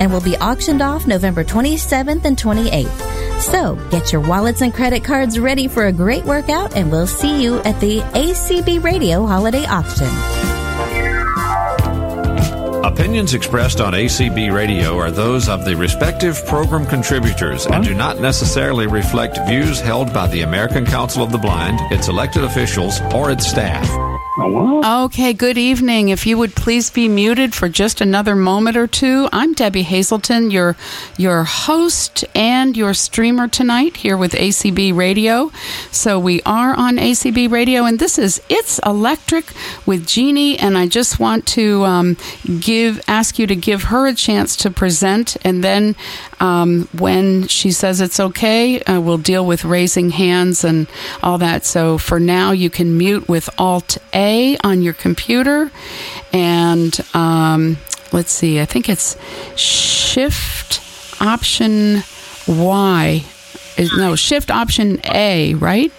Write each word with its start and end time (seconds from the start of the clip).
and 0.00 0.10
will 0.10 0.22
be 0.22 0.38
auctioned 0.38 0.80
off 0.80 1.06
November 1.06 1.44
27th 1.44 2.24
and 2.24 2.38
28th. 2.38 3.23
So 3.40 3.76
get 3.90 4.12
your 4.12 4.20
wallets 4.20 4.62
and 4.62 4.72
credit 4.72 5.04
cards 5.04 5.38
ready 5.38 5.68
for 5.68 5.86
a 5.86 5.92
great 5.92 6.24
workout, 6.24 6.76
and 6.76 6.90
we'll 6.90 7.06
see 7.06 7.42
you 7.42 7.60
at 7.60 7.80
the 7.80 8.00
ACB 8.00 8.82
Radio 8.82 9.26
Holiday 9.26 9.64
Auction. 9.66 10.08
Opinions 12.84 13.34
expressed 13.34 13.80
on 13.80 13.92
ACB 13.92 14.52
Radio 14.54 14.98
are 14.98 15.10
those 15.10 15.48
of 15.48 15.64
the 15.64 15.74
respective 15.74 16.44
program 16.46 16.86
contributors 16.86 17.66
and 17.66 17.82
do 17.82 17.94
not 17.94 18.20
necessarily 18.20 18.86
reflect 18.86 19.38
views 19.48 19.80
held 19.80 20.12
by 20.12 20.26
the 20.28 20.42
American 20.42 20.86
Council 20.86 21.22
of 21.22 21.32
the 21.32 21.38
Blind, 21.38 21.80
its 21.92 22.08
elected 22.08 22.44
officials, 22.44 23.00
or 23.12 23.30
its 23.30 23.46
staff. 23.46 24.13
Okay, 24.36 25.32
good 25.32 25.56
evening. 25.56 26.08
If 26.08 26.26
you 26.26 26.36
would 26.36 26.56
please 26.56 26.90
be 26.90 27.08
muted 27.08 27.54
for 27.54 27.68
just 27.68 28.00
another 28.00 28.34
moment 28.34 28.76
or 28.76 28.88
two. 28.88 29.28
I'm 29.30 29.52
Debbie 29.52 29.84
Hazelton, 29.84 30.50
your 30.50 30.74
your 31.16 31.44
host 31.44 32.24
and 32.34 32.76
your 32.76 32.94
streamer 32.94 33.46
tonight 33.46 33.98
here 33.98 34.16
with 34.16 34.32
ACB 34.32 34.92
Radio. 34.92 35.52
So 35.92 36.18
we 36.18 36.42
are 36.42 36.74
on 36.74 36.96
ACB 36.96 37.48
Radio, 37.48 37.84
and 37.84 38.00
this 38.00 38.18
is 38.18 38.42
It's 38.48 38.80
Electric 38.80 39.52
with 39.86 40.04
Jeannie. 40.04 40.58
And 40.58 40.76
I 40.76 40.88
just 40.88 41.20
want 41.20 41.46
to 41.48 41.84
um, 41.84 42.16
give 42.58 43.00
ask 43.06 43.38
you 43.38 43.46
to 43.46 43.54
give 43.54 43.84
her 43.84 44.08
a 44.08 44.14
chance 44.14 44.56
to 44.56 44.70
present, 44.70 45.36
and 45.44 45.62
then 45.62 45.94
um, 46.40 46.88
when 46.92 47.46
she 47.48 47.72
says 47.72 48.00
it's 48.00 48.20
okay, 48.20 48.80
uh, 48.80 49.00
we'll 49.00 49.18
deal 49.18 49.44
with 49.44 49.64
raising 49.64 50.10
hands 50.10 50.64
and 50.64 50.86
all 51.22 51.38
that. 51.38 51.64
So 51.64 51.98
for 51.98 52.20
now, 52.20 52.52
you 52.52 52.70
can 52.70 52.96
mute 52.98 53.28
with 53.28 53.48
Alt 53.58 53.98
A 54.12 54.56
on 54.58 54.82
your 54.82 54.94
computer. 54.94 55.70
And 56.32 56.98
um, 57.14 57.76
let's 58.12 58.32
see, 58.32 58.60
I 58.60 58.64
think 58.64 58.88
it's 58.88 59.16
Shift 59.56 60.80
Option 61.20 62.02
Y 62.46 63.24
no 63.96 64.16
shift 64.16 64.50
option 64.50 65.00
A, 65.06 65.54
right? 65.54 65.92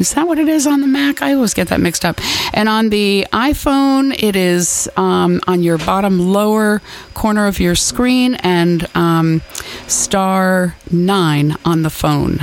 Is 0.00 0.14
that 0.14 0.26
what 0.26 0.38
it 0.38 0.48
is 0.48 0.66
on 0.66 0.80
the 0.80 0.86
Mac? 0.86 1.22
I 1.22 1.34
always 1.34 1.54
get 1.54 1.68
that 1.68 1.80
mixed 1.80 2.04
up. 2.04 2.20
And 2.52 2.68
on 2.68 2.90
the 2.90 3.26
iPhone, 3.32 4.14
it 4.20 4.36
is 4.36 4.88
um, 4.96 5.40
on 5.46 5.62
your 5.62 5.78
bottom 5.78 6.18
lower 6.18 6.82
corner 7.14 7.46
of 7.46 7.60
your 7.60 7.74
screen 7.74 8.34
and 8.36 8.88
um, 8.96 9.42
star 9.86 10.76
nine 10.90 11.56
on 11.64 11.82
the 11.82 11.90
phone. 11.90 12.40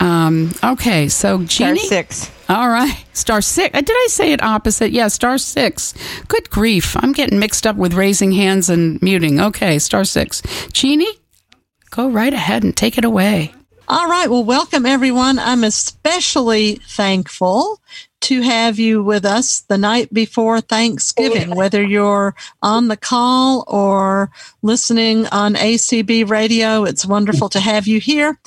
Um, 0.00 0.52
okay, 0.62 1.08
so 1.08 1.42
Jeannie, 1.42 1.78
star 1.78 1.88
six. 1.88 2.30
All 2.48 2.68
right, 2.68 3.04
star 3.12 3.40
six. 3.40 3.76
Uh, 3.76 3.80
did 3.80 3.96
I 3.96 4.06
say 4.08 4.32
it 4.32 4.42
opposite? 4.42 4.92
Yeah, 4.92 5.08
star 5.08 5.38
six. 5.38 5.92
Good 6.28 6.50
grief, 6.50 6.96
I'm 6.96 7.12
getting 7.12 7.38
mixed 7.38 7.66
up 7.66 7.76
with 7.76 7.94
raising 7.94 8.32
hands 8.32 8.70
and 8.70 9.00
muting. 9.02 9.40
Okay, 9.40 9.78
star 9.78 10.04
six. 10.04 10.40
Jeannie, 10.72 11.18
go 11.90 12.08
right 12.08 12.32
ahead 12.32 12.62
and 12.62 12.76
take 12.76 12.96
it 12.96 13.04
away. 13.04 13.52
All 13.90 14.06
right. 14.06 14.28
Well, 14.28 14.44
welcome 14.44 14.84
everyone. 14.84 15.38
I'm 15.38 15.64
especially 15.64 16.74
thankful 16.74 17.80
to 18.20 18.42
have 18.42 18.78
you 18.78 19.02
with 19.02 19.24
us 19.24 19.60
the 19.60 19.78
night 19.78 20.12
before 20.12 20.60
Thanksgiving, 20.60 21.54
whether 21.54 21.82
you're 21.82 22.34
on 22.62 22.88
the 22.88 22.96
call 22.96 23.64
or 23.68 24.30
listening 24.62 25.26
on 25.26 25.54
ACB 25.54 26.28
radio. 26.28 26.84
It's 26.84 27.06
wonderful 27.06 27.48
to 27.50 27.60
have 27.60 27.86
you 27.86 28.00
here. 28.00 28.38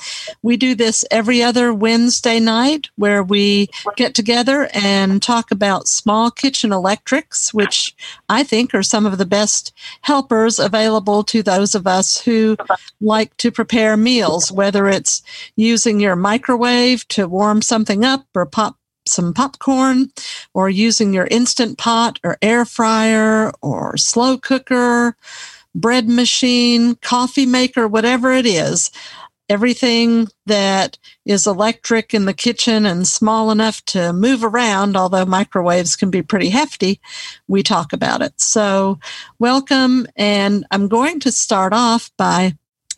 We 0.42 0.56
do 0.56 0.74
this 0.74 1.04
every 1.10 1.42
other 1.42 1.72
Wednesday 1.72 2.38
night 2.38 2.90
where 2.96 3.22
we 3.22 3.68
get 3.96 4.14
together 4.14 4.68
and 4.74 5.22
talk 5.22 5.50
about 5.50 5.88
small 5.88 6.30
kitchen 6.30 6.72
electrics, 6.72 7.54
which 7.54 7.94
I 8.28 8.44
think 8.44 8.74
are 8.74 8.82
some 8.82 9.06
of 9.06 9.18
the 9.18 9.26
best 9.26 9.72
helpers 10.02 10.58
available 10.58 11.24
to 11.24 11.42
those 11.42 11.74
of 11.74 11.86
us 11.86 12.20
who 12.20 12.56
like 13.00 13.36
to 13.38 13.50
prepare 13.50 13.96
meals, 13.96 14.52
whether 14.52 14.86
it's 14.88 15.22
using 15.56 15.98
your 15.98 16.16
microwave 16.16 17.08
to 17.08 17.26
warm 17.26 17.62
something 17.62 18.04
up 18.04 18.26
or 18.34 18.46
pop 18.46 18.76
some 19.06 19.34
popcorn 19.34 20.10
or 20.54 20.68
using 20.68 21.12
your 21.12 21.26
instant 21.30 21.78
pot 21.78 22.18
or 22.24 22.38
air 22.42 22.64
fryer 22.64 23.52
or 23.62 23.96
slow 23.96 24.38
cooker, 24.38 25.16
bread 25.74 26.08
machine, 26.08 26.96
coffee 26.96 27.46
maker, 27.46 27.88
whatever 27.88 28.32
it 28.32 28.46
is. 28.46 28.90
Everything 29.48 30.28
that 30.46 30.98
is 31.26 31.46
electric 31.46 32.14
in 32.14 32.24
the 32.24 32.32
kitchen 32.32 32.86
and 32.86 33.06
small 33.06 33.50
enough 33.50 33.84
to 33.86 34.12
move 34.12 34.44
around, 34.44 34.96
although 34.96 35.26
microwaves 35.26 35.94
can 35.94 36.10
be 36.10 36.22
pretty 36.22 36.48
hefty, 36.48 37.00
we 37.48 37.62
talk 37.62 37.92
about 37.92 38.22
it. 38.22 38.40
So, 38.40 38.98
welcome. 39.38 40.06
And 40.16 40.64
I'm 40.70 40.88
going 40.88 41.20
to 41.20 41.32
start 41.32 41.74
off 41.74 42.10
by 42.16 42.54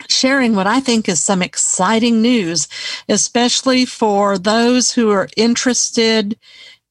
sharing 0.09 0.55
what 0.55 0.67
I 0.67 0.81
think 0.81 1.09
is 1.09 1.21
some 1.21 1.43
exciting 1.43 2.23
news, 2.23 2.69
especially 3.09 3.85
for 3.85 4.39
those 4.39 4.93
who 4.93 5.11
are 5.11 5.29
interested 5.37 6.39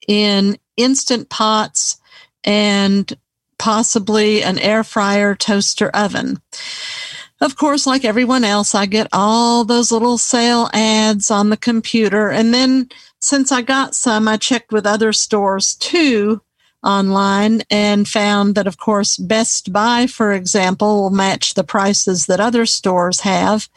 in 0.08 0.58
instant 0.78 1.30
pots 1.30 1.98
and 2.44 3.12
possibly 3.58 4.44
an 4.44 4.60
air 4.60 4.84
fryer 4.84 5.36
toaster 5.36 5.90
oven. 5.90 6.42
Of 7.42 7.58
course, 7.58 7.86
like 7.86 8.06
everyone 8.06 8.44
else, 8.44 8.74
I 8.74 8.86
get 8.86 9.08
all 9.12 9.66
those 9.66 9.92
little 9.92 10.18
sale 10.18 10.70
ads 10.74 11.30
on 11.30 11.50
the 11.50 11.58
computer. 11.58 12.30
And 12.30 12.54
then 12.54 12.90
since 13.20 13.52
I 13.52 13.62
got 13.62 13.96
some, 13.96 14.28
I 14.28 14.38
checked 14.38 14.72
with 14.72 14.86
other 14.86 15.14
stores 15.14 15.76
too 15.76 16.42
online 16.84 17.62
and 17.70 18.08
found 18.08 18.56
that, 18.56 18.68
of 18.68 18.78
course, 18.78 19.18
Best 19.18 19.72
Buy, 19.72 20.08
for 20.08 20.34
example, 20.34 21.04
will 21.04 21.10
match 21.10 21.54
the 21.54 21.64
prices 21.64 22.26
that 22.26 22.40
other 22.40 22.66
stores 22.66 23.22
have. 23.22 23.70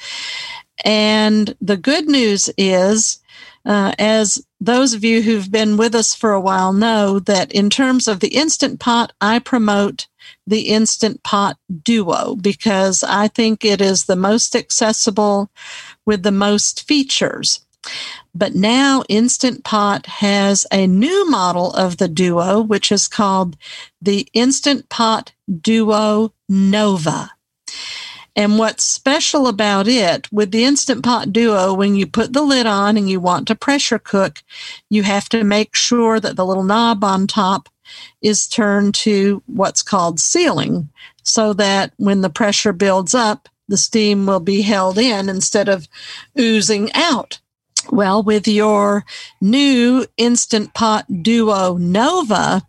And 0.85 1.55
the 1.61 1.77
good 1.77 2.07
news 2.07 2.51
is, 2.57 3.21
uh, 3.65 3.93
as 3.99 4.45
those 4.61 4.95
of 4.95 5.05
you 5.05 5.23
who've 5.23 5.51
been 5.51 5.77
with 5.77 5.95
us 5.95 6.15
for 6.15 6.33
a 6.33 6.41
while 6.41 6.73
know, 6.73 7.19
that 7.21 7.53
in 7.53 7.71
terms 7.71 8.09
of 8.09 8.21
the 8.21 8.35
Instant 8.35 8.81
Pot, 8.81 9.13
I 9.21 9.39
promote 9.39 10.07
the 10.47 10.69
Instant 10.69 11.23
Pot 11.23 11.57
Duo 11.83 12.37
because 12.37 13.03
I 13.05 13.29
think 13.29 13.65
it 13.65 13.81
is 13.81 14.05
the 14.05 14.17
most 14.17 14.55
accessible 14.55 15.51
with 16.05 16.23
the 16.23 16.33
most 16.33 16.87
features. 16.87 17.66
But 18.35 18.55
now 18.55 19.03
Instant 19.09 19.65
Pot 19.65 20.07
has 20.07 20.67
a 20.73 20.87
new 20.87 21.29
model 21.31 21.73
of 21.73 21.97
the 21.97 22.09
Duo, 22.09 22.61
which 22.61 22.93
is 22.93 23.09
called 23.09 23.57
the 24.01 24.29
Instant 24.35 24.89
Pot 24.89 25.33
Duo 25.61 26.33
Nova. 26.49 27.31
And 28.37 28.59
what's 28.59 28.85
special 28.85 29.49
about 29.49 29.89
it 29.89 30.31
with 30.31 30.51
the 30.51 30.65
Instant 30.65 31.03
Pot 31.03 31.33
Duo, 31.33 31.73
when 31.73 31.95
you 31.97 32.07
put 32.07 32.35
the 32.35 32.43
lid 32.43 32.67
on 32.67 32.99
and 32.99 33.09
you 33.09 33.19
want 33.19 33.49
to 33.49 33.55
pressure 33.55 33.99
cook, 33.99 34.43
you 34.91 35.05
have 35.05 35.31
to 35.31 35.43
make 35.43 35.75
sure 35.75 36.21
that 36.21 36.37
the 36.37 36.45
little 36.45 36.63
knob 36.63 37.03
on 37.03 37.27
top 37.27 37.71
is 38.21 38.47
turned 38.47 38.95
to 38.97 39.43
what's 39.47 39.83
called 39.83 40.21
sealing 40.21 40.91
so 41.23 41.55
that 41.55 41.95
when 41.97 42.21
the 42.21 42.29
pressure 42.29 42.75
builds 42.75 43.15
up, 43.15 43.49
the 43.69 43.79
steam 43.79 44.27
will 44.27 44.41
be 44.41 44.61
held 44.61 44.99
in 44.99 45.29
instead 45.31 45.69
of 45.69 45.89
oozing 46.39 46.93
out. 46.93 47.41
Well, 47.91 48.23
with 48.23 48.49
your 48.49 49.05
new 49.41 50.07
Instant 50.17 50.75
Pot 50.75 51.07
Duo 51.23 51.77
Nova, 51.77 52.63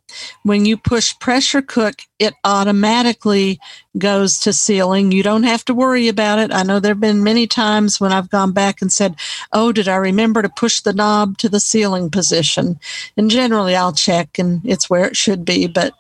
when 0.44 0.66
you 0.66 0.78
push 0.78 1.18
pressure 1.19 1.62
cook, 1.62 1.96
it 2.19 2.34
automatically 2.44 3.60
goes 3.98 4.40
to 4.40 4.54
sealing. 4.54 5.12
You 5.12 5.24
don't 5.24 5.44
have 5.44 5.66
to 5.66 5.74
worry 5.74 6.08
about 6.08 6.40
it. 6.40 6.54
I 6.54 6.64
know 6.64 6.80
there 6.80 6.92
have 6.92 7.00
been 7.00 7.24
many 7.24 7.48
times 7.48 8.00
when 8.00 8.12
I've 8.12 8.30
gone 8.30 8.52
back 8.52 8.81
and 8.81 8.92
said, 8.92 9.16
Oh, 9.52 9.72
did 9.72 9.88
I 9.88 9.96
remember 9.96 10.42
to 10.42 10.50
push 10.50 10.81
the 10.81 10.94
knob 10.94 11.38
to 11.40 11.50
the 11.50 11.60
sealing 11.60 12.12
position? 12.12 12.80
And 13.16 13.31
generally 13.31 13.75
I'll 13.75 13.94
check 13.94 14.38
and 14.38 14.62
it's 14.64 14.90
where 14.90 15.06
it 15.06 15.18
should 15.18 15.44
be, 15.46 15.68
but 15.68 15.94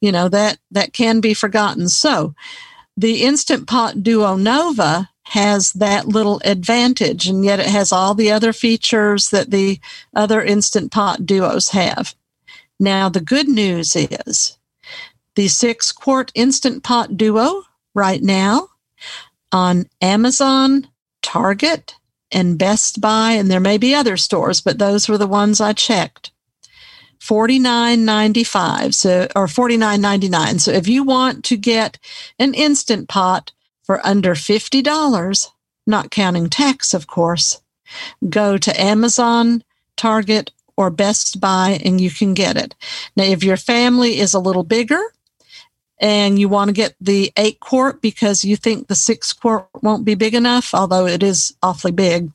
you 0.00 0.10
know, 0.10 0.28
that, 0.28 0.58
that 0.72 0.92
can 0.92 1.20
be 1.20 1.34
forgotten. 1.34 1.88
So 1.88 2.34
the 2.96 3.22
Instant 3.22 3.68
Pot 3.68 4.02
Duo 4.02 4.36
Nova 4.36 5.08
has 5.28 5.72
that 5.72 6.06
little 6.06 6.40
advantage, 6.44 7.26
and 7.26 7.44
yet 7.44 7.58
it 7.58 7.66
has 7.66 7.90
all 7.90 8.14
the 8.14 8.30
other 8.30 8.52
features 8.52 9.30
that 9.30 9.50
the 9.50 9.80
other 10.14 10.40
Instant 10.40 10.92
Pot 10.92 11.26
duos 11.26 11.70
have. 11.70 12.14
Now, 12.78 13.08
the 13.08 13.20
good 13.20 13.48
news 13.48 13.96
is 13.96 14.56
the 15.34 15.48
six 15.48 15.90
quart 15.90 16.30
Instant 16.36 16.84
Pot 16.84 17.16
duo 17.16 17.64
right 17.92 18.22
now 18.22 18.68
on 19.50 19.86
Amazon, 20.00 20.86
Target, 21.22 21.96
and 22.30 22.56
Best 22.56 23.00
Buy, 23.00 23.32
and 23.32 23.50
there 23.50 23.58
may 23.58 23.78
be 23.78 23.96
other 23.96 24.16
stores, 24.16 24.60
but 24.60 24.78
those 24.78 25.08
were 25.08 25.18
the 25.18 25.26
ones 25.26 25.60
I 25.60 25.72
checked. 25.72 26.30
$49.95 27.18 28.94
so 28.94 29.26
or 29.34 29.46
$49.99 29.46 30.60
so 30.60 30.70
if 30.70 30.86
you 30.86 31.02
want 31.02 31.44
to 31.46 31.56
get 31.56 31.98
an 32.38 32.54
instant 32.54 33.08
pot 33.08 33.52
for 33.86 34.04
under 34.04 34.34
$50, 34.34 35.48
not 35.86 36.10
counting 36.10 36.50
tax, 36.50 36.92
of 36.92 37.06
course. 37.06 37.62
Go 38.28 38.58
to 38.58 38.80
Amazon, 38.80 39.62
Target, 39.96 40.50
or 40.76 40.90
Best 40.90 41.40
Buy 41.40 41.80
and 41.84 42.00
you 42.00 42.10
can 42.10 42.34
get 42.34 42.56
it. 42.56 42.74
Now, 43.16 43.24
if 43.24 43.42
your 43.42 43.56
family 43.56 44.18
is 44.18 44.34
a 44.34 44.40
little 44.40 44.64
bigger 44.64 45.00
and 45.98 46.38
you 46.38 46.48
want 46.48 46.68
to 46.68 46.74
get 46.74 46.94
the 47.00 47.32
eight 47.38 47.60
quart 47.60 48.02
because 48.02 48.44
you 48.44 48.56
think 48.56 48.88
the 48.88 48.94
six 48.94 49.32
quart 49.32 49.68
won't 49.82 50.04
be 50.04 50.14
big 50.14 50.34
enough, 50.34 50.74
although 50.74 51.06
it 51.06 51.22
is 51.22 51.54
awfully 51.62 51.92
big, 51.92 52.30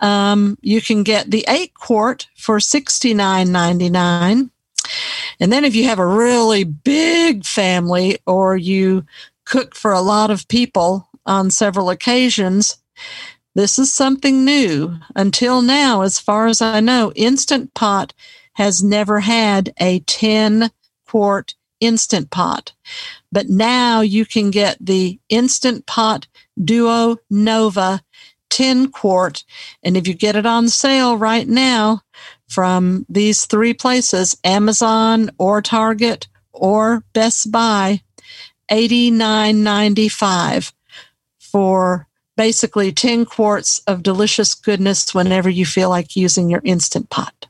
um, 0.00 0.58
you 0.62 0.80
can 0.80 1.02
get 1.04 1.30
the 1.30 1.44
eight 1.48 1.74
quart 1.74 2.26
for 2.36 2.58
$69.99. 2.58 4.50
And 5.38 5.52
then 5.52 5.64
if 5.64 5.74
you 5.74 5.84
have 5.84 5.98
a 5.98 6.06
really 6.06 6.64
big 6.64 7.44
family 7.44 8.18
or 8.26 8.56
you 8.56 9.04
cook 9.46 9.74
for 9.74 9.92
a 9.92 10.02
lot 10.02 10.30
of 10.30 10.48
people 10.48 11.08
on 11.24 11.50
several 11.50 11.88
occasions. 11.88 12.76
This 13.54 13.78
is 13.78 13.90
something 13.92 14.44
new. 14.44 14.96
Until 15.14 15.62
now, 15.62 16.02
as 16.02 16.18
far 16.18 16.46
as 16.46 16.60
I 16.60 16.80
know, 16.80 17.12
Instant 17.14 17.72
Pot 17.72 18.12
has 18.54 18.82
never 18.82 19.20
had 19.20 19.72
a 19.80 20.00
10 20.00 20.70
quart 21.08 21.54
Instant 21.80 22.30
Pot. 22.30 22.72
But 23.32 23.48
now 23.48 24.00
you 24.00 24.26
can 24.26 24.50
get 24.50 24.76
the 24.80 25.18
Instant 25.28 25.86
Pot 25.86 26.26
Duo 26.62 27.16
Nova 27.30 28.02
10 28.50 28.90
quart. 28.90 29.44
And 29.82 29.96
if 29.96 30.06
you 30.08 30.14
get 30.14 30.36
it 30.36 30.46
on 30.46 30.68
sale 30.68 31.16
right 31.16 31.46
now 31.46 32.02
from 32.48 33.04
these 33.08 33.44
three 33.44 33.74
places, 33.74 34.36
Amazon 34.44 35.30
or 35.38 35.60
Target 35.60 36.28
or 36.52 37.04
Best 37.12 37.50
Buy, 37.52 38.00
$89.95 38.70 40.72
for 41.38 42.06
basically 42.36 42.92
10 42.92 43.24
quarts 43.24 43.80
of 43.86 44.02
delicious 44.02 44.54
goodness 44.54 45.14
whenever 45.14 45.48
you 45.48 45.64
feel 45.64 45.88
like 45.88 46.16
using 46.16 46.50
your 46.50 46.60
instant 46.64 47.08
pot. 47.10 47.46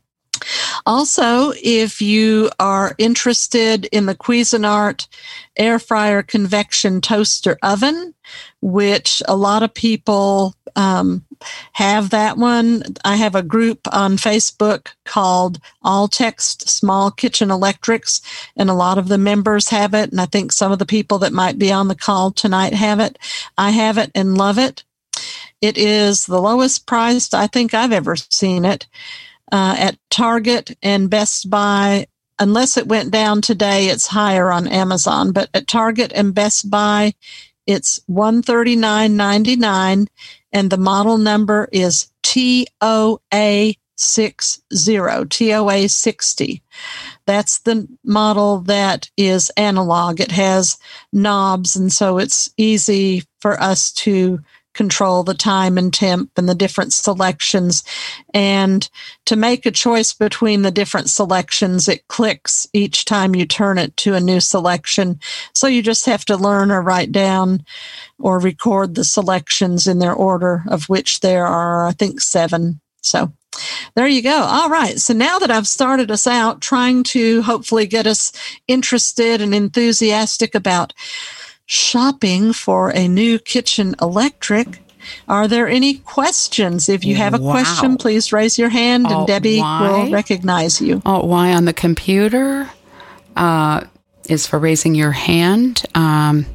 Also, 0.85 1.53
if 1.63 2.01
you 2.01 2.51
are 2.61 2.95
interested 2.99 3.87
in 3.87 4.07
the 4.07 4.15
Cuisinart 4.15 5.09
air 5.57 5.79
fryer 5.79 6.23
convection 6.23 7.01
toaster 7.01 7.59
oven, 7.63 8.15
which 8.61 9.23
a 9.27 9.35
lot 9.35 9.63
of 9.63 9.75
people 9.75 10.55
um, 10.77 11.25
have 11.73 12.11
that 12.11 12.37
one. 12.37 12.83
I 13.05 13.17
have 13.17 13.35
a 13.35 13.43
group 13.43 13.81
on 13.93 14.17
Facebook 14.17 14.89
called 15.05 15.61
All 15.83 16.09
Text 16.09 16.69
Small 16.69 17.11
Kitchen 17.11 17.51
Electrics, 17.51 18.21
and 18.57 18.71
a 18.71 18.75
lot 18.75 18.99
of 18.99 19.09
the 19.09 19.19
members 19.19 19.69
have 19.71 19.95
it. 19.95 20.11
And 20.11 20.21
I 20.21 20.27
think 20.27 20.53
some 20.53 20.73
of 20.73 20.79
the 20.79 20.87
people 20.87 21.19
that 21.19 21.33
might 21.33 21.59
be 21.59 21.73
on 21.73 21.89
the 21.89 21.95
call 21.95 22.31
tonight 22.31 22.75
have 22.75 23.01
it. 23.01 23.19
I 23.57 23.71
have 23.71 23.99
it 23.99 24.11
and 24.15 24.39
love 24.39 24.59
it. 24.59 24.85
It 25.61 25.79
is 25.79 26.27
the 26.27 26.41
lowest 26.41 26.87
priced 26.87 27.35
I 27.35 27.47
think 27.47 27.73
I've 27.73 27.93
ever 27.93 28.17
seen 28.17 28.65
it 28.65 28.87
uh, 29.51 29.77
at 29.79 29.99
Target 30.11 30.77
and 30.83 31.09
Best 31.09 31.49
Buy. 31.49 32.07
Unless 32.39 32.77
it 32.77 32.87
went 32.87 33.11
down 33.11 33.41
today, 33.41 33.87
it's 33.87 34.09
higher 34.09 34.53
on 34.53 34.69
Amazon. 34.69 35.33
But 35.33 35.49
at 35.55 35.67
Target 35.67 36.13
and 36.15 36.35
Best 36.35 36.71
Buy, 36.71 37.15
it's 37.67 38.01
one 38.07 38.43
thirty 38.43 38.77
nine 38.77 39.17
ninety 39.17 39.57
nine, 39.57 40.09
and 40.57 40.71
the 40.71 40.79
model 40.79 41.19
number 41.19 41.69
is 41.71 42.11
TOA 42.23 43.75
60, 43.97 44.63
TOA 45.29 45.89
60. 45.89 46.63
That's 47.27 47.59
the 47.59 47.87
model 48.03 48.61
that 48.61 49.11
is 49.19 49.51
analog. 49.59 50.19
It 50.19 50.31
has 50.31 50.79
knobs, 51.13 51.77
and 51.77 51.93
so 51.93 52.17
it's 52.17 52.49
easy 52.57 53.25
for 53.39 53.61
us 53.61 53.93
to 53.93 54.41
control 54.77 55.25
the 55.25 55.35
time 55.35 55.77
and 55.79 55.93
temp 55.93 56.31
and 56.37 56.49
the 56.49 56.55
different 56.55 56.93
selections. 56.93 57.83
And 58.33 58.89
to 59.25 59.35
make 59.35 59.67
a 59.67 59.71
choice 59.71 60.13
between 60.13 60.63
the 60.63 60.71
different 60.71 61.11
selections, 61.11 61.89
it 61.89 62.07
clicks 62.09 62.69
each 62.73 63.05
time 63.05 63.35
you 63.35 63.47
turn 63.47 63.79
it 63.79 63.97
to 63.99 64.15
a 64.15 64.21
new 64.21 64.41
selection. 64.41 65.19
So 65.55 65.67
you 65.67 65.83
just 65.83 66.07
have 66.07 66.25
to 66.27 66.37
learn 66.37 66.71
or 66.71 66.83
write 66.83 67.11
down 67.11 67.65
or 68.21 68.39
record 68.39 68.95
the 68.95 69.05
selections 69.05 69.87
in 69.87 69.99
their 69.99 70.15
order, 70.15 70.63
of 70.69 70.89
which 70.89 71.21
there 71.21 71.47
are, 71.47 71.87
I 71.87 71.93
think, 71.93 72.21
seven. 72.21 72.81
So 73.03 73.33
there 73.95 74.07
you 74.07 74.23
go. 74.23 74.37
All 74.37 74.69
right. 74.69 74.99
So 74.99 75.15
now 75.15 75.39
that 75.39 75.51
I've 75.51 75.67
started 75.67 76.11
us 76.11 76.27
out 76.27 76.61
trying 76.61 77.03
to 77.05 77.43
hopefully 77.43 77.87
get 77.87 78.07
us 78.07 78.33
interested 78.69 79.41
and 79.41 79.55
enthusiastic 79.55 80.55
about 80.55 80.93
shopping 81.67 82.53
for 82.53 82.91
a 82.91 83.09
new 83.09 83.39
kitchen 83.39 83.95
electric. 84.01 84.81
Are 85.29 85.47
there 85.47 85.69
any 85.69 85.99
questions? 85.99 86.89
If 86.89 87.05
you 87.05 87.15
have 87.17 87.35
a 87.35 87.39
wow. 87.39 87.53
question, 87.53 87.97
please 87.97 88.33
raise 88.33 88.59
your 88.59 88.71
hand 88.71 89.07
and 89.07 89.15
oh, 89.15 89.27
Debbie 89.27 89.61
why? 89.61 89.83
will 89.83 90.11
recognize 90.11 90.81
you. 90.81 91.03
Oh, 91.07 91.25
why 91.25 91.53
on 91.53 91.65
the 91.65 91.73
computer 91.73 92.69
uh, 93.37 93.85
is 94.29 94.47
for 94.47 94.59
raising 94.59 94.95
your 94.95 95.13
hand. 95.13 95.85
Um, 95.95 96.47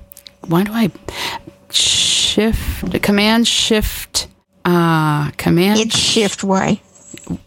why 0.48 0.64
do 0.64 0.72
I 0.74 0.92
shift, 1.70 3.02
command 3.02 3.48
shift, 3.48 4.28
uh, 4.66 5.32
command? 5.32 5.80
It's 5.80 5.98
shift 5.98 6.44
Y. 6.44 6.82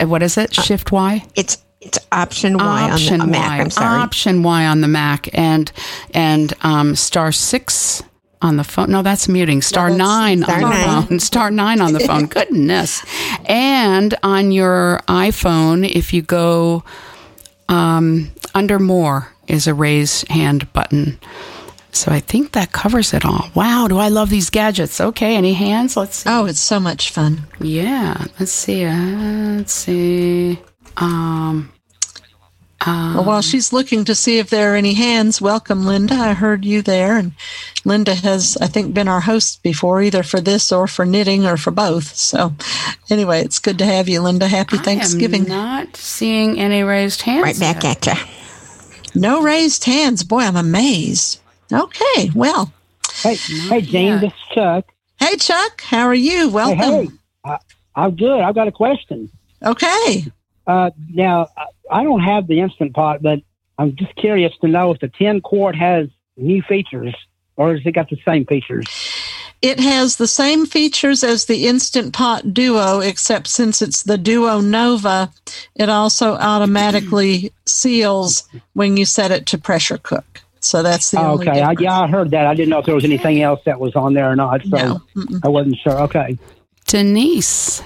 What 0.01 0.23
is 0.23 0.39
it? 0.39 0.55
Shift 0.55 0.93
Y? 0.93 1.25
It's 1.35 1.64
it's 1.85 1.99
option 2.13 2.57
Y 2.59 2.91
option 2.91 3.21
on 3.21 3.27
the 3.29 3.33
Mac. 3.33 3.61
I'm 3.61 3.71
sorry. 3.71 4.01
Option 4.01 4.43
Y 4.43 4.67
on 4.67 4.81
the 4.81 4.89
Mac 4.89 5.29
and 5.37 5.71
and 6.13 6.53
um, 6.63 6.97
star 6.97 7.33
six 7.33 8.03
on 8.43 8.57
the 8.57 8.65
phone. 8.65 8.91
No, 8.91 9.03
that's 9.03 9.29
muting. 9.29 9.63
Star 9.63 9.91
no, 9.91 9.97
nine 9.97 10.43
star 10.43 10.57
on 10.57 10.63
nine. 10.63 10.73
the 10.73 11.07
phone. 11.07 11.21
Star 11.21 11.51
nine 11.51 11.81
on 11.81 11.93
the 11.93 12.01
phone. 12.07 12.27
Goodness. 12.27 13.05
And 13.47 14.15
on 14.23 14.53
your 14.53 15.01
iPhone, 15.09 15.89
if 15.89 16.13
you 16.13 16.23
go 16.23 16.85
um, 17.69 18.31
under 18.55 18.79
more 18.79 19.33
is 19.47 19.67
a 19.67 19.75
raise 19.75 20.23
hand 20.29 20.73
button. 20.73 21.19
So 21.93 22.11
I 22.11 22.19
think 22.21 22.53
that 22.53 22.73
covers 22.73 23.15
it 23.15 23.25
all. 23.25 23.51
Wow, 23.55 23.87
do 23.89 23.99
I 23.99 24.09
love 24.09 24.29
these 24.29 24.51
gadgets? 24.51 25.01
Okay, 25.01 25.37
any 25.37 25.53
hands? 25.53 25.97
Let's 25.97 26.17
see. 26.17 26.31
Oh, 26.31 26.45
it's 26.47 26.61
so 26.61 26.81
much 26.81 27.11
fun. 27.11 27.47
Yeah. 27.61 28.25
Let's 28.41 28.51
see. 28.51 28.85
Uh, 28.85 29.57
let's 29.59 29.73
see. 29.73 30.59
Um, 30.97 31.73
um, 32.87 33.15
well, 33.15 33.25
while 33.25 33.43
she's 33.43 33.73
looking 33.73 34.05
to 34.05 34.15
see 34.15 34.39
if 34.39 34.51
there 34.51 34.73
are 34.73 34.77
any 34.77 34.95
hands, 34.95 35.41
welcome, 35.41 35.87
Linda. 35.87 36.15
I 36.15 36.35
heard 36.35 36.65
you 36.65 36.83
there. 36.83 37.17
And 37.17 37.33
Linda 37.85 38.15
has, 38.15 38.57
I 38.61 38.67
think, 38.67 38.95
been 38.95 39.09
our 39.09 39.21
host 39.21 39.63
before, 39.63 40.03
either 40.03 40.23
for 40.23 40.41
this 40.41 40.71
or 40.73 40.87
for 40.87 41.05
knitting 41.05 41.47
or 41.47 41.57
for 41.57 41.71
both. 41.71 42.15
So, 42.15 42.55
anyway, 43.11 43.41
it's 43.41 43.59
good 43.59 43.79
to 43.79 43.87
have 43.87 44.09
you, 44.09 44.21
Linda. 44.21 44.49
Happy 44.49 44.77
Thanksgiving. 44.77 45.45
not 45.45 45.97
seeing 45.97 46.59
any 46.59 46.83
raised 46.83 47.23
hands. 47.23 47.43
Right 47.43 47.59
back 47.59 47.85
yet. 47.85 48.07
at 48.07 48.19
you. 48.19 49.21
No 49.21 49.43
raised 49.43 49.85
hands. 49.85 50.25
Boy, 50.25 50.41
I'm 50.41 50.57
amazed. 50.57 51.41
Okay, 51.73 52.31
well. 52.35 52.73
Hey, 53.23 53.37
hey, 53.37 53.81
Jane, 53.81 54.21
this 54.21 54.33
is 54.33 54.39
Chuck. 54.55 54.85
Hey, 55.19 55.37
Chuck. 55.37 55.81
How 55.83 56.05
are 56.07 56.15
you? 56.15 56.49
Welcome. 56.49 56.79
Hey, 56.79 57.09
hey. 57.47 57.57
I'm 57.97 58.17
good. 58.17 58.41
I've 58.41 58.55
got 58.55 58.69
a 58.69 58.73
question. 58.73 59.31
Okay. 59.63 60.27
Uh, 60.67 60.91
now, 61.11 61.49
I 61.91 62.03
don't 62.03 62.21
have 62.21 62.47
the 62.47 62.61
Instant 62.61 62.95
Pot, 62.95 63.23
but 63.23 63.41
I'm 63.79 63.97
just 63.97 64.15
curious 64.17 64.53
to 64.61 64.69
know 64.69 64.93
if 64.93 65.01
the 65.01 65.09
10 65.09 65.41
quart 65.41 65.77
has 65.77 66.09
new 66.37 66.63
features 66.63 67.15
or 67.57 67.75
has 67.75 67.85
it 67.85 67.93
got 67.93 68.11
the 68.11 68.19
same 68.25 68.47
features? 68.47 68.87
it 69.65 69.81
has 69.81 70.17
the 70.17 70.27
same 70.27 70.67
features 70.67 71.25
as 71.25 71.47
the 71.47 71.67
Instant 71.67 72.13
Pot 72.13 72.53
Duo, 72.53 73.01
except 73.01 73.47
since 73.47 73.81
it's 73.81 74.03
the 74.03 74.19
Duo 74.19 74.61
Nova, 74.61 75.33
it 75.75 75.89
also 75.89 76.35
automatically 76.35 77.51
seals 77.65 78.47
when 78.75 78.99
you 78.99 79.07
set 79.07 79.31
it 79.31 79.47
to 79.47 79.57
pressure 79.57 79.97
cook. 79.97 80.43
So 80.61 80.83
that's 80.83 81.11
the 81.11 81.21
oh, 81.21 81.37
okay. 81.37 81.63
I, 81.63 81.75
yeah, 81.79 82.03
I 82.03 82.07
heard 82.09 82.31
that. 82.33 82.47
I 82.47 82.55
didn't 82.55 82.69
know 82.69 82.81
if 82.81 82.85
there 82.85 82.95
was 82.95 83.05
anything 83.05 83.41
else 83.41 83.61
that 83.65 83.81
was 83.81 83.97
on 83.97 84.13
there 84.13 84.31
or 84.31 84.37
not. 84.37 84.61
So 84.65 85.01
no. 85.17 85.41
I 85.43 85.49
wasn't 85.49 85.79
sure. 85.79 85.99
Okay. 86.03 86.39
Denise. 86.87 87.83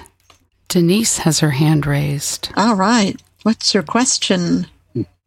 Denise 0.67 1.19
has 1.19 1.39
her 1.39 1.51
hand 1.51 1.85
raised. 1.85 2.49
All 2.57 2.75
right. 2.75 3.21
What's 3.43 3.73
your 3.73 3.83
question? 3.83 4.67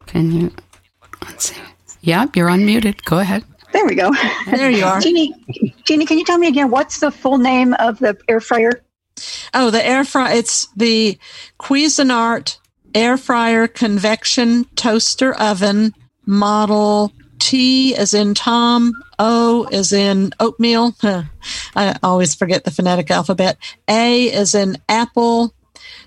Can 0.06 0.32
you? 0.32 0.52
Let's 1.24 1.50
see. 1.50 1.60
Yep, 2.02 2.36
you're 2.36 2.48
unmuted. 2.48 3.04
Go 3.04 3.18
ahead. 3.18 3.44
There 3.72 3.86
we 3.86 3.94
go. 3.94 4.12
There 4.46 4.70
you 4.70 4.84
are. 4.84 5.00
Jeannie, 5.00 5.32
Jeannie, 5.84 6.04
can 6.04 6.18
you 6.18 6.24
tell 6.24 6.38
me 6.38 6.48
again 6.48 6.70
what's 6.70 7.00
the 7.00 7.10
full 7.10 7.38
name 7.38 7.74
of 7.74 7.98
the 8.00 8.18
air 8.28 8.40
fryer? 8.40 8.82
Oh, 9.54 9.70
the 9.70 9.84
air 9.84 10.04
fryer. 10.04 10.34
It's 10.34 10.66
the 10.76 11.18
Cuisinart 11.58 12.58
air 12.94 13.16
fryer 13.16 13.66
convection 13.66 14.64
toaster 14.76 15.34
oven 15.34 15.94
model 16.26 17.12
T 17.38 17.94
as 17.96 18.14
in 18.14 18.34
Tom, 18.34 18.92
O 19.18 19.68
as 19.72 19.92
in 19.92 20.32
oatmeal. 20.38 20.94
I 21.74 21.96
always 22.02 22.34
forget 22.34 22.64
the 22.64 22.70
phonetic 22.70 23.10
alphabet. 23.10 23.56
A 23.88 24.30
as 24.32 24.54
in 24.54 24.76
apple, 24.88 25.54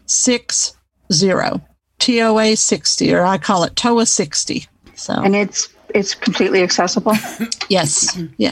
six 0.06 0.78
zero. 1.12 1.62
TOA 2.06 2.56
60, 2.56 3.14
or 3.14 3.24
I 3.26 3.38
call 3.38 3.64
it 3.64 3.76
TOA 3.76 4.06
60. 4.06 4.68
So 4.96 5.14
And 5.14 5.36
it's 5.36 5.70
it's 5.94 6.14
completely 6.14 6.62
accessible? 6.62 7.14
yes. 7.70 8.18
Yeah. 8.38 8.52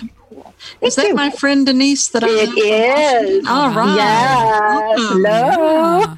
Is 0.81 0.95
that 0.95 1.13
my 1.13 1.29
friend 1.29 1.65
Denise 1.65 2.07
that 2.09 2.23
I 2.23 2.27
It 2.29 2.49
is. 2.57 3.45
All 3.47 3.69
right. 3.73 3.95
Yes. 3.97 4.99
Hello. 5.11 6.17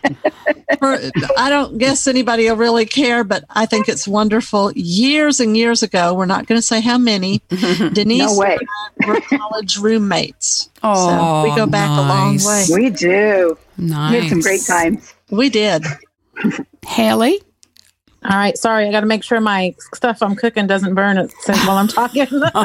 For, 0.79 0.99
I 1.37 1.49
don't 1.49 1.77
guess 1.79 2.07
anybody 2.07 2.47
will 2.47 2.55
really 2.57 2.85
care, 2.85 3.23
but 3.23 3.43
I 3.49 3.65
think 3.65 3.89
it's 3.89 4.07
wonderful. 4.07 4.71
Years 4.73 5.39
and 5.39 5.57
years 5.57 5.81
ago, 5.81 6.13
we're 6.13 6.25
not 6.27 6.45
going 6.45 6.59
to 6.59 6.65
say 6.65 6.79
how 6.79 6.97
many, 6.99 7.41
Denise 7.49 8.33
No 8.33 8.37
way. 8.37 8.57
and 8.59 8.69
I 9.03 9.07
were 9.07 9.21
college 9.21 9.77
roommates. 9.77 10.69
Oh, 10.83 11.09
so 11.43 11.49
we 11.49 11.55
go 11.55 11.65
back 11.65 11.89
a 11.89 12.01
long 12.01 12.37
way. 12.43 12.65
We 12.71 12.89
do. 12.91 13.57
Nice. 13.77 14.11
We 14.11 14.19
had 14.19 14.29
some 14.29 14.41
great 14.41 14.61
times. 14.65 15.13
We 15.31 15.49
did. 15.49 15.83
Haley? 16.87 17.41
All 18.23 18.31
right, 18.37 18.57
sorry, 18.57 18.87
I 18.87 18.91
got 18.91 19.01
to 19.01 19.05
make 19.05 19.23
sure 19.23 19.39
my 19.39 19.75
stuff 19.93 20.23
I'm 20.23 20.35
cooking 20.35 20.65
doesn't 20.67 20.95
burn 20.95 21.17
it 21.17 21.31
while 21.45 21.77
I'm 21.77 21.87
talking. 21.87 22.27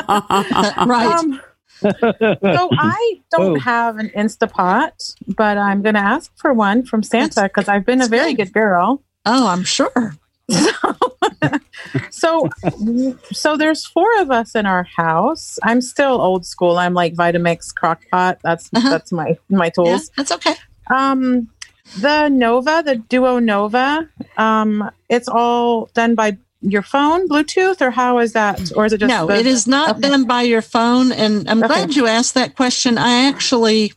right. 0.87 1.15
Um, 1.17 1.41
so 1.83 2.71
I 2.79 3.21
don't 3.31 3.57
Oh. 3.57 3.59
have 3.61 3.99
an 3.99 4.11
Instapot, 4.17 5.17
but 5.37 5.59
I'm 5.59 5.83
going 5.83 5.95
to 5.97 6.01
ask 6.01 6.31
for 6.37 6.55
one 6.55 6.85
from 6.85 7.03
Santa 7.03 7.43
because 7.43 7.69
I've 7.69 7.85
been 7.85 8.01
a 8.01 8.07
very 8.07 8.33
good. 8.35 8.47
good 8.47 8.53
girl. 8.55 9.03
oh, 9.27 9.47
I'm 9.49 9.65
sure. 9.65 10.15
So, 12.11 12.49
so 13.33 13.57
there's 13.57 13.87
four 13.87 14.07
of 14.21 14.31
us 14.31 14.55
in 14.55 14.67
our 14.67 14.85
house. 14.97 15.59
I'm 15.63 15.81
still 15.81 16.21
old 16.21 16.45
school. 16.45 16.77
I'm 16.77 16.93
like 16.93 17.15
Vitamix 17.15 17.75
crock 17.75 18.03
pot. 18.11 18.39
That's 18.43 18.69
Uh-huh. 18.75 18.91
that's 18.91 19.11
my 19.13 19.39
my 19.49 19.67
Yeah, 19.67 19.71
tools. 19.71 20.11
that's 20.17 20.31
okay. 20.33 20.55
Um, 20.91 21.49
the 21.99 22.29
Nova, 22.29 22.83
the 22.85 22.97
Duo 22.97 23.39
Nova, 23.39 24.09
um, 24.37 24.91
it's 25.09 25.29
all 25.29 25.87
done 25.95 26.15
by 26.15 26.39
your 26.63 26.83
phone, 26.83 27.27
Bluetooth, 27.29 27.81
or 27.81 27.91
how 27.91 28.19
is 28.19 28.33
that? 28.35 28.71
Or 28.77 28.85
is 28.85 28.93
it 28.93 28.99
just 28.99 29.09
no, 29.09 29.27
the- 29.27 29.37
it 29.39 29.47
is 29.47 29.67
not 29.67 29.97
Okay. 29.97 30.09
done 30.09 30.25
by 30.25 30.43
your 30.43 30.63
phone. 30.63 31.11
And 31.11 31.49
I'm 31.49 31.63
Okay. 31.63 31.69
glad 31.69 31.97
you 31.97 32.07
asked 32.07 32.35
that 32.35 32.55
question. 32.55 32.99
I 32.99 33.25
actually 33.27 33.93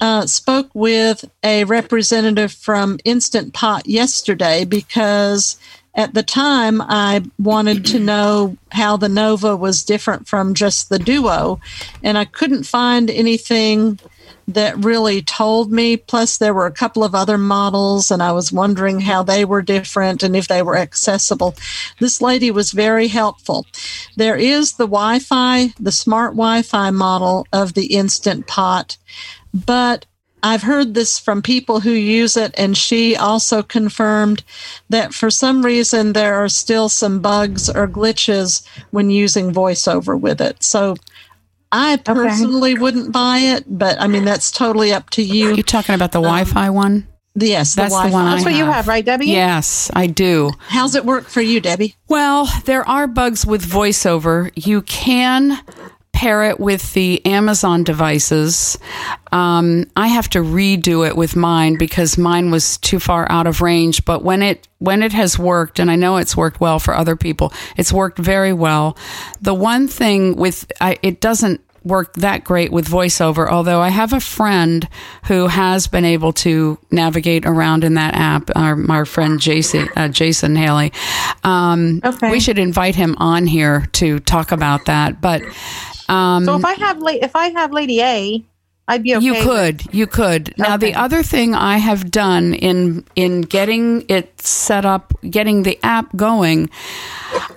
uh, 0.00 0.26
spoke 0.26 0.70
with 0.74 1.24
a 1.44 1.64
representative 1.64 2.52
from 2.52 2.98
Instant 3.04 3.52
Pot 3.52 3.86
yesterday 3.86 4.64
because 4.64 5.56
at 5.94 6.14
the 6.14 6.22
time 6.24 6.80
I 6.82 7.22
wanted 7.38 7.84
to 7.86 8.00
know 8.00 8.56
how 8.72 8.96
the 8.96 9.08
Nova 9.08 9.54
was 9.54 9.84
different 9.84 10.26
from 10.26 10.54
just 10.54 10.88
the 10.88 10.98
Duo, 10.98 11.60
and 12.02 12.18
I 12.18 12.24
couldn't 12.24 12.64
find 12.64 13.08
anything 13.08 14.00
that 14.48 14.84
really 14.84 15.22
told 15.22 15.72
me. 15.72 15.96
Plus, 15.96 16.38
there 16.38 16.54
were 16.54 16.66
a 16.66 16.72
couple 16.72 17.04
of 17.04 17.14
other 17.14 17.38
models, 17.38 18.10
and 18.10 18.22
I 18.22 18.32
was 18.32 18.52
wondering 18.52 19.00
how 19.00 19.22
they 19.22 19.44
were 19.44 19.62
different 19.62 20.22
and 20.22 20.36
if 20.36 20.48
they 20.48 20.62
were 20.62 20.76
accessible. 20.76 21.54
This 22.00 22.20
lady 22.20 22.50
was 22.50 22.72
very 22.72 23.08
helpful. 23.08 23.66
There 24.16 24.36
is 24.36 24.74
the 24.74 24.86
Wi 24.86 25.18
Fi, 25.18 25.68
the 25.80 25.92
smart 25.92 26.32
Wi 26.32 26.62
Fi 26.62 26.90
model 26.90 27.46
of 27.52 27.74
the 27.74 27.94
Instant 27.94 28.46
Pot, 28.46 28.96
but 29.52 30.06
I've 30.44 30.62
heard 30.62 30.92
this 30.92 31.18
from 31.18 31.40
people 31.40 31.80
who 31.80 31.90
use 31.90 32.36
it, 32.36 32.54
and 32.58 32.76
she 32.76 33.16
also 33.16 33.62
confirmed 33.62 34.44
that 34.90 35.14
for 35.14 35.30
some 35.30 35.64
reason 35.64 36.12
there 36.12 36.34
are 36.34 36.50
still 36.50 36.90
some 36.90 37.20
bugs 37.20 37.70
or 37.70 37.88
glitches 37.88 38.66
when 38.90 39.08
using 39.08 39.54
voiceover 39.54 40.20
with 40.20 40.42
it. 40.42 40.62
So 40.62 40.96
I 41.76 41.96
personally 41.96 42.78
wouldn't 42.78 43.10
buy 43.10 43.38
it, 43.38 43.64
but 43.66 44.00
I 44.00 44.06
mean, 44.06 44.24
that's 44.24 44.52
totally 44.52 44.92
up 44.92 45.10
to 45.10 45.22
you. 45.22 45.54
You 45.56 45.62
talking 45.64 45.96
about 45.96 46.12
the 46.12 46.18
um, 46.18 46.24
Wi-Fi 46.24 46.70
one? 46.70 47.08
Yes, 47.34 47.74
the 47.74 47.82
That's 47.82 47.94
the 47.94 47.98
Wi-Fi. 47.98 48.12
one 48.12 48.26
I 48.26 48.30
That's 48.30 48.44
what 48.44 48.54
you 48.54 48.64
have, 48.64 48.86
right, 48.86 49.04
Debbie? 49.04 49.26
Yes, 49.26 49.90
I 49.92 50.06
do. 50.06 50.52
How's 50.68 50.94
it 50.94 51.04
work 51.04 51.24
for 51.24 51.40
you, 51.40 51.60
Debbie? 51.60 51.96
Well, 52.06 52.48
there 52.64 52.88
are 52.88 53.08
bugs 53.08 53.44
with 53.44 53.68
voiceover. 53.68 54.52
You 54.54 54.82
can 54.82 55.58
pair 56.14 56.44
it 56.44 56.60
with 56.60 56.94
the 56.94 57.24
Amazon 57.26 57.82
devices. 57.84 58.78
Um, 59.32 59.84
I 59.96 60.06
have 60.06 60.30
to 60.30 60.38
redo 60.38 61.06
it 61.06 61.16
with 61.16 61.34
mine 61.34 61.76
because 61.76 62.16
mine 62.16 62.50
was 62.52 62.78
too 62.78 63.00
far 63.00 63.30
out 63.30 63.46
of 63.48 63.60
range. 63.60 64.04
But 64.04 64.22
when 64.22 64.40
it 64.40 64.68
when 64.78 65.02
it 65.02 65.12
has 65.12 65.38
worked, 65.38 65.78
and 65.80 65.90
I 65.90 65.96
know 65.96 66.16
it's 66.16 66.36
worked 66.36 66.60
well 66.60 66.78
for 66.78 66.94
other 66.94 67.16
people, 67.16 67.52
it's 67.76 67.92
worked 67.92 68.18
very 68.18 68.52
well. 68.52 68.96
The 69.40 69.54
one 69.54 69.88
thing 69.88 70.36
with 70.36 70.70
I, 70.80 70.96
it 71.02 71.20
doesn't 71.20 71.60
work 71.82 72.14
that 72.14 72.44
great 72.44 72.72
with 72.72 72.88
voiceover 72.88 73.46
although 73.46 73.78
i 73.78 73.90
have 73.90 74.14
a 74.14 74.18
friend 74.20 74.88
who 75.26 75.48
has 75.48 75.86
been 75.86 76.06
able 76.06 76.32
to 76.32 76.78
navigate 76.90 77.44
around 77.44 77.84
in 77.84 77.92
that 77.92 78.14
app 78.14 78.48
our, 78.56 78.90
our 78.90 79.04
friend 79.04 79.38
jason 79.38 79.86
uh, 79.94 80.08
jason 80.08 80.56
haley 80.56 80.90
um, 81.42 82.00
Okay. 82.02 82.30
we 82.30 82.40
should 82.40 82.58
invite 82.58 82.94
him 82.94 83.14
on 83.18 83.46
here 83.46 83.84
to 83.92 84.18
talk 84.20 84.50
about 84.50 84.86
that 84.86 85.20
but 85.20 85.42
um, 86.08 86.44
So 86.44 86.56
if 86.56 86.64
I 86.64 86.74
have 86.74 86.98
la- 86.98 87.12
if 87.12 87.34
I 87.36 87.48
have 87.48 87.72
Lady 87.72 88.00
A, 88.00 88.44
I'd 88.86 89.02
be 89.02 89.16
okay. 89.16 89.24
you 89.24 89.32
with- 89.32 89.42
could, 89.42 89.94
you 89.94 90.06
could. 90.06 90.52
Now 90.58 90.76
the 90.76 90.94
other 90.94 91.22
thing 91.22 91.54
I 91.54 91.78
have 91.78 92.10
done 92.10 92.52
in 92.54 93.04
in 93.16 93.40
getting 93.40 94.04
it 94.08 94.38
set 94.42 94.84
up, 94.84 95.14
getting 95.30 95.62
the 95.62 95.78
app 95.82 96.14
going, 96.16 96.68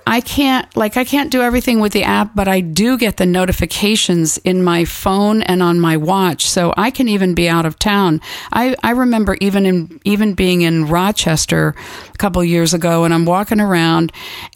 I 0.06 0.22
can't 0.22 0.74
like 0.74 0.96
I 0.96 1.04
can't 1.04 1.30
do 1.30 1.42
everything 1.42 1.80
with 1.80 1.92
the 1.92 2.02
app, 2.02 2.34
but 2.34 2.48
I 2.48 2.60
do 2.60 2.96
get 2.96 3.18
the 3.18 3.26
notifications 3.26 4.38
in 4.38 4.64
my 4.64 4.86
phone 4.86 5.42
and 5.42 5.62
on 5.62 5.78
my 5.80 5.98
watch, 5.98 6.48
so 6.48 6.72
I 6.78 6.90
can 6.90 7.08
even 7.08 7.34
be 7.34 7.46
out 7.46 7.66
of 7.66 7.78
town. 7.78 8.22
I 8.50 8.74
I 8.82 8.92
remember 8.92 9.36
even 9.42 9.66
in 9.66 10.00
even 10.04 10.32
being 10.32 10.62
in 10.62 10.86
Rochester 10.88 11.74
a 12.14 12.16
couple 12.16 12.42
years 12.42 12.72
ago, 12.72 13.04
and 13.04 13.12
I'm 13.12 13.26
walking 13.26 13.60
around, 13.60 14.12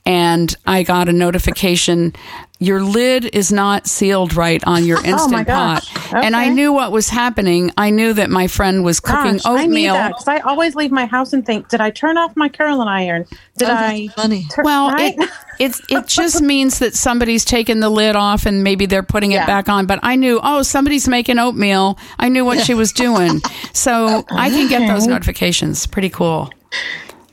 and 0.07 0.57
I 0.65 0.85
got 0.85 1.11
a 1.11 1.13
notification. 1.13 2.15
Your 2.63 2.83
lid 2.83 3.25
is 3.35 3.51
not 3.51 3.87
sealed 3.87 4.35
right 4.35 4.63
on 4.67 4.85
your 4.85 4.99
instant 4.99 5.21
Oh 5.23 5.29
my 5.29 5.45
gosh. 5.45 5.93
pot, 5.93 6.25
and 6.25 6.37
I 6.37 6.49
knew 6.49 6.73
what 6.73 6.93
was 6.93 7.09
happening. 7.09 7.73
I 7.77 7.91
knew 7.91 8.13
that 8.13 8.31
my 8.31 8.47
friend 8.47 8.85
was 8.85 9.01
cooking 9.01 9.35
Gosh, 9.39 9.47
I 9.47 9.57
need 9.57 9.65
oatmeal. 9.89 9.95
that 9.95 10.09
because 10.11 10.29
I 10.29 10.39
always 10.41 10.75
leave 10.77 10.93
my 10.93 11.07
house 11.07 11.33
and 11.33 11.45
think, 11.45 11.69
did 11.69 11.81
I 11.81 11.91
turn 11.91 12.17
off 12.19 12.37
my 12.37 12.49
curling 12.49 12.89
iron? 12.89 13.27
Did 13.57 13.69
Oh, 13.69 13.73
I? 13.75 14.07
that's 14.07 14.15
funny. 14.23 14.47
tur- 14.51 14.63
Well, 14.63 14.91
right? 14.93 15.15
it 15.19 15.31
it's 15.59 15.81
it 15.89 16.07
just 16.07 16.41
means 16.43 16.79
that 16.79 16.95
somebody's 16.95 17.45
taken 17.45 17.81
the 17.81 17.91
lid 17.91 18.17
off 18.17 18.47
and 18.47 18.63
maybe 18.63 18.87
they're 18.87 19.03
putting 19.03 19.33
it 19.33 19.37
Yeah. 19.37 19.47
back 19.47 19.69
on. 19.69 19.87
But 19.87 19.99
I 20.03 20.17
knew, 20.17 20.39
oh, 20.43 20.63
somebody's 20.63 21.09
making 21.09 21.39
oatmeal. 21.39 21.99
I 22.19 22.29
knew 22.29 22.45
what 22.45 22.61
she 22.65 22.75
was 22.75 22.93
doing, 23.07 23.41
so 23.73 24.25
I 24.31 24.51
can 24.51 24.69
get 24.69 24.87
those 24.87 25.07
notifications. 25.07 25.87
Pretty 25.87 26.11
cool. 26.11 26.51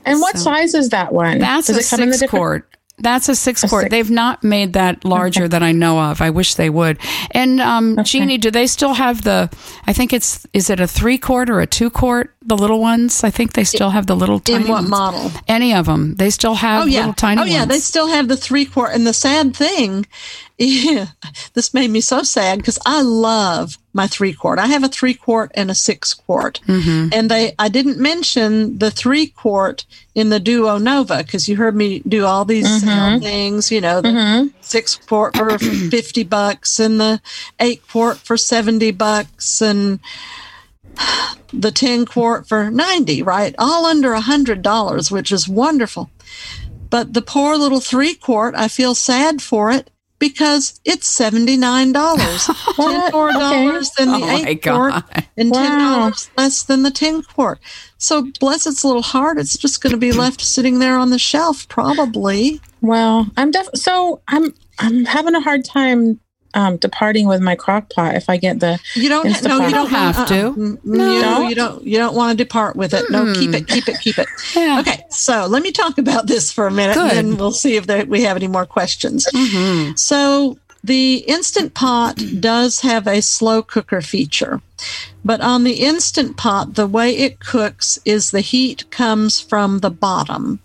and 0.04 0.20
what 0.20 0.38
size 0.38 0.74
is 0.74 0.88
that 0.90 1.12
one? 1.12 1.38
That's 1.38 1.68
Does 1.68 1.76
a 1.76 1.80
it 1.80 1.86
come 1.88 2.00
in 2.02 2.08
the 2.08 2.14
six 2.14 2.30
different- 2.32 2.40
quart. 2.40 2.66
That's 3.02 3.28
a 3.28 3.34
six 3.34 3.62
quart. 3.64 3.84
six- 3.84 3.90
They've 3.90 4.10
not 4.10 4.44
made 4.44 4.74
that 4.74 5.04
larger 5.04 5.48
that 5.48 5.62
I 5.62 5.72
know 5.72 5.98
of. 5.98 6.20
I 6.20 6.30
wish 6.30 6.54
they 6.54 6.68
would. 6.70 6.98
And 7.30 7.60
um, 7.60 7.98
Jeannie, 8.04 8.38
do 8.38 8.50
they 8.50 8.66
still 8.66 8.94
have 8.94 9.22
the? 9.22 9.48
I 9.86 9.92
think 9.92 10.12
it's 10.12 10.46
is 10.52 10.68
it 10.70 10.80
a 10.80 10.86
three 10.86 11.16
quart 11.18 11.48
or 11.50 11.60
a 11.60 11.66
two 11.66 11.90
quart? 11.90 12.34
The 12.42 12.56
little 12.56 12.80
ones. 12.80 13.24
I 13.24 13.30
think 13.30 13.52
they 13.54 13.64
still 13.64 13.90
have 13.90 14.06
the 14.06 14.14
little 14.16 14.38
tiny 14.40 14.64
In 14.64 14.68
what 14.70 14.78
ones. 14.82 14.90
model? 14.90 15.30
Any 15.48 15.74
of 15.74 15.86
them. 15.86 16.14
They 16.16 16.30
still 16.30 16.54
have 16.54 16.82
Oh 16.82 16.86
yeah, 16.86 17.00
little 17.00 17.14
tiny 17.14 17.40
oh 17.40 17.44
yeah. 17.44 17.58
ones. 17.60 17.68
They 17.70 17.78
still 17.80 18.08
have 18.08 18.28
the 18.28 18.36
three 18.36 18.64
quart. 18.66 18.94
And 18.94 19.06
the 19.06 19.12
sad 19.12 19.54
thing, 19.56 20.06
yeah, 20.58 21.06
this 21.54 21.72
made 21.74 21.90
me 21.90 22.00
so 22.00 22.22
sad 22.22 22.58
because 22.58 22.78
I 22.86 23.02
love 23.02 23.76
my 23.92 24.06
three 24.06 24.32
quart. 24.32 24.58
I 24.58 24.66
have 24.66 24.84
a 24.84 24.88
three 24.88 25.14
quart 25.14 25.50
and 25.54 25.70
a 25.70 25.74
six 25.74 26.14
quart. 26.14 26.60
Mm-hmm. 26.66 27.08
And 27.12 27.30
they, 27.30 27.54
I 27.58 27.68
didn't 27.68 27.98
mention 27.98 28.78
the 28.78 28.90
three 28.90 29.26
quart 29.26 29.84
in 30.14 30.30
the 30.30 30.40
Duo 30.40 30.78
Nova 30.78 31.18
because 31.18 31.48
you 31.48 31.56
heard 31.56 31.74
me 31.74 32.00
do 32.00 32.24
all 32.24 32.44
these 32.44 32.84
mm-hmm. 32.84 33.22
things, 33.22 33.70
you 33.70 33.80
know, 33.80 34.00
the 34.00 34.08
mm-hmm. 34.08 34.48
six 34.60 34.96
quart 34.96 35.36
for 35.36 35.58
50 35.58 36.22
bucks 36.24 36.78
and 36.78 37.00
the 37.00 37.20
eight 37.58 37.86
quart 37.88 38.18
for 38.18 38.36
70 38.36 38.92
bucks 38.92 39.60
and 39.60 39.98
the 41.52 41.72
10 41.72 42.06
quart 42.06 42.46
for 42.46 42.70
90, 42.70 43.22
right? 43.22 43.54
All 43.58 43.86
under 43.86 44.12
a 44.12 44.20
hundred 44.20 44.62
dollars, 44.62 45.10
which 45.10 45.32
is 45.32 45.48
wonderful. 45.48 46.10
But 46.90 47.14
the 47.14 47.22
poor 47.22 47.56
little 47.56 47.80
three 47.80 48.14
quart, 48.14 48.54
I 48.56 48.68
feel 48.68 48.94
sad 48.94 49.42
for 49.42 49.70
it 49.70 49.90
because 50.20 50.78
it's 50.84 51.08
seventy 51.08 51.56
nine 51.56 51.92
dollars, 51.92 52.48
ten 52.76 53.10
more 53.10 53.32
dollars 53.32 53.90
okay. 53.90 54.04
than 54.04 54.20
the 54.20 54.26
oh 54.26 54.46
eight 54.46 54.62
quart, 54.62 55.04
and 55.36 55.52
ten 55.52 55.78
dollars 55.78 56.30
wow. 56.36 56.44
less 56.44 56.62
than 56.62 56.84
the 56.84 56.92
ten 56.92 57.22
quart. 57.22 57.58
So 57.98 58.30
bless 58.38 58.66
its 58.66 58.84
little 58.84 59.02
heart, 59.02 59.38
it's 59.38 59.58
just 59.58 59.82
going 59.82 59.90
to 59.90 59.96
be 59.96 60.12
left 60.24 60.40
sitting 60.40 60.78
there 60.78 60.96
on 60.96 61.10
the 61.10 61.18
shelf, 61.18 61.66
probably. 61.68 62.60
Well, 62.80 63.28
I'm 63.36 63.50
def 63.50 63.68
so 63.74 64.20
I'm 64.28 64.54
I'm 64.78 65.04
having 65.06 65.34
a 65.34 65.40
hard 65.40 65.64
time 65.64 66.20
um, 66.54 66.76
departing 66.76 67.26
with 67.26 67.40
my 67.40 67.54
crock 67.54 67.90
pot 67.90 68.14
if 68.14 68.28
I 68.28 68.36
get 68.36 68.60
the 68.60 68.78
you 68.94 69.08
don't 69.08 69.24
no 69.42 69.66
you 69.66 69.70
don't 69.72 69.90
have 69.90 70.26
to 70.28 70.48
uh, 70.48 70.76
no. 70.84 71.20
no 71.20 71.48
you 71.48 71.54
don't 71.54 71.84
you 71.84 71.98
don't 71.98 72.14
want 72.14 72.36
to 72.36 72.44
depart 72.44 72.76
with 72.76 72.92
it 72.94 73.04
no 73.10 73.32
keep 73.34 73.54
it 73.54 73.66
keep 73.68 73.88
it 73.88 74.00
keep 74.00 74.18
it 74.18 74.28
yeah. 74.56 74.80
okay 74.80 75.04
so 75.10 75.46
let 75.46 75.62
me 75.62 75.72
talk 75.72 75.98
about 75.98 76.26
this 76.26 76.50
for 76.52 76.66
a 76.66 76.70
minute 76.70 76.94
Good. 76.94 77.12
and 77.12 77.32
then 77.32 77.36
we'll 77.36 77.52
see 77.52 77.76
if 77.76 77.86
there, 77.86 78.04
we 78.04 78.22
have 78.22 78.36
any 78.36 78.48
more 78.48 78.66
questions 78.66 79.26
mm-hmm. 79.32 79.94
so 79.94 80.58
the 80.82 81.16
instant 81.28 81.74
pot 81.74 82.20
does 82.40 82.80
have 82.80 83.06
a 83.06 83.20
slow 83.20 83.62
cooker 83.62 84.00
feature 84.00 84.60
but 85.24 85.40
on 85.40 85.64
the 85.64 85.74
instant 85.74 86.36
pot 86.36 86.74
the 86.74 86.86
way 86.86 87.16
it 87.16 87.38
cooks 87.40 87.98
is 88.04 88.30
the 88.30 88.40
heat 88.40 88.90
comes 88.90 89.40
from 89.40 89.80
the 89.80 89.90
bottom 89.90 90.60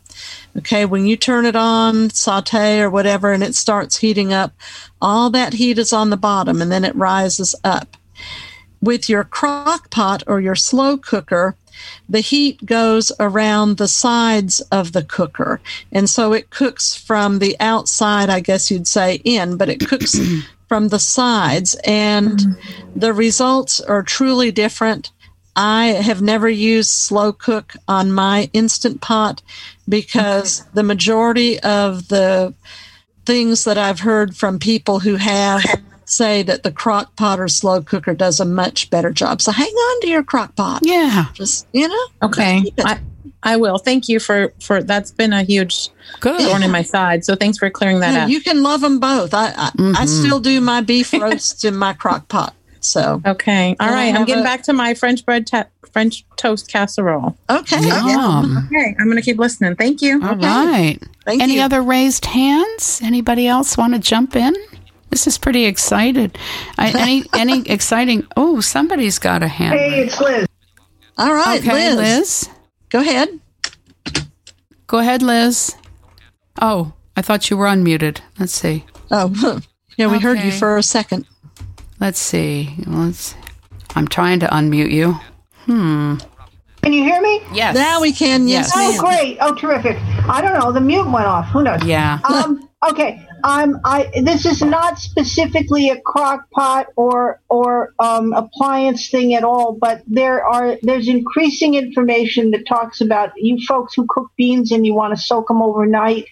Okay, 0.57 0.85
when 0.85 1.05
you 1.05 1.17
turn 1.17 1.45
it 1.45 1.55
on, 1.55 2.09
saute 2.11 2.79
or 2.79 2.89
whatever, 2.89 3.33
and 3.33 3.43
it 3.43 3.55
starts 3.55 3.97
heating 3.97 4.31
up, 4.31 4.53
all 5.01 5.29
that 5.29 5.53
heat 5.53 5.77
is 5.77 5.91
on 5.91 6.09
the 6.09 6.17
bottom 6.17 6.61
and 6.61 6.71
then 6.71 6.85
it 6.85 6.95
rises 6.95 7.55
up. 7.63 7.97
With 8.81 9.09
your 9.09 9.23
crock 9.23 9.89
pot 9.89 10.23
or 10.27 10.39
your 10.39 10.55
slow 10.55 10.97
cooker, 10.97 11.55
the 12.07 12.21
heat 12.21 12.65
goes 12.65 13.11
around 13.19 13.77
the 13.77 13.87
sides 13.87 14.61
of 14.71 14.93
the 14.93 15.03
cooker. 15.03 15.59
And 15.91 16.09
so 16.09 16.33
it 16.33 16.49
cooks 16.51 16.95
from 16.95 17.39
the 17.39 17.57
outside, 17.59 18.29
I 18.29 18.39
guess 18.39 18.71
you'd 18.71 18.87
say 18.87 19.21
in, 19.23 19.57
but 19.57 19.69
it 19.69 19.85
cooks 19.87 20.17
from 20.67 20.87
the 20.89 20.99
sides. 20.99 21.75
And 21.85 22.57
the 22.95 23.13
results 23.13 23.81
are 23.81 24.03
truly 24.03 24.51
different. 24.51 25.11
I 25.55 25.87
have 25.87 26.21
never 26.21 26.49
used 26.49 26.89
slow 26.89 27.31
cook 27.31 27.73
on 27.87 28.11
my 28.11 28.49
instant 28.53 29.01
pot 29.01 29.41
because 29.87 30.65
the 30.73 30.83
majority 30.83 31.59
of 31.61 32.09
the 32.09 32.53
things 33.25 33.63
that 33.63 33.77
I've 33.77 33.99
heard 33.99 34.35
from 34.35 34.59
people 34.59 34.99
who 34.99 35.15
have 35.15 35.63
say 36.05 36.43
that 36.43 36.63
the 36.63 36.71
crock 36.71 37.15
pot 37.15 37.39
or 37.39 37.47
slow 37.47 37.81
cooker 37.81 38.13
does 38.13 38.39
a 38.39 38.45
much 38.45 38.89
better 38.89 39.11
job. 39.11 39.41
So 39.41 39.51
hang 39.51 39.67
on 39.67 40.01
to 40.01 40.07
your 40.07 40.23
crock 40.23 40.55
pot. 40.55 40.81
Yeah. 40.83 41.27
Just, 41.33 41.67
you 41.73 41.87
know. 41.87 42.05
Okay. 42.23 42.71
I, 42.79 42.99
I 43.45 43.57
will. 43.57 43.77
Thank 43.77 44.09
you 44.09 44.19
for 44.19 44.53
for 44.59 44.81
that's 44.81 45.11
been 45.11 45.31
a 45.31 45.43
huge 45.43 45.89
Good. 46.19 46.41
thorn 46.41 46.63
in 46.63 46.71
my 46.71 46.81
side. 46.81 47.23
So 47.23 47.35
thanks 47.35 47.59
for 47.59 47.69
clearing 47.69 47.99
that 47.99 48.13
yeah, 48.13 48.23
up. 48.23 48.29
You 48.29 48.41
can 48.41 48.63
love 48.63 48.81
them 48.81 48.99
both. 48.99 49.33
I 49.33 49.49
I, 49.49 49.69
mm-hmm. 49.69 49.95
I 49.95 50.05
still 50.05 50.39
do 50.39 50.59
my 50.61 50.81
beef 50.81 51.13
roasts 51.13 51.63
in 51.63 51.75
my 51.75 51.93
crock 51.93 52.27
pot. 52.27 52.55
So 52.85 53.21
okay, 53.25 53.75
all 53.79 53.89
right. 53.89 54.13
I'm 54.13 54.25
getting 54.25 54.43
a, 54.43 54.45
back 54.45 54.63
to 54.63 54.73
my 54.73 54.93
French 54.93 55.25
bread, 55.25 55.47
ta- 55.47 55.67
French 55.91 56.25
toast 56.35 56.71
casserole. 56.71 57.37
Okay, 57.49 57.81
Yum. 57.81 58.67
okay. 58.67 58.95
I'm 58.99 59.05
going 59.05 59.17
to 59.17 59.21
keep 59.21 59.37
listening. 59.37 59.75
Thank 59.75 60.01
you. 60.01 60.21
All 60.23 60.33
okay. 60.33 60.45
right. 60.45 60.99
Thank 61.25 61.41
Any 61.41 61.55
you. 61.55 61.61
other 61.61 61.81
raised 61.81 62.25
hands? 62.25 63.01
Anybody 63.03 63.47
else 63.47 63.77
want 63.77 63.93
to 63.93 63.99
jump 63.99 64.35
in? 64.35 64.53
This 65.09 65.27
is 65.27 65.37
pretty 65.37 65.65
excited. 65.65 66.37
I, 66.77 66.91
any 66.91 67.23
any 67.33 67.69
exciting? 67.69 68.27
Oh, 68.35 68.59
somebody's 68.59 69.19
got 69.19 69.41
a 69.43 69.47
hand. 69.47 69.79
Hey, 69.79 70.01
it's 70.01 70.19
Liz. 70.19 70.45
All 71.17 71.33
right, 71.33 71.61
okay, 71.61 71.95
Liz. 71.95 71.97
Liz. 71.97 72.49
Go 72.89 72.99
ahead. 72.99 73.39
Go 74.87 74.99
ahead, 74.99 75.21
Liz. 75.21 75.75
Oh, 76.61 76.93
I 77.15 77.21
thought 77.21 77.49
you 77.49 77.57
were 77.57 77.65
unmuted. 77.67 78.19
Let's 78.39 78.53
see. 78.53 78.85
Oh, 79.09 79.61
yeah, 79.97 80.07
we 80.07 80.17
okay. 80.17 80.23
heard 80.23 80.39
you 80.39 80.51
for 80.51 80.77
a 80.77 80.83
second. 80.83 81.25
Let's 81.99 82.19
see. 82.19 82.73
Let's. 82.85 83.35
I'm 83.95 84.07
trying 84.07 84.39
to 84.41 84.47
unmute 84.47 84.91
you. 84.91 85.13
Hmm. 85.65 86.15
Can 86.81 86.93
you 86.93 87.03
hear 87.03 87.19
me? 87.21 87.41
Yes. 87.51 87.73
Now 87.73 87.99
we 88.01 88.11
can. 88.11 88.47
Yes. 88.47 88.71
Oh, 88.75 88.99
great. 88.99 89.37
Oh, 89.41 89.55
terrific. 89.55 89.97
I 90.29 90.39
don't 90.39 90.53
know. 90.59 90.71
The 90.71 90.81
mute 90.81 91.09
went 91.09 91.25
off. 91.25 91.47
Who 91.47 91.63
knows? 91.63 91.83
Yeah. 91.83 92.19
Um. 92.25 92.69
Okay. 92.87 93.25
Um. 93.43 93.79
I. 93.83 94.11
This 94.21 94.45
is 94.45 94.61
not 94.61 94.99
specifically 94.99 95.89
a 95.89 95.99
crock 96.01 96.47
pot 96.51 96.87
or 96.95 97.41
or 97.49 97.93
um 97.99 98.33
appliance 98.33 99.09
thing 99.09 99.33
at 99.33 99.43
all, 99.43 99.73
but 99.73 100.03
there 100.05 100.43
are 100.45 100.77
there's 100.83 101.07
increasing 101.07 101.73
information 101.73 102.51
that 102.51 102.67
talks 102.67 103.01
about 103.01 103.31
you 103.35 103.57
folks 103.65 103.95
who 103.95 104.05
cook 104.07 104.29
beans 104.37 104.71
and 104.71 104.85
you 104.85 104.93
want 104.93 105.15
to 105.15 105.19
soak 105.19 105.47
them 105.47 105.63
overnight 105.63 106.27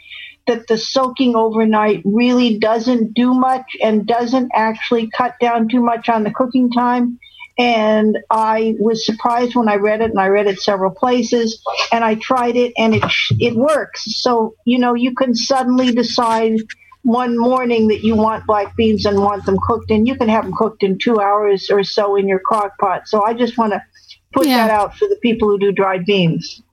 that 0.48 0.68
the 0.68 0.78
soaking 0.78 1.36
overnight 1.36 2.02
really 2.04 2.58
doesn't 2.58 3.14
do 3.14 3.34
much 3.34 3.66
and 3.82 4.06
doesn't 4.06 4.52
actually 4.54 5.10
cut 5.10 5.36
down 5.40 5.70
too 5.70 5.82
much 5.82 6.10
on 6.10 6.24
the 6.24 6.32
cooking 6.32 6.72
time. 6.72 7.20
And 7.58 8.18
I 8.32 8.76
was 8.80 9.06
surprised 9.06 9.56
when 9.56 9.70
I 9.70 9.76
read 9.76 10.02
it, 10.02 10.10
and 10.10 10.20
I 10.20 10.28
read 10.28 10.48
it 10.48 10.60
several 10.60 10.90
places, 10.90 11.64
and 11.92 12.04
I 12.04 12.16
tried 12.16 12.56
it, 12.56 12.74
and 12.78 12.96
it 12.96 13.04
it 13.40 13.56
works. 13.56 14.04
So 14.22 14.56
you 14.66 14.80
know, 14.80 14.96
you 14.96 15.14
can 15.14 15.36
suddenly 15.36 15.92
decide 15.92 16.58
one 17.04 17.38
morning 17.38 17.90
that 17.90 18.04
you 18.04 18.16
want 18.16 18.48
black 18.48 18.76
beans 18.76 19.06
and 19.06 19.20
want 19.20 19.46
them 19.46 19.58
cooked, 19.68 19.92
and 19.92 20.08
you 20.08 20.16
can 20.16 20.30
have 20.30 20.46
them 20.46 20.54
cooked 20.58 20.82
in 20.82 20.98
two 20.98 21.20
hours 21.20 21.70
or 21.70 21.84
so 21.84 22.16
in 22.16 22.28
your 22.28 22.40
crock 22.40 22.76
pot. 22.80 23.08
So 23.08 23.24
I 23.24 23.36
just 23.36 23.56
want 23.56 23.74
to 23.74 23.84
put 24.34 24.48
yeah. 24.48 24.68
that 24.68 24.72
out 24.72 24.98
for 24.98 25.08
the 25.08 25.18
people 25.18 25.48
who 25.50 25.60
do 25.60 25.72
dried 25.72 26.06
beans. 26.06 26.64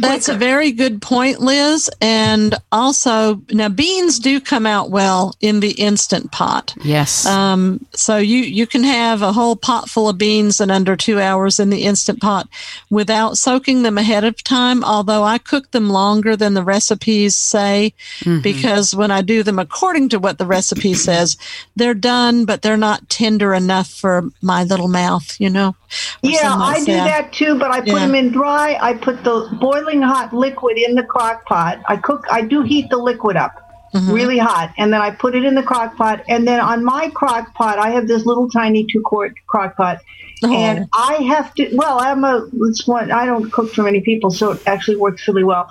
That's 0.00 0.28
a 0.28 0.36
very 0.36 0.70
good 0.70 1.02
point, 1.02 1.40
Liz. 1.40 1.90
And 2.00 2.54
also, 2.70 3.42
now 3.50 3.68
beans 3.68 4.20
do 4.20 4.40
come 4.40 4.64
out 4.64 4.90
well 4.90 5.34
in 5.40 5.60
the 5.60 5.72
instant 5.72 6.30
pot. 6.30 6.74
Yes. 6.84 7.26
Um, 7.26 7.84
so 7.94 8.16
you 8.16 8.38
you 8.38 8.66
can 8.66 8.84
have 8.84 9.22
a 9.22 9.32
whole 9.32 9.56
pot 9.56 9.88
full 9.88 10.08
of 10.08 10.16
beans 10.16 10.60
in 10.60 10.70
under 10.70 10.96
two 10.96 11.20
hours 11.20 11.58
in 11.58 11.70
the 11.70 11.84
instant 11.84 12.20
pot 12.20 12.48
without 12.88 13.36
soaking 13.36 13.82
them 13.82 13.98
ahead 13.98 14.22
of 14.22 14.42
time. 14.44 14.84
Although 14.84 15.24
I 15.24 15.38
cook 15.38 15.72
them 15.72 15.90
longer 15.90 16.36
than 16.36 16.54
the 16.54 16.64
recipes 16.64 17.34
say, 17.34 17.92
mm-hmm. 18.20 18.42
because 18.42 18.94
when 18.94 19.10
I 19.10 19.22
do 19.22 19.42
them 19.42 19.58
according 19.58 20.10
to 20.10 20.20
what 20.20 20.38
the 20.38 20.46
recipe 20.46 20.94
says, 20.94 21.36
they're 21.74 21.94
done, 21.94 22.44
but 22.44 22.62
they're 22.62 22.76
not 22.76 23.08
tender 23.08 23.54
enough 23.54 23.88
for 23.88 24.30
my 24.40 24.62
little 24.62 24.88
mouth. 24.88 25.40
You 25.40 25.50
know. 25.50 25.74
Yeah, 26.22 26.54
I 26.54 26.78
do 26.84 26.92
that 26.92 27.32
too, 27.32 27.58
but 27.58 27.72
I 27.72 27.80
put 27.80 27.88
yeah. 27.88 28.06
them 28.06 28.14
in 28.14 28.30
dry. 28.30 28.78
I 28.80 28.94
put 28.94 29.24
the 29.24 29.48
boiling 29.80 30.02
hot 30.02 30.32
liquid 30.32 30.78
in 30.78 30.94
the 30.94 31.02
crock 31.02 31.44
pot. 31.44 31.80
I 31.88 31.96
cook, 31.96 32.26
I 32.30 32.42
do 32.42 32.62
heat 32.62 32.90
the 32.90 32.96
liquid 32.96 33.36
up 33.36 33.60
mm-hmm. 33.94 34.12
really 34.12 34.38
hot, 34.38 34.72
and 34.78 34.92
then 34.92 35.00
I 35.00 35.10
put 35.10 35.34
it 35.34 35.44
in 35.44 35.54
the 35.54 35.62
crock 35.62 35.96
pot. 35.96 36.24
And 36.28 36.46
then 36.46 36.60
on 36.60 36.84
my 36.84 37.10
crock 37.10 37.54
pot, 37.54 37.78
I 37.78 37.90
have 37.90 38.06
this 38.06 38.26
little 38.26 38.48
tiny 38.48 38.86
two 38.90 39.02
quart 39.02 39.34
crock 39.46 39.76
pot. 39.76 39.98
Oh. 40.42 40.52
And 40.52 40.88
I 40.94 41.14
have 41.16 41.52
to, 41.54 41.70
well, 41.74 42.00
I'm 42.00 42.24
a, 42.24 42.48
it's 42.62 42.86
one, 42.86 43.10
I 43.10 43.26
don't 43.26 43.50
cook 43.50 43.72
for 43.72 43.82
many 43.82 44.00
people, 44.00 44.30
so 44.30 44.52
it 44.52 44.62
actually 44.66 44.96
works 44.96 45.26
really 45.28 45.44
well 45.44 45.70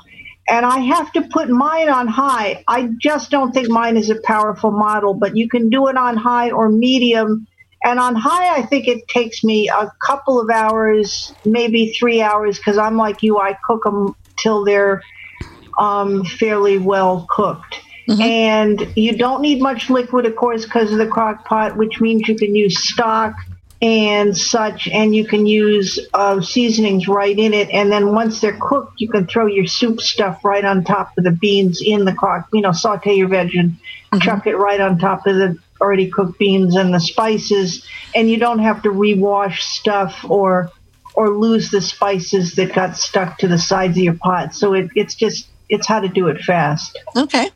and 0.51 0.65
I 0.65 0.79
have 0.79 1.11
to 1.13 1.21
put 1.21 1.47
mine 1.47 1.89
on 1.89 2.07
high. 2.07 2.63
I 2.67 2.89
just 2.99 3.29
don't 3.29 3.51
think 3.51 3.69
mine 3.69 3.97
is 3.97 4.09
a 4.09 4.19
powerful 4.23 4.71
model, 4.71 5.13
but 5.13 5.37
you 5.37 5.47
can 5.47 5.69
do 5.69 5.87
it 5.89 5.95
on 5.95 6.17
high 6.17 6.49
or 6.49 6.69
medium 6.69 7.45
and 7.83 7.99
on 7.99 8.15
high, 8.15 8.55
I 8.55 8.61
think 8.63 8.87
it 8.87 9.07
takes 9.07 9.43
me 9.43 9.69
a 9.69 9.91
couple 10.05 10.39
of 10.39 10.49
hours, 10.49 11.33
maybe 11.45 11.93
three 11.93 12.21
hours, 12.21 12.57
because 12.57 12.77
I'm 12.77 12.97
like 12.97 13.23
you, 13.23 13.37
I 13.37 13.57
cook 13.65 13.83
them 13.83 14.15
till 14.37 14.65
they're 14.65 15.01
um, 15.77 16.25
fairly 16.25 16.77
well 16.77 17.25
cooked. 17.29 17.79
Mm-hmm. 18.07 18.21
And 18.21 18.97
you 18.97 19.15
don't 19.15 19.41
need 19.41 19.61
much 19.61 19.89
liquid, 19.89 20.25
of 20.25 20.35
course, 20.35 20.65
because 20.65 20.91
of 20.91 20.97
the 20.97 21.07
crock 21.07 21.45
pot, 21.45 21.77
which 21.77 22.01
means 22.01 22.27
you 22.27 22.35
can 22.35 22.55
use 22.55 22.89
stock 22.89 23.35
and 23.81 24.35
such, 24.35 24.89
and 24.89 25.15
you 25.15 25.25
can 25.25 25.45
use 25.45 25.99
uh, 26.13 26.41
seasonings 26.41 27.07
right 27.07 27.37
in 27.37 27.53
it. 27.53 27.69
And 27.69 27.89
then 27.91 28.13
once 28.13 28.41
they're 28.41 28.57
cooked, 28.59 28.99
you 28.99 29.07
can 29.07 29.25
throw 29.25 29.45
your 29.45 29.67
soup 29.67 30.01
stuff 30.01 30.43
right 30.43 30.65
on 30.65 30.83
top 30.83 31.17
of 31.17 31.23
the 31.23 31.31
beans 31.31 31.81
in 31.85 32.03
the 32.03 32.13
crock. 32.13 32.49
You 32.51 32.61
know, 32.61 32.73
saute 32.73 33.13
your 33.13 33.29
veg 33.29 33.55
and 33.55 33.77
mm-hmm. 34.11 34.19
chuck 34.19 34.47
it 34.47 34.55
right 34.57 34.79
on 34.79 34.97
top 34.97 35.25
of 35.27 35.35
the 35.35 35.57
already 35.81 36.09
cooked 36.09 36.37
beans 36.39 36.75
and 36.75 36.93
the 36.93 36.99
spices, 36.99 37.87
and 38.13 38.29
you 38.29 38.37
don't 38.37 38.59
have 38.59 38.83
to 38.83 38.89
rewash 38.89 39.59
stuff 39.59 40.25
or 40.27 40.71
or 41.15 41.29
lose 41.29 41.71
the 41.71 41.81
spices 41.81 42.55
that 42.55 42.73
got 42.73 42.95
stuck 42.95 43.37
to 43.39 43.47
the 43.47 43.57
sides 43.57 43.97
of 43.97 44.03
your 44.03 44.13
pot. 44.13 44.53
So 44.53 44.73
it, 44.73 44.89
it's 44.95 45.15
just 45.15 45.47
it's 45.69 45.87
how 45.87 45.99
to 45.99 46.07
do 46.07 46.27
it 46.27 46.41
fast. 46.41 46.97
Okay. 47.15 47.49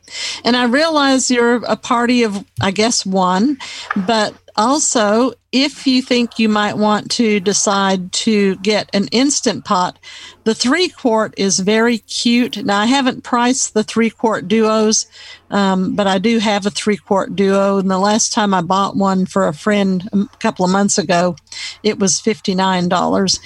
And 0.44 0.56
I 0.56 0.66
realize 0.66 1.32
you're 1.32 1.56
a 1.66 1.76
party 1.76 2.24
of, 2.24 2.46
I 2.62 2.72
guess, 2.72 3.06
one, 3.06 3.58
but 3.96 4.36
also, 4.56 5.34
if 5.52 5.88
you 5.88 6.02
think 6.02 6.38
you 6.38 6.50
might 6.50 6.78
want 6.78 7.12
to 7.12 7.40
decide 7.40 8.12
to 8.14 8.56
get 8.58 8.90
an 8.94 9.08
instant 9.08 9.66
pot, 9.66 9.98
the 10.44 10.56
three 10.56 10.90
quart 10.90 11.34
is 11.38 11.60
very 11.60 12.00
cute. 12.00 12.64
Now, 12.64 12.80
I 12.80 12.86
haven't 12.86 13.24
priced 13.24 13.74
the 13.74 13.84
three 13.84 14.10
quart 14.10 14.48
duos, 14.48 15.06
um, 15.50 15.96
but 15.96 16.08
I 16.08 16.18
do 16.18 16.40
have 16.40 16.66
a 16.66 16.72
three 16.72 16.98
quart 16.98 17.36
duo. 17.36 17.78
And 17.78 17.90
the 17.90 18.00
last 18.00 18.34
time 18.34 18.54
I 18.54 18.62
bought 18.62 18.96
one 18.96 19.26
for 19.26 19.48
a 19.48 19.54
friend 19.54 20.08
a 20.12 20.38
couple 20.40 20.66
of 20.66 20.72
months 20.72 20.98
ago, 20.98 21.36
it 21.84 22.00
was 22.00 22.22
$59. 22.22 23.40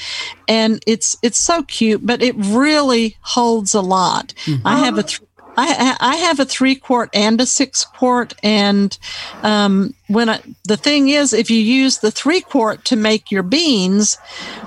And 0.48 0.84
it's, 0.88 1.18
it's 1.22 1.38
so 1.38 1.64
cute, 1.64 2.06
but 2.06 2.22
it 2.22 2.36
really 2.38 3.18
holds 3.22 3.74
a 3.74 3.82
lot. 3.82 4.34
Mm-hmm. 4.46 4.66
I 4.66 4.78
have 4.80 4.98
a 4.98 5.04
th- 5.04 5.22
I, 5.58 5.98
I 6.00 6.16
have 6.18 6.40
a 6.40 6.46
three 6.46 6.76
quart 6.76 7.10
and 7.14 7.42
a 7.42 7.46
six 7.46 7.84
quart, 7.84 8.36
and 8.44 8.98
um, 9.42 9.94
when 10.08 10.30
I, 10.30 10.42
the 10.66 10.78
thing 10.78 11.10
is, 11.10 11.34
if 11.34 11.50
you 11.50 11.60
use 11.60 11.98
the 11.98 12.12
three 12.12 12.42
quart 12.42 12.86
to 12.86 12.96
make 12.96 13.32
your 13.32 13.44
beans, 13.44 14.16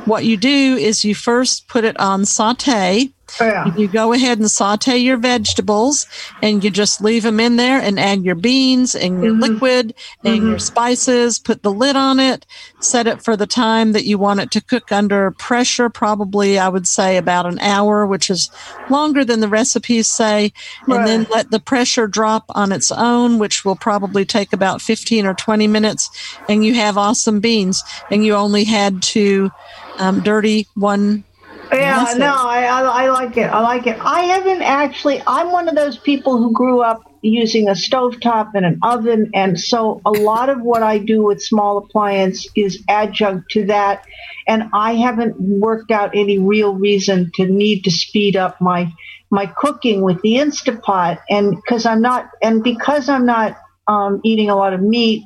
what 0.05 0.25
you 0.25 0.37
do 0.37 0.77
is 0.77 1.05
you 1.05 1.15
first 1.15 1.69
put 1.69 1.85
it 1.85 1.99
on 2.01 2.25
saute 2.25 3.11
yeah. 3.41 3.75
You 3.77 3.89
go 3.89 4.13
ahead 4.13 4.39
and 4.39 4.51
saute 4.51 4.97
your 4.97 5.17
vegetables 5.17 6.07
and 6.43 6.63
you 6.65 6.71
just 6.71 7.01
leave 7.01 7.23
them 7.23 7.41
in 7.41 7.57
there 7.57 7.81
and 7.81 7.99
add 7.99 8.23
your 8.23 8.35
beans 8.35 8.95
and 8.95 9.23
your 9.23 9.33
mm-hmm. 9.33 9.55
liquid 9.55 9.95
and 10.25 10.39
mm-hmm. 10.39 10.49
your 10.51 10.59
spices, 10.59 11.39
put 11.39 11.63
the 11.63 11.73
lid 11.73 11.97
on 11.97 12.19
it, 12.19 12.47
set 12.81 13.07
it 13.07 13.23
for 13.23 13.37
the 13.37 13.47
time 13.47 13.93
that 13.93 14.05
you 14.05 14.19
want 14.19 14.41
it 14.41 14.51
to 14.53 14.61
cook 14.61 14.91
under 14.93 15.31
pressure, 15.33 15.89
probably 15.89 16.59
I 16.59 16.69
would 16.69 16.87
say 16.87 17.17
about 17.17 17.47
an 17.47 17.59
hour, 17.61 18.07
which 18.07 18.31
is 18.31 18.51
longer 18.89 19.25
than 19.25 19.41
the 19.41 19.49
recipes 19.49 20.09
say, 20.09 20.53
right. 20.87 20.99
and 20.99 21.07
then 21.07 21.27
let 21.31 21.51
the 21.51 21.61
pressure 21.61 22.07
drop 22.07 22.45
on 22.51 22.73
its 22.73 22.91
own, 22.91 23.39
which 23.39 23.65
will 23.65 23.77
probably 23.77 24.25
take 24.25 24.53
about 24.53 24.83
15 24.83 25.27
or 25.27 25.35
20 25.35 25.67
minutes, 25.67 26.11
and 26.49 26.65
you 26.65 26.75
have 26.75 26.99
awesome 26.99 27.41
beans. 27.41 27.83
And 28.11 28.25
you 28.25 28.35
only 28.35 28.65
had 28.65 29.03
to 29.03 29.51
um, 29.99 30.21
dirty 30.21 30.67
one 30.75 31.25
yeah, 31.73 32.15
no, 32.17 32.35
I, 32.35 32.65
I, 32.65 33.05
I 33.05 33.11
like 33.11 33.37
it. 33.37 33.47
I 33.47 33.61
like 33.61 33.87
it. 33.87 33.99
I 34.01 34.23
haven't 34.23 34.63
actually. 34.63 35.23
I'm 35.27 35.53
one 35.53 35.69
of 35.69 35.75
those 35.75 35.99
people 35.99 36.39
who 36.39 36.53
grew 36.53 36.81
up 36.81 37.03
using 37.23 37.69
a 37.69 37.73
stovetop 37.73 38.51
and 38.55 38.65
an 38.65 38.79
oven, 38.83 39.31
and 39.35 39.59
so 39.59 40.01
a 40.05 40.11
lot 40.11 40.49
of 40.49 40.63
what 40.63 40.83
I 40.83 40.99
do 40.99 41.23
with 41.23 41.43
small 41.43 41.79
appliance 41.79 42.47
is 42.57 42.83
adjunct 42.89 43.51
to 43.53 43.67
that. 43.67 44.05
And 44.49 44.65
I 44.73 44.95
haven't 44.95 45.41
worked 45.41 45.91
out 45.91 46.11
any 46.15 46.39
real 46.39 46.75
reason 46.75 47.31
to 47.35 47.47
need 47.47 47.85
to 47.85 47.91
speed 47.91 48.37
up 48.37 48.61
my 48.61 48.93
my 49.31 49.47
cooking 49.47 50.03
with 50.03 50.21
the 50.23 50.35
Instapot, 50.35 51.19
and 51.29 51.55
because 51.55 51.87
I'm 51.87 52.03
not, 52.03 52.31
and 52.43 52.65
because 52.65 53.09
I'm 53.09 53.27
not 53.27 53.57
um, 53.87 54.21
eating 54.25 54.51
a 54.51 54.57
lot 54.57 54.73
of 54.73 54.81
meat, 54.81 55.25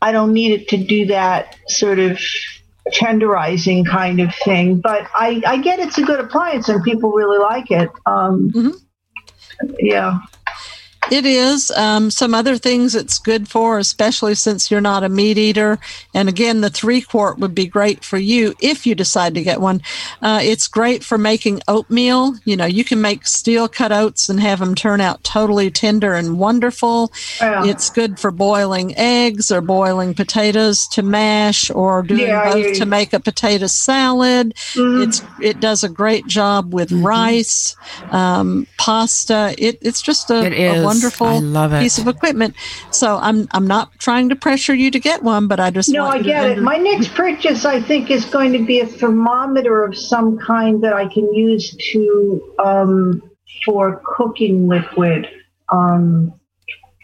I 0.00 0.12
don't 0.12 0.32
need 0.32 0.52
it 0.52 0.68
to 0.68 0.76
do 0.76 1.06
that 1.06 1.56
sort 1.68 1.98
of 1.98 2.20
tenderizing 2.92 3.86
kind 3.86 4.20
of 4.20 4.34
thing. 4.34 4.80
But 4.80 5.08
I, 5.14 5.42
I 5.46 5.58
get 5.58 5.80
it's 5.80 5.98
a 5.98 6.02
good 6.02 6.20
appliance 6.20 6.68
and 6.68 6.82
people 6.82 7.12
really 7.12 7.38
like 7.38 7.70
it. 7.70 7.90
Um, 8.06 8.50
mm-hmm. 8.50 8.70
Yeah. 9.78 10.18
It 11.10 11.26
is. 11.26 11.70
Um, 11.72 12.10
some 12.10 12.34
other 12.34 12.56
things 12.56 12.94
it's 12.94 13.18
good 13.18 13.48
for, 13.48 13.78
especially 13.78 14.34
since 14.34 14.70
you're 14.70 14.80
not 14.80 15.04
a 15.04 15.08
meat 15.08 15.38
eater. 15.38 15.78
And 16.14 16.28
again, 16.28 16.60
the 16.60 16.70
three 16.70 17.00
quart 17.00 17.38
would 17.38 17.54
be 17.54 17.66
great 17.66 18.04
for 18.04 18.18
you 18.18 18.54
if 18.60 18.86
you 18.86 18.94
decide 18.94 19.34
to 19.34 19.42
get 19.42 19.60
one. 19.60 19.82
Uh, 20.22 20.40
it's 20.42 20.66
great 20.66 21.04
for 21.04 21.18
making 21.18 21.60
oatmeal. 21.68 22.34
You 22.44 22.56
know, 22.56 22.64
you 22.64 22.84
can 22.84 23.00
make 23.00 23.26
steel 23.26 23.68
cut 23.68 23.92
oats 23.92 24.28
and 24.28 24.40
have 24.40 24.60
them 24.60 24.74
turn 24.74 25.00
out 25.00 25.22
totally 25.24 25.70
tender 25.70 26.14
and 26.14 26.38
wonderful. 26.38 27.12
Yeah. 27.40 27.66
It's 27.66 27.90
good 27.90 28.18
for 28.18 28.30
boiling 28.30 28.96
eggs 28.96 29.50
or 29.50 29.60
boiling 29.60 30.14
potatoes 30.14 30.86
to 30.88 31.02
mash 31.02 31.70
or 31.70 32.02
doing 32.02 32.28
yeah, 32.28 32.52
both 32.52 32.78
to 32.78 32.86
make 32.86 33.12
a 33.12 33.20
potato 33.20 33.66
salad. 33.66 34.54
Mm-hmm. 34.54 35.02
It's 35.02 35.22
it 35.40 35.60
does 35.60 35.84
a 35.84 35.88
great 35.88 36.26
job 36.26 36.72
with 36.72 36.90
mm-hmm. 36.90 37.06
rice, 37.06 37.76
um, 38.10 38.66
pasta. 38.78 39.54
It, 39.58 39.78
it's 39.80 40.02
just 40.02 40.30
a, 40.30 40.34
a 40.34 40.82
wonderful 40.82 40.93
piece 41.80 41.98
of 41.98 42.08
equipment. 42.08 42.54
So 42.90 43.18
I'm 43.20 43.48
I'm 43.52 43.66
not 43.66 43.92
trying 43.98 44.28
to 44.30 44.36
pressure 44.36 44.74
you 44.74 44.90
to 44.90 44.98
get 44.98 45.22
one, 45.22 45.48
but 45.48 45.60
I 45.60 45.70
just 45.70 45.90
no, 45.90 46.06
I 46.06 46.22
get 46.22 46.44
it. 46.44 46.58
My 46.58 46.76
next 46.76 47.14
purchase, 47.14 47.64
I 47.64 47.80
think, 47.80 48.10
is 48.10 48.24
going 48.24 48.52
to 48.52 48.64
be 48.64 48.80
a 48.80 48.86
thermometer 48.86 49.84
of 49.84 49.96
some 49.96 50.38
kind 50.38 50.82
that 50.82 50.92
I 50.92 51.06
can 51.08 51.32
use 51.34 51.76
to 51.92 52.54
um, 52.58 53.22
for 53.64 54.02
cooking 54.16 54.68
liquid. 54.68 55.28
Um, 55.70 56.34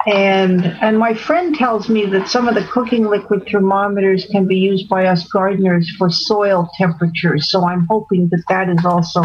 and 0.07 0.65
and 0.81 0.99
my 0.99 1.13
friend 1.13 1.55
tells 1.55 1.89
me 1.89 2.07
that 2.07 2.29
some 2.29 2.49
of 2.49 2.55
the 2.55 2.65
cooking 2.65 3.07
liquid 3.07 3.47
thermometers 3.51 4.27
can 4.31 4.47
be 4.47 4.57
used 4.57 4.89
by 4.89 5.07
us 5.07 5.29
gardeners 5.29 5.91
for 5.99 6.09
soil 6.11 6.71
temperatures. 6.79 7.51
So 7.51 7.67
I'm 7.67 7.87
hoping 7.87 8.29
that 8.31 8.43
that 8.49 8.71
is 8.71 8.85
also 8.85 9.23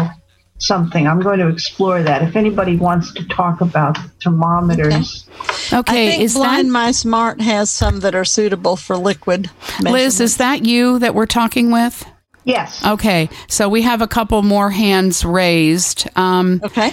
something. 0.58 1.06
I'm 1.06 1.20
going 1.20 1.38
to 1.38 1.48
explore 1.48 2.02
that. 2.02 2.22
If 2.22 2.36
anybody 2.36 2.76
wants 2.76 3.12
to 3.14 3.26
talk 3.28 3.60
about 3.60 3.98
thermometers. 4.22 5.28
Okay, 5.72 5.76
okay 5.78 6.06
I 6.06 6.10
think 6.10 6.22
is 6.22 6.34
Blind 6.34 6.68
that 6.68 6.72
Mice 6.72 7.04
Mart 7.04 7.40
has 7.40 7.70
some 7.70 8.00
that 8.00 8.14
are 8.14 8.24
suitable 8.24 8.76
for 8.76 8.96
liquid. 8.96 9.50
Liz, 9.82 10.20
is 10.20 10.38
that 10.38 10.64
you 10.64 10.98
that 10.98 11.14
we're 11.14 11.26
talking 11.26 11.70
with? 11.70 12.04
Yes. 12.44 12.84
Okay, 12.86 13.28
so 13.48 13.68
we 13.68 13.82
have 13.82 14.02
a 14.02 14.06
couple 14.06 14.40
more 14.42 14.70
hands 14.70 15.24
raised. 15.24 16.08
Um, 16.16 16.60
okay. 16.62 16.92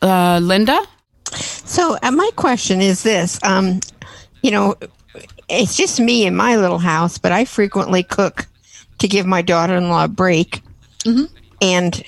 Uh, 0.00 0.40
Linda? 0.42 0.80
So, 1.32 1.98
uh, 2.02 2.10
my 2.10 2.30
question 2.36 2.80
is 2.80 3.02
this 3.02 3.38
um, 3.44 3.80
you 4.42 4.50
know, 4.50 4.76
it's 5.48 5.76
just 5.76 6.00
me 6.00 6.26
in 6.26 6.34
my 6.34 6.56
little 6.56 6.78
house, 6.78 7.18
but 7.18 7.32
I 7.32 7.44
frequently 7.44 8.02
cook 8.02 8.46
to 8.98 9.08
give 9.08 9.26
my 9.26 9.42
daughter 9.42 9.76
in 9.76 9.88
law 9.88 10.04
a 10.04 10.08
break. 10.08 10.62
Mm-hmm. 11.00 11.24
And 11.60 12.04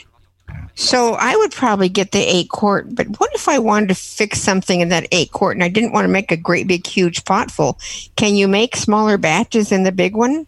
so 0.79 1.15
I 1.15 1.35
would 1.35 1.51
probably 1.51 1.89
get 1.89 2.13
the 2.13 2.21
eight 2.21 2.51
quart, 2.51 2.95
but 2.95 3.09
what 3.19 3.35
if 3.35 3.49
I 3.49 3.59
wanted 3.59 3.89
to 3.89 3.95
fix 3.97 4.41
something 4.41 4.81
in 4.81 4.91
that 4.91 5.09
eight 5.11 5.33
quart 5.33 5.57
and 5.57 5.65
I 5.65 5.69
didn't 5.69 5.91
want 5.91 6.05
to 6.05 6.09
make 6.09 6.31
a 6.31 6.37
great 6.37 6.69
big 6.69 6.87
huge 6.87 7.25
pot 7.25 7.51
full? 7.51 7.81
Can 8.15 8.37
you 8.37 8.47
make 8.47 8.77
smaller 8.77 9.19
batches 9.19 9.73
in 9.73 9.83
the 9.83 9.91
big 9.91 10.15
one? 10.15 10.47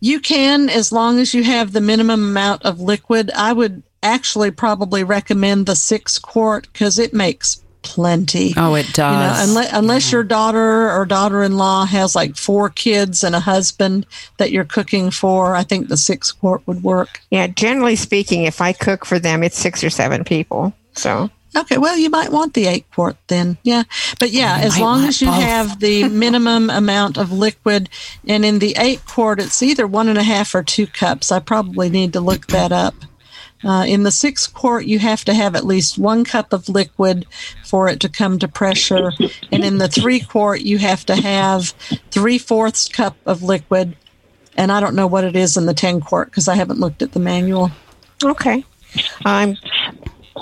You 0.00 0.18
can 0.18 0.68
as 0.68 0.90
long 0.90 1.20
as 1.20 1.32
you 1.32 1.44
have 1.44 1.70
the 1.70 1.80
minimum 1.80 2.24
amount 2.24 2.64
of 2.64 2.80
liquid. 2.80 3.30
I 3.36 3.52
would 3.52 3.84
actually 4.02 4.50
probably 4.50 5.04
recommend 5.04 5.66
the 5.66 5.76
six 5.76 6.18
quart 6.18 6.66
because 6.72 6.98
it 6.98 7.14
makes 7.14 7.62
plenty. 7.86 8.52
Oh, 8.56 8.74
it 8.74 8.92
does. 8.92 8.96
You 8.96 8.98
know, 8.98 9.50
unless, 9.50 9.72
unless 9.72 10.06
yeah. 10.10 10.16
your 10.16 10.24
daughter 10.24 10.90
or 10.90 11.06
daughter 11.06 11.44
in 11.44 11.56
law 11.56 11.86
has 11.86 12.16
like 12.16 12.36
four 12.36 12.68
kids 12.68 13.22
and 13.22 13.34
a 13.34 13.40
husband 13.40 14.06
that 14.38 14.50
you're 14.50 14.64
cooking 14.64 15.12
for, 15.12 15.54
I 15.54 15.62
think 15.62 15.86
the 15.86 15.96
six 15.96 16.32
quart 16.32 16.66
would 16.66 16.82
work. 16.82 17.20
Yeah, 17.30 17.46
generally 17.46 17.94
speaking, 17.94 18.42
if 18.42 18.60
I 18.60 18.72
cook 18.72 19.04
for 19.04 19.20
them, 19.20 19.44
it's 19.44 19.56
six 19.56 19.84
or 19.84 19.90
seven 19.90 20.24
people. 20.24 20.74
So. 20.94 21.30
Okay, 21.56 21.78
well, 21.78 21.96
you 21.96 22.10
might 22.10 22.32
want 22.32 22.54
the 22.54 22.66
eight 22.66 22.84
quart 22.92 23.16
then. 23.28 23.56
Yeah. 23.62 23.84
But 24.18 24.30
yeah, 24.30 24.58
as 24.60 24.78
long 24.78 25.04
as 25.04 25.22
you 25.22 25.28
both. 25.28 25.42
have 25.42 25.80
the 25.80 26.08
minimum 26.10 26.68
amount 26.68 27.16
of 27.16 27.32
liquid, 27.32 27.88
and 28.26 28.44
in 28.44 28.58
the 28.58 28.74
eight 28.78 29.06
quart, 29.06 29.40
it's 29.40 29.62
either 29.62 29.86
one 29.86 30.08
and 30.08 30.18
a 30.18 30.22
half 30.22 30.54
or 30.54 30.62
two 30.62 30.86
cups. 30.86 31.32
I 31.32 31.38
probably 31.38 31.88
need 31.88 32.12
to 32.12 32.20
look 32.20 32.48
that 32.48 32.72
up. 32.72 32.94
Uh, 33.66 33.84
in 33.84 34.04
the 34.04 34.10
six 34.10 34.46
quart, 34.46 34.86
you 34.86 34.98
have 34.98 35.24
to 35.24 35.34
have 35.34 35.56
at 35.56 35.64
least 35.64 35.98
one 35.98 36.24
cup 36.24 36.52
of 36.52 36.68
liquid 36.68 37.26
for 37.64 37.88
it 37.88 37.98
to 38.00 38.08
come 38.08 38.38
to 38.38 38.46
pressure. 38.46 39.12
And 39.50 39.64
in 39.64 39.78
the 39.78 39.88
three 39.88 40.20
quart, 40.20 40.60
you 40.60 40.78
have 40.78 41.04
to 41.06 41.16
have 41.16 41.70
three 42.10 42.38
fourths 42.38 42.88
cup 42.88 43.16
of 43.26 43.42
liquid. 43.42 43.96
And 44.56 44.70
I 44.70 44.80
don't 44.80 44.94
know 44.94 45.06
what 45.06 45.24
it 45.24 45.36
is 45.36 45.56
in 45.56 45.66
the 45.66 45.74
10 45.74 46.00
quart 46.00 46.30
because 46.30 46.48
I 46.48 46.54
haven't 46.54 46.78
looked 46.78 47.02
at 47.02 47.12
the 47.12 47.20
manual. 47.20 47.70
Okay. 48.24 48.64
I'm 49.24 49.56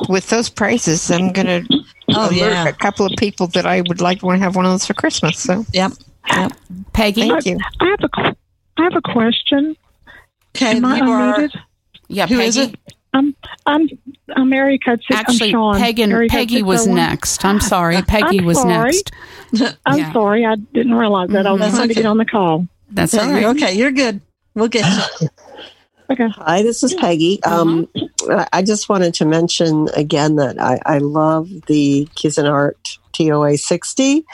with 0.08 0.28
those 0.28 0.48
prices, 0.48 1.10
I'm 1.10 1.32
going 1.32 1.46
to 1.46 1.84
oh, 2.10 2.30
yeah. 2.30 2.66
a 2.66 2.72
couple 2.72 3.06
of 3.06 3.12
people 3.16 3.46
that 3.48 3.66
I 3.66 3.80
would 3.82 4.00
like 4.00 4.20
to 4.20 4.26
want 4.26 4.38
to 4.38 4.42
have 4.42 4.56
one 4.56 4.64
of 4.64 4.72
those 4.72 4.86
for 4.86 4.94
Christmas. 4.94 5.38
So, 5.38 5.64
yep. 5.72 5.92
yep. 6.28 6.52
Peggy, 6.92 7.28
thank 7.28 7.46
you. 7.46 7.58
I 7.80 7.86
have 7.86 8.00
a, 8.00 8.36
I 8.76 8.82
have 8.82 8.96
a 8.96 9.02
question. 9.02 9.76
Okay, 10.56 10.76
Am 10.76 10.84
I 10.84 11.00
unmuted? 11.00 11.60
Yeah, 12.08 12.26
Who 12.26 12.36
Peggy? 12.36 12.48
is 12.48 12.56
it? 12.56 12.78
I'm 13.14 13.34
I'm 13.64 13.88
I'm 14.34 14.50
Mary 14.50 14.78
Cudsick. 14.78 15.12
Actually, 15.12 15.46
I'm 15.46 15.52
Sean. 15.52 15.78
Peggy, 15.78 16.06
Mary 16.06 16.28
Peggy 16.28 16.62
was 16.62 16.86
next. 16.86 17.44
I'm 17.44 17.60
sorry. 17.60 18.02
Peggy 18.02 18.40
I'm 18.40 18.44
was 18.44 18.60
sorry. 18.60 18.90
next. 18.90 19.12
I'm 19.86 19.98
yeah. 19.98 20.12
sorry. 20.12 20.44
I 20.44 20.56
didn't 20.56 20.94
realize 20.94 21.30
that. 21.30 21.46
I 21.46 21.52
was 21.52 21.60
That's 21.60 21.74
trying 21.74 21.84
okay. 21.84 21.94
to 21.94 22.02
get 22.02 22.06
on 22.06 22.18
the 22.18 22.24
call. 22.24 22.66
That's 22.90 23.14
all 23.14 23.30
right. 23.30 23.44
Okay, 23.44 23.74
you're 23.74 23.92
good. 23.92 24.20
We'll 24.54 24.68
get 24.68 24.84
you. 25.20 25.28
okay. 26.10 26.28
Hi, 26.28 26.62
this 26.62 26.82
is 26.82 26.92
Peggy. 26.94 27.42
Um, 27.44 27.88
I 28.52 28.62
just 28.62 28.88
wanted 28.88 29.14
to 29.14 29.24
mention 29.24 29.88
again 29.94 30.36
that 30.36 30.60
I, 30.60 30.80
I 30.84 30.98
love 30.98 31.48
the 31.66 32.08
Cuisinart 32.16 32.98
TOA 33.12 33.56
60. 33.56 34.24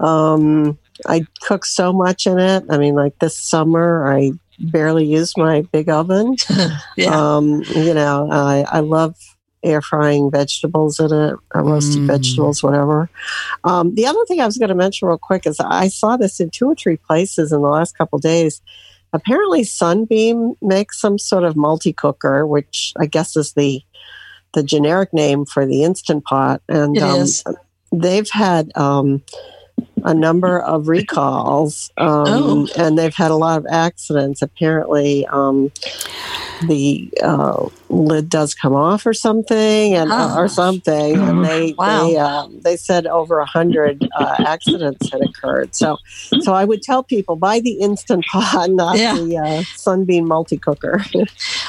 Um, 0.00 0.78
I 1.06 1.26
cook 1.42 1.64
so 1.64 1.92
much 1.92 2.26
in 2.26 2.38
it. 2.38 2.64
I 2.70 2.78
mean, 2.78 2.94
like 2.94 3.18
this 3.18 3.38
summer, 3.38 4.10
I 4.10 4.32
barely 4.58 5.04
use 5.06 5.36
my 5.36 5.62
big 5.72 5.88
oven. 5.88 6.36
yeah. 6.96 7.36
Um, 7.36 7.62
you 7.74 7.94
know, 7.94 8.28
I, 8.30 8.64
I 8.70 8.80
love 8.80 9.16
air 9.64 9.80
frying 9.80 10.30
vegetables 10.30 10.98
in 10.98 11.06
it, 11.12 11.36
or 11.54 11.62
roasted 11.62 12.02
Mm. 12.02 12.06
vegetables, 12.06 12.62
whatever. 12.62 13.08
Um, 13.64 13.94
the 13.94 14.06
other 14.06 14.24
thing 14.26 14.40
I 14.40 14.46
was 14.46 14.58
going 14.58 14.70
to 14.70 14.74
mention 14.74 15.06
real 15.08 15.18
quick 15.18 15.46
is 15.46 15.60
I 15.60 15.88
saw 15.88 16.16
this 16.16 16.40
in 16.40 16.50
two 16.50 16.66
or 16.70 16.74
three 16.74 16.96
places 16.96 17.52
in 17.52 17.62
the 17.62 17.68
last 17.68 17.96
couple 17.96 18.18
days. 18.18 18.60
Apparently, 19.12 19.62
Sunbeam 19.62 20.54
makes 20.62 21.00
some 21.00 21.18
sort 21.18 21.44
of 21.44 21.54
multi 21.54 21.92
cooker, 21.92 22.46
which 22.46 22.92
I 22.98 23.06
guess 23.06 23.36
is 23.36 23.52
the 23.52 23.82
the 24.54 24.62
generic 24.62 25.12
name 25.14 25.44
for 25.46 25.64
the 25.64 25.82
instant 25.84 26.24
pot, 26.24 26.60
and 26.68 26.96
um, 26.98 27.20
they've 27.92 28.28
had 28.30 28.70
um, 28.76 29.22
a 30.04 30.14
number 30.14 30.58
of 30.60 30.88
recalls, 30.88 31.90
um, 31.98 32.08
Oh. 32.26 32.68
and 32.76 32.98
they've 32.98 33.14
had 33.14 33.30
a 33.30 33.36
lot 33.36 33.58
of 33.58 33.66
accidents. 33.70 34.42
Apparently, 34.42 35.26
um, 35.26 35.70
the 36.68 37.10
uh, 37.22 37.66
lid 37.88 38.28
does 38.28 38.54
come 38.54 38.72
off 38.74 39.04
or 39.04 39.12
something, 39.14 39.94
and 39.94 40.10
Ah. 40.12 40.38
or 40.38 40.46
something, 40.48 41.16
and 41.18 41.44
they 41.44 41.74
Wow. 41.76 42.06
they 42.06 42.16
um, 42.16 42.60
they 42.62 42.76
said 42.76 43.06
over 43.06 43.38
a 43.40 43.46
hundred 43.46 44.08
uh, 44.16 44.36
accidents 44.46 45.10
had 45.10 45.20
occurred. 45.22 45.74
So, 45.74 45.98
so 46.40 46.54
I 46.54 46.64
would 46.64 46.82
tell 46.82 47.02
people 47.02 47.34
buy 47.36 47.60
the 47.60 47.72
instant 47.80 48.24
pot, 48.26 48.70
not 48.82 48.96
Yeah. 48.98 49.14
the 49.16 49.38
uh, 49.38 49.62
Sunbeam 49.76 50.26
multi 50.28 50.56
cooker. 50.56 51.04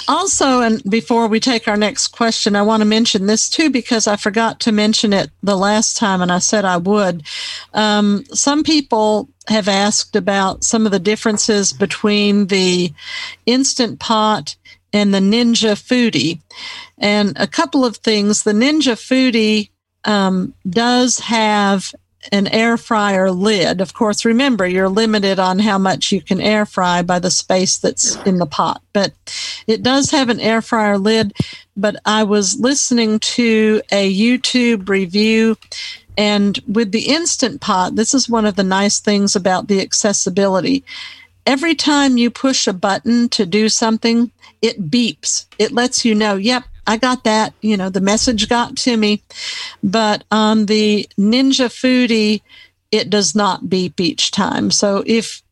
Also, 0.07 0.61
and 0.61 0.83
before 0.89 1.27
we 1.27 1.39
take 1.39 1.67
our 1.67 1.77
next 1.77 2.09
question, 2.09 2.55
I 2.55 2.61
want 2.61 2.81
to 2.81 2.85
mention 2.85 3.25
this 3.25 3.49
too 3.49 3.69
because 3.69 4.05
I 4.05 4.15
forgot 4.15 4.59
to 4.61 4.71
mention 4.71 5.11
it 5.13 5.29
the 5.41 5.55
last 5.57 5.97
time 5.97 6.21
and 6.21 6.31
I 6.31 6.39
said 6.39 6.65
I 6.65 6.77
would. 6.77 7.23
Um, 7.73 8.22
some 8.33 8.63
people 8.63 9.29
have 9.47 9.67
asked 9.67 10.15
about 10.15 10.63
some 10.63 10.85
of 10.85 10.91
the 10.91 10.99
differences 10.99 11.73
between 11.73 12.47
the 12.47 12.93
Instant 13.45 13.99
Pot 13.99 14.55
and 14.93 15.13
the 15.13 15.19
Ninja 15.19 15.75
Foodi. 15.75 16.39
And 16.97 17.33
a 17.37 17.47
couple 17.47 17.83
of 17.83 17.97
things. 17.97 18.43
The 18.43 18.53
Ninja 18.53 18.95
Foodi 18.95 19.69
um, 20.05 20.53
does 20.69 21.19
have 21.19 21.93
an 22.31 22.47
air 22.47 22.77
fryer 22.77 23.31
lid. 23.31 23.81
Of 23.81 23.93
course, 23.93 24.23
remember 24.23 24.65
you're 24.65 24.89
limited 24.89 25.39
on 25.39 25.59
how 25.59 25.77
much 25.77 26.11
you 26.11 26.21
can 26.21 26.39
air 26.39 26.65
fry 26.65 27.01
by 27.01 27.19
the 27.19 27.31
space 27.31 27.77
that's 27.77 28.15
in 28.23 28.37
the 28.37 28.45
pot, 28.45 28.81
but 28.93 29.11
it 29.67 29.83
does 29.83 30.11
have 30.11 30.29
an 30.29 30.39
air 30.39 30.61
fryer 30.61 30.97
lid. 30.97 31.33
But 31.75 31.95
I 32.05 32.23
was 32.23 32.59
listening 32.59 33.19
to 33.19 33.81
a 33.91 34.13
YouTube 34.13 34.89
review, 34.89 35.57
and 36.17 36.59
with 36.67 36.91
the 36.91 37.07
Instant 37.07 37.61
Pot, 37.61 37.95
this 37.95 38.13
is 38.13 38.29
one 38.29 38.45
of 38.45 38.55
the 38.55 38.63
nice 38.63 38.99
things 38.99 39.35
about 39.35 39.67
the 39.67 39.81
accessibility. 39.81 40.83
Every 41.45 41.75
time 41.75 42.17
you 42.17 42.29
push 42.29 42.67
a 42.67 42.73
button 42.73 43.27
to 43.29 43.45
do 43.45 43.69
something, 43.69 44.31
it 44.61 44.89
beeps. 44.89 45.45
It 45.59 45.73
lets 45.73 46.05
you 46.05 46.15
know, 46.15 46.35
yep, 46.35 46.63
I 46.87 46.97
got 46.97 47.25
that. 47.25 47.53
You 47.61 47.77
know, 47.77 47.89
the 47.89 48.01
message 48.01 48.47
got 48.47 48.77
to 48.77 48.95
me. 48.95 49.21
But 49.83 50.23
on 50.31 50.67
the 50.67 51.07
Ninja 51.17 51.67
Foodi, 51.67 52.41
it 52.91 53.09
does 53.09 53.35
not 53.35 53.69
beep 53.69 53.99
each 53.99 54.31
time. 54.31 54.71
So 54.71 55.03
if 55.05 55.42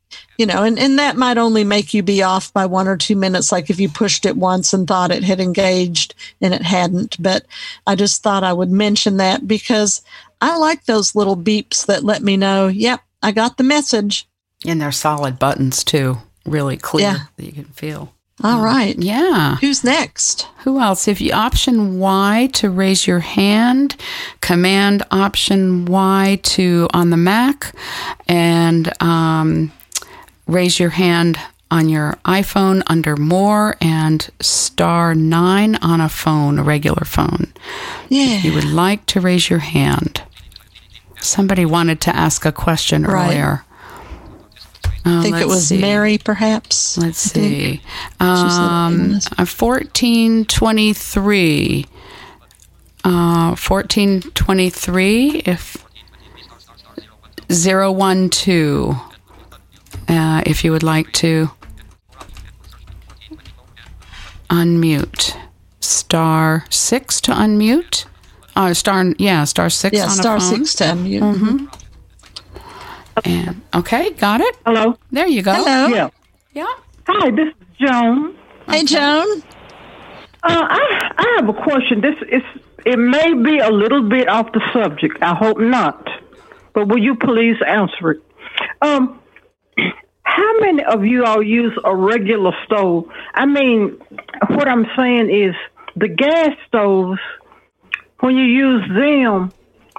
you 0.42 0.48
know, 0.48 0.64
and, 0.64 0.80
and 0.80 0.98
that 0.98 1.18
might 1.18 1.38
only 1.38 1.64
make 1.64 1.94
you 1.94 2.02
be 2.02 2.24
off 2.24 2.52
by 2.52 2.66
one 2.66 2.88
or 2.88 2.98
two 2.98 3.16
minutes, 3.16 3.52
like 3.52 3.70
if 3.70 3.80
you 3.80 3.88
pushed 3.88 4.26
it 4.26 4.36
once 4.36 4.74
and 4.74 4.88
thought 4.88 5.12
it 5.12 5.24
had 5.24 5.40
engaged 5.40 6.16
and 6.42 6.52
it 6.52 6.64
hadn't. 6.64 7.16
But 7.22 7.46
I 7.86 7.94
just 7.94 8.24
thought 8.24 8.44
I 8.44 8.52
would 8.52 8.72
mention 8.72 9.18
that 9.18 9.48
because 9.48 10.02
I 10.42 10.58
like 10.58 10.86
those 10.86 11.14
little 11.14 11.38
beeps 11.38 11.86
that 11.86 12.04
let 12.04 12.24
me 12.24 12.38
know, 12.38 12.70
yep, 12.70 13.02
I 13.22 13.32
got 13.32 13.58
the 13.58 13.64
message. 13.64 14.28
And 14.66 14.82
they're 14.82 14.92
solid 14.92 15.38
buttons 15.38 15.84
too, 15.84 16.18
really 16.44 16.76
clear 16.78 17.06
Yeah. 17.06 17.18
that 17.38 17.46
you 17.46 17.52
can 17.52 17.66
feel. 17.66 18.12
All 18.44 18.64
right. 18.64 18.98
Yeah. 18.98 19.58
Who's 19.58 19.84
next? 19.84 20.48
Who 20.64 20.80
else? 20.80 21.08
If 21.08 21.22
you 21.22 21.32
option 21.34 22.00
Y 22.00 22.50
to 22.54 22.72
raise 22.72 23.06
your 23.06 23.20
hand, 23.20 23.96
command 24.42 25.04
option 25.12 25.86
Y 25.86 26.40
to 26.42 26.88
on 26.96 27.12
the 27.12 27.18
Mac, 27.18 27.76
and 28.28 28.92
um, 29.00 29.72
raise 30.52 30.80
your 30.80 30.90
hand 30.92 31.38
on 31.70 31.88
your 31.90 32.18
iPhone 32.26 32.82
under 32.88 33.16
more 33.16 33.76
and 33.80 34.30
star 34.42 35.14
nine 35.16 35.76
on 35.78 36.02
a 36.02 36.10
phone, 36.10 36.60
a 36.60 36.64
regular 36.64 37.06
phone. 37.06 37.48
Yeah. 38.10 38.36
If 38.38 38.44
you 38.46 38.54
would 38.54 38.66
like 38.66 39.06
to 39.08 39.22
raise 39.22 39.50
your 39.50 39.60
hand. 39.60 40.22
Somebody 41.22 41.66
wanted 41.66 42.02
to 42.02 42.16
ask 42.16 42.46
a 42.46 42.52
question 42.52 43.04
Right. 43.04 43.26
earlier. 43.28 43.64
I 45.06 45.18
Uh, 45.18 45.22
think 45.24 45.38
it 45.38 45.48
was 45.48 45.68
see. 45.68 45.80
Mary, 45.80 46.18
perhaps. 46.18 46.98
Let's 46.98 47.20
see. 47.20 47.82
Um, 48.20 49.20
uh, 49.38 49.46
1423. 49.46 51.86
Uh, 53.04 53.56
1423, 53.56 55.42
if 55.46 55.78
012, 57.50 58.98
uh, 60.12 60.42
if 60.46 60.64
you 60.64 60.72
would 60.72 60.84
like 60.84 61.12
to 61.14 61.50
unmute. 64.50 65.36
Star 65.80 66.66
6 66.70 67.22
to 67.22 67.32
unmute. 67.32 68.06
Uh, 68.56 68.74
star, 68.74 69.06
yeah, 69.18 69.44
star 69.46 69.70
6 69.70 69.96
Yeah, 69.96 70.04
on 70.04 70.10
star 70.10 70.38
a 70.38 70.40
phone. 70.42 70.66
six 70.66 70.76
to 70.76 70.84
unmute. 70.86 71.22
Mhm. 71.22 71.74
And, 73.24 73.62
okay, 73.74 74.12
got 74.12 74.42
it? 74.42 74.56
Hello. 74.66 74.98
There 75.12 75.28
you 75.28 75.42
go. 75.42 75.54
Hello. 75.54 75.88
Yeah. 75.88 76.10
Yeah. 76.54 76.66
Hi, 77.08 77.32
this 77.32 77.48
is 77.48 77.54
Joan. 77.80 78.36
Hey, 78.70 78.84
Joan. 78.84 79.42
Uh, 80.44 80.66
I 80.70 81.12
I 81.18 81.34
have 81.38 81.48
a 81.50 81.54
question. 81.54 82.02
This 82.02 82.16
is 82.30 82.42
it 82.86 82.98
may 82.98 83.34
be 83.34 83.60
a 83.60 83.70
little 83.70 84.02
bit 84.10 84.28
off 84.28 84.52
the 84.54 84.62
subject. 84.74 85.18
I 85.22 85.36
hope 85.36 85.60
not, 85.60 86.10
but 86.74 86.88
will 86.88 86.98
you 86.98 87.16
please 87.16 87.58
answer 87.68 88.12
it? 88.12 88.22
Um, 88.82 89.20
how 90.24 90.60
many 90.60 90.84
of 90.84 91.06
you 91.06 91.26
all 91.26 91.44
use 91.44 91.78
a 91.84 91.96
regular 91.96 92.52
stove? 92.66 93.06
I 93.34 93.46
mean, 93.46 94.00
what 94.50 94.68
I'm 94.68 94.86
saying 94.98 95.30
is 95.30 95.56
the 95.96 96.08
gas 96.08 96.52
stoves. 96.68 97.20
When 98.20 98.38
you 98.38 98.46
use 98.46 98.88
them, 98.88 99.52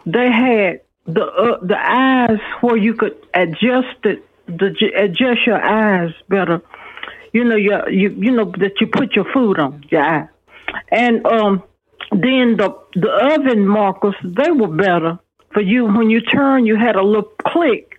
they 0.06 0.30
had 0.30 0.80
the 1.06 1.24
uh, 1.24 1.64
the 1.64 1.76
eyes 1.78 2.38
where 2.60 2.76
you 2.76 2.94
could 2.94 3.16
adjust 3.34 4.04
it, 4.04 4.24
the 4.46 4.92
adjust 4.96 5.46
your 5.46 5.62
eyes 5.62 6.12
better. 6.28 6.62
You 7.32 7.44
know, 7.44 7.56
your 7.56 7.90
you 7.90 8.10
you 8.10 8.30
know 8.30 8.52
that 8.58 8.80
you 8.80 8.86
put 8.86 9.16
your 9.16 9.26
food 9.32 9.58
on 9.58 9.84
your 9.90 10.02
eye, 10.02 10.28
and 10.90 11.26
um, 11.26 11.62
then 12.10 12.56
the 12.56 12.76
the 12.94 13.10
oven 13.10 13.66
markers 13.66 14.14
they 14.22 14.50
were 14.50 14.68
better 14.68 15.18
for 15.52 15.60
you. 15.60 15.86
When 15.86 16.10
you 16.10 16.20
turn, 16.20 16.66
you 16.66 16.76
had 16.76 16.96
a 16.96 17.02
little 17.02 17.30
click. 17.46 17.91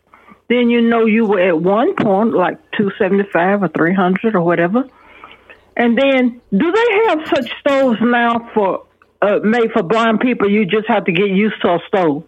Then 0.50 0.70
you 0.70 0.82
know 0.82 1.06
you 1.06 1.26
were 1.26 1.40
at 1.40 1.60
one 1.62 1.96
point 1.96 2.34
like 2.34 2.58
two 2.72 2.92
seventy 2.98 3.24
five 3.32 3.64
or 3.64 3.70
three 3.70 3.94
hundred 3.94 4.36
or 4.36 4.42
whatever. 4.42 4.88
And 5.76 5.98
then, 5.98 6.40
do 6.56 6.72
they 6.72 7.08
have 7.08 7.28
such 7.28 7.52
stoves 7.60 8.00
now 8.02 8.52
for 8.54 8.86
uh, 9.22 9.40
made 9.44 9.72
for 9.72 9.82
blind 9.82 10.20
people? 10.20 10.50
You 10.50 10.66
just 10.66 10.88
have 10.88 11.06
to 11.06 11.12
get 11.12 11.30
used 11.30 11.60
to 11.62 11.76
a 11.76 11.80
stove. 11.88 12.24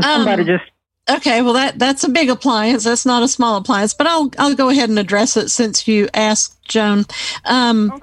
Somebody 0.00 0.42
Um, 0.42 0.46
just 0.46 0.64
Okay, 1.08 1.42
well 1.42 1.52
that 1.52 1.78
that's 1.78 2.02
a 2.04 2.08
big 2.08 2.30
appliance. 2.30 2.84
That's 2.84 3.04
not 3.04 3.22
a 3.22 3.28
small 3.28 3.56
appliance, 3.56 3.92
but 3.92 4.06
I'll 4.06 4.30
I'll 4.38 4.54
go 4.54 4.70
ahead 4.70 4.88
and 4.88 4.98
address 4.98 5.36
it 5.36 5.50
since 5.50 5.86
you 5.86 6.08
asked, 6.14 6.64
Joan. 6.66 7.04
Um, 7.44 8.00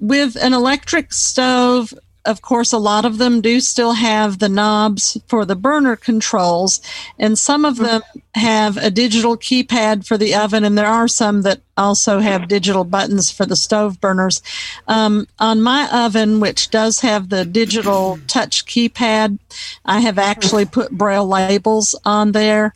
With 0.00 0.36
an 0.36 0.52
electric 0.52 1.12
stove, 1.12 1.94
of 2.28 2.42
course, 2.42 2.72
a 2.72 2.78
lot 2.78 3.06
of 3.06 3.16
them 3.16 3.40
do 3.40 3.58
still 3.58 3.92
have 3.92 4.38
the 4.38 4.50
knobs 4.50 5.16
for 5.26 5.46
the 5.46 5.56
burner 5.56 5.96
controls, 5.96 6.80
and 7.18 7.38
some 7.38 7.64
of 7.64 7.76
them 7.76 8.02
have 8.34 8.76
a 8.76 8.90
digital 8.90 9.36
keypad 9.36 10.06
for 10.06 10.18
the 10.18 10.34
oven, 10.34 10.62
and 10.62 10.76
there 10.76 10.86
are 10.86 11.08
some 11.08 11.42
that 11.42 11.60
also 11.76 12.18
have 12.18 12.48
digital 12.48 12.84
buttons 12.84 13.30
for 13.30 13.46
the 13.46 13.56
stove 13.56 13.98
burners. 14.00 14.42
Um, 14.86 15.26
on 15.38 15.62
my 15.62 15.88
oven, 15.90 16.38
which 16.38 16.70
does 16.70 17.00
have 17.00 17.30
the 17.30 17.46
digital 17.46 18.18
touch 18.26 18.66
keypad, 18.66 19.38
I 19.86 20.00
have 20.00 20.18
actually 20.18 20.66
put 20.66 20.92
braille 20.92 21.26
labels 21.26 21.98
on 22.04 22.32
there, 22.32 22.74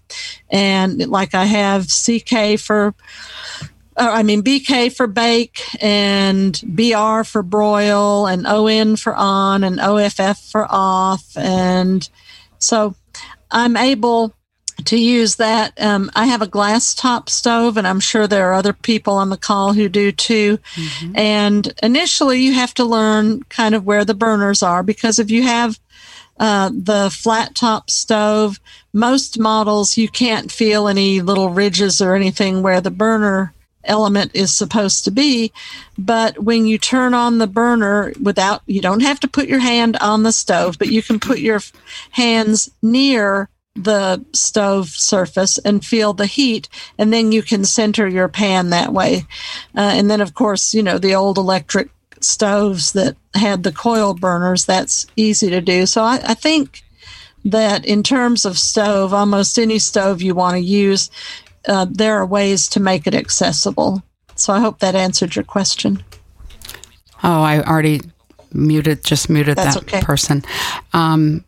and 0.51 1.07
like 1.09 1.35
I 1.35 1.45
have 1.45 1.89
CK 1.89 2.59
for 2.59 2.95
I 3.97 4.23
mean, 4.23 4.43
BK 4.43 4.95
for 4.95 5.07
bake 5.07 5.63
and 5.83 6.61
BR 6.65 7.23
for 7.25 7.43
broil 7.43 8.27
and 8.27 8.47
ON 8.47 8.97
for 8.97 9.15
on 9.15 9.65
and 9.65 9.81
OFF 9.81 10.39
for 10.51 10.67
off. 10.71 11.37
And 11.37 12.09
so 12.59 12.95
I'm 13.51 13.77
able 13.77 14.35
to 14.87 14.99
use 14.99 15.37
that. 15.37 15.73
Um, 15.81 16.11
I 16.15 16.27
have 16.27 16.43
a 16.43 16.47
glass 16.47 16.95
top 16.95 17.29
stove, 17.29 17.77
and 17.77 17.87
I'm 17.87 18.01
sure 18.01 18.27
there 18.27 18.51
are 18.51 18.55
other 18.55 18.73
people 18.73 19.15
on 19.15 19.31
the 19.31 19.37
call 19.37 19.73
who 19.75 19.89
do 19.89 20.11
too. 20.11 20.59
And 21.15 21.73
initially, 21.83 22.41
you 22.41 22.55
have 22.55 22.75
to 22.75 22.85
learn 22.85 23.43
kind 23.45 23.75
of 23.75 23.85
where 23.85 24.05
the 24.05 24.15
burners 24.15 24.63
are 24.63 24.83
because 24.83 25.19
if 25.19 25.31
you 25.31 25.43
have 25.43 25.79
uh, 26.41 26.71
the 26.73 27.11
flat 27.11 27.55
top 27.55 27.91
stove, 27.91 28.59
most 28.93 29.39
models 29.39 29.97
you 29.97 30.09
can't 30.09 30.51
feel 30.51 30.89
any 30.89 31.21
little 31.21 31.51
ridges 31.51 32.01
or 32.01 32.15
anything 32.15 32.63
where 32.63 32.81
the 32.81 32.91
burner 32.91 33.53
element 33.85 34.31
is 34.35 34.53
supposed 34.53 35.05
to 35.05 35.11
be. 35.11 35.53
But 35.99 36.39
when 36.39 36.67
you 36.67 36.79
turn 36.79 37.15
on 37.15 37.39
the 37.39 37.47
burner 37.47 38.13
without, 38.21 38.63
you 38.67 38.81
don't 38.81 39.03
have 39.03 39.21
to 39.21 39.29
put 39.29 39.49
your 39.49 39.61
hand 39.61 39.97
on 40.01 40.23
the 40.23 40.33
stove, 40.33 40.79
but 40.79 40.89
you 40.89 41.03
can 41.03 41.21
put 41.21 41.39
your 41.39 41.61
hands 42.11 42.71
near 42.83 43.49
the 43.75 44.23
stove 44.33 44.89
surface 44.89 45.59
and 45.59 45.85
feel 45.85 46.13
the 46.13 46.27
heat, 46.27 46.69
and 46.99 47.13
then 47.13 47.33
you 47.33 47.43
can 47.43 47.65
center 47.65 48.07
your 48.07 48.29
pan 48.29 48.71
that 48.71 48.93
way. 48.93 49.25
Uh, 49.75 49.93
and 49.95 50.11
then, 50.11 50.21
of 50.21 50.35
course, 50.35 50.75
you 50.75 50.83
know, 50.83 50.99
the 50.99 51.15
old 51.15 51.39
electric 51.39 51.89
stoves 52.21 52.93
that 52.93 53.17
had 53.35 53.63
the 53.63 53.73
coil 53.73 54.15
burners, 54.15 54.67
that's 54.67 55.07
easy 55.17 55.51
to 55.51 55.61
do. 55.61 55.87
So 55.87 56.03
I, 56.03 56.21
I 56.23 56.35
think 56.35 56.83
that 57.45 57.85
in 57.85 58.03
terms 58.03 58.45
of 58.45 58.59
stove, 58.59 59.13
almost 59.13 59.59
any 59.59 59.79
stove 59.79 60.23
you 60.23 60.35
want 60.35 60.55
to 60.55 60.61
use, 60.61 61.11
uh, 61.69 61.87
there 61.91 62.17
are 62.17 62.27
ways 62.27 62.69
to 62.69 62.81
make 62.81 63.07
it 63.07 63.15
accessible. 63.15 64.03
So 64.35 64.53
I 64.53 64.61
hope 64.61 64.81
that 64.81 64.95
answered 64.95 65.37
your 65.37 65.45
question. 65.45 66.03
Oh, 67.23 67.43
I 67.43 67.63
already 67.63 68.01
muted, 68.53 69.05
just 69.05 69.31
muted 69.31 69.57
That's 69.57 69.77
that 69.77 69.85
okay. 69.85 70.01
person. 70.01 70.43
Um, 70.93 71.45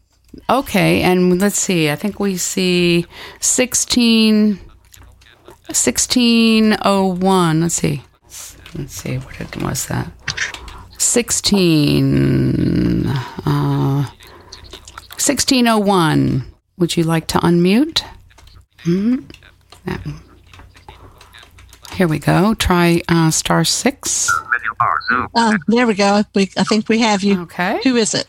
okay, 0.48 1.02
and 1.02 1.40
let's 1.40 1.58
see. 1.58 1.90
I 1.90 1.96
think 1.96 2.20
we 2.20 2.36
see 2.36 3.06
16, 3.40 4.58
1601. 5.66 7.60
Let's 7.60 7.74
see. 7.74 8.02
Let's 8.76 8.94
see. 8.94 9.18
What 9.18 9.40
it, 9.40 9.62
was 9.62 9.86
that? 9.86 10.10
16. 10.98 13.06
Uh, 13.06 14.06
1601. 15.14 16.44
Would 16.76 16.96
you 16.96 17.04
like 17.04 17.28
to 17.28 17.38
unmute? 17.38 18.04
Hmm? 18.82 19.18
Yeah. 19.86 19.98
Here 21.92 22.08
we 22.08 22.18
go. 22.18 22.54
Try 22.54 23.02
uh, 23.08 23.30
star 23.30 23.64
six. 23.64 24.30
Oh, 25.36 25.56
there 25.68 25.86
we 25.86 25.94
go. 25.94 26.22
We, 26.34 26.50
I 26.56 26.64
think 26.64 26.88
we 26.88 26.98
have 27.00 27.22
you. 27.22 27.42
Okay. 27.42 27.80
Who 27.84 27.96
is 27.96 28.14
it? 28.14 28.26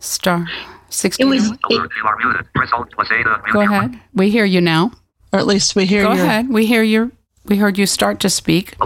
Star 0.00 0.46
sixteen. 0.88 1.28
It 1.28 1.30
was- 1.30 1.52
Go 3.52 3.60
ahead. 3.60 4.00
We 4.14 4.30
hear 4.30 4.44
you 4.44 4.60
now. 4.60 4.90
Or 5.32 5.38
at 5.38 5.46
least 5.46 5.76
we 5.76 5.86
hear 5.86 6.02
you. 6.02 6.08
Go 6.08 6.14
your- 6.14 6.24
ahead. 6.24 6.48
We 6.48 6.66
hear 6.66 6.82
your. 6.82 7.12
We 7.46 7.56
heard 7.56 7.78
you 7.78 7.86
start 7.86 8.20
to 8.20 8.30
speak. 8.30 8.76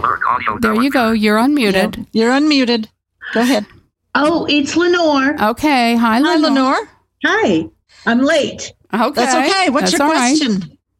There 0.61 0.75
you 0.81 0.89
go. 0.89 1.11
You're 1.11 1.37
unmuted. 1.37 2.05
You're 2.13 2.31
unmuted. 2.31 2.87
Go 3.33 3.41
ahead. 3.41 3.65
Oh, 4.13 4.45
it's 4.49 4.77
Lenore. 4.77 5.35
Okay. 5.49 5.95
Hi, 5.95 6.19
Lenore. 6.19 6.49
Lenore. 6.49 6.89
Hi. 7.25 7.65
I'm 8.05 8.21
late. 8.21 8.71
Okay. 8.93 9.11
That's 9.13 9.35
okay. 9.35 9.69
What's 9.71 9.91
That's 9.91 9.99
your 9.99 10.07
all 10.07 10.13
right. 10.13 10.39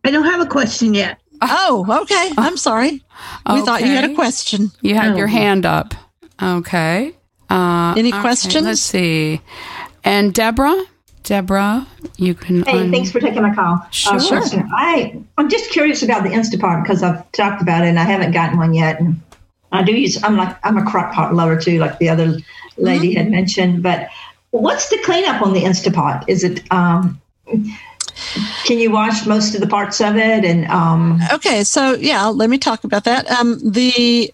Question? 0.05 0.15
I 0.15 0.23
don't 0.23 0.31
have 0.31 0.41
a 0.45 0.49
question 0.49 0.93
yet. 0.93 1.19
Oh, 1.41 1.85
okay. 2.03 2.31
I'm 2.37 2.57
sorry. 2.57 3.03
We 3.51 3.61
thought 3.61 3.81
you 3.81 3.87
had 3.87 4.09
a 4.09 4.15
question. 4.15 4.71
You 4.81 4.95
had 4.95 5.13
Oh. 5.13 5.17
your 5.17 5.27
hand 5.27 5.65
up. 5.65 5.93
Okay. 6.41 7.13
Uh, 7.49 7.93
Any 7.97 8.09
okay, 8.11 8.21
questions? 8.21 8.65
Let's 8.65 8.81
see. 8.81 9.41
And 10.03 10.33
Deborah, 10.33 10.83
Deborah, 11.23 11.87
you 12.17 12.33
can. 12.35 12.63
Hey, 12.63 12.79
un- 12.79 12.91
thanks 12.91 13.11
for 13.11 13.19
taking 13.19 13.41
my 13.41 13.53
call. 13.53 13.85
Sure. 13.91 14.15
Uh, 14.15 14.27
question. 14.27 14.67
I 14.75 15.17
I'm 15.37 15.49
just 15.49 15.69
curious 15.71 16.03
about 16.03 16.23
the 16.23 16.29
Instapot 16.29 16.83
because 16.83 17.03
I've 17.03 17.29
talked 17.33 17.61
about 17.61 17.83
it 17.83 17.87
and 17.89 17.99
I 17.99 18.03
haven't 18.03 18.31
gotten 18.31 18.57
one 18.57 18.73
yet. 18.73 18.99
And 18.99 19.21
I 19.71 19.83
do 19.83 19.91
use. 19.93 20.21
I'm 20.23 20.37
like 20.37 20.55
I'm 20.65 20.77
a 20.77 20.85
crock 20.85 21.13
pot 21.13 21.33
lover 21.35 21.59
too, 21.59 21.79
like 21.79 21.99
the 21.99 22.09
other 22.09 22.37
lady 22.77 23.09
Mm-hmm. 23.09 23.17
had 23.17 23.31
mentioned. 23.31 23.83
But 23.83 24.07
what's 24.51 24.89
the 24.89 24.97
cleanup 25.03 25.41
on 25.41 25.53
the 25.53 25.63
Instapot? 25.63 26.23
Is 26.27 26.43
it 26.43 26.61
um, 26.71 27.19
can 28.65 28.79
you 28.79 28.91
watch 28.91 29.25
most 29.25 29.55
of 29.55 29.61
the 29.61 29.67
parts 29.67 30.01
of 30.01 30.15
it? 30.15 30.45
And 30.45 30.65
um, 30.67 31.19
Okay, 31.33 31.63
so 31.63 31.93
yeah, 31.93 32.25
let 32.27 32.49
me 32.49 32.57
talk 32.57 32.83
about 32.83 33.03
that. 33.05 33.29
Um, 33.29 33.59
the, 33.59 34.33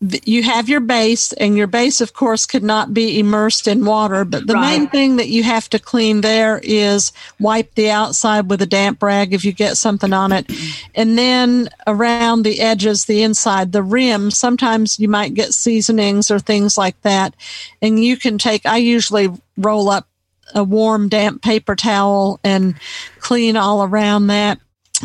the 0.00 0.22
you 0.24 0.42
have 0.44 0.68
your 0.68 0.80
base, 0.80 1.32
and 1.34 1.56
your 1.56 1.66
base, 1.66 2.00
of 2.00 2.12
course, 2.12 2.46
could 2.46 2.62
not 2.62 2.94
be 2.94 3.18
immersed 3.18 3.66
in 3.66 3.84
water. 3.84 4.24
But 4.24 4.46
the 4.46 4.54
main 4.54 4.88
thing 4.88 5.16
that 5.16 5.28
you 5.28 5.42
have 5.42 5.68
to 5.70 5.78
clean 5.78 6.20
there 6.20 6.60
is 6.62 7.12
wipe 7.40 7.74
the 7.74 7.90
outside 7.90 8.48
with 8.48 8.62
a 8.62 8.66
damp 8.66 9.02
rag 9.02 9.34
if 9.34 9.44
you 9.44 9.52
get 9.52 9.76
something 9.76 10.12
on 10.12 10.32
it, 10.32 10.50
and 10.94 11.18
then 11.18 11.68
around 11.86 12.42
the 12.42 12.60
edges, 12.60 13.06
the 13.06 13.22
inside, 13.22 13.72
the 13.72 13.82
rim. 13.82 14.30
Sometimes 14.30 15.00
you 15.00 15.08
might 15.08 15.34
get 15.34 15.52
seasonings 15.52 16.30
or 16.30 16.38
things 16.38 16.78
like 16.78 17.00
that, 17.02 17.34
and 17.82 18.02
you 18.02 18.16
can 18.16 18.38
take. 18.38 18.64
I 18.66 18.76
usually 18.76 19.28
roll 19.56 19.90
up 19.90 20.06
a 20.54 20.64
warm, 20.64 21.08
damp 21.08 21.42
paper 21.42 21.76
towel 21.76 22.40
and 22.44 22.74
clean 23.20 23.56
all 23.56 23.82
around 23.82 24.28
that. 24.28 24.58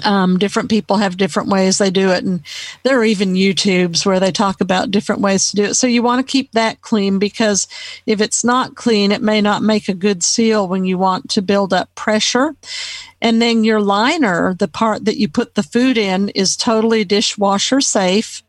Um, 0.04 0.40
different 0.40 0.72
people 0.72 0.98
have 0.98 1.18
different 1.18 1.50
ways 1.50 1.78
they 1.78 1.92
do 1.92 2.10
it, 2.10 2.24
and 2.24 2.42
there 2.82 3.00
are 3.00 3.04
even 3.04 3.36
YouTubes 3.36 4.08
where 4.08 4.20
they 4.20 4.32
talk 4.32 4.60
about 4.60 4.90
different 4.90 5.22
ways 5.22 5.52
to 5.52 5.56
do 5.56 5.64
it. 5.66 5.76
So 5.76 5.86
you 5.86 6.02
want 6.02 6.26
to 6.26 6.32
keep 6.32 6.52
that 6.54 6.82
clean 6.82 7.20
because 7.20 7.68
if 8.08 8.20
it's 8.20 8.44
not 8.44 8.74
clean, 8.74 9.12
it 9.12 9.22
may 9.22 9.40
not 9.40 9.62
make 9.62 9.88
a 9.88 9.94
good 9.94 10.24
seal 10.24 10.68
when 10.68 10.84
you 10.84 10.98
want 10.98 11.30
to 11.30 11.44
build 11.44 11.74
up 11.74 11.94
pressure. 11.94 12.56
And 13.22 13.40
then 13.40 13.64
your 13.64 13.82
liner, 13.82 14.56
the 14.56 14.68
part 14.68 15.06
that 15.06 15.18
you 15.18 15.28
put 15.28 15.54
the 15.54 15.64
food 15.64 15.98
in, 15.98 16.30
is 16.30 16.58
totally 16.58 17.04
dishwasher 17.04 17.80
safe. 17.80 18.42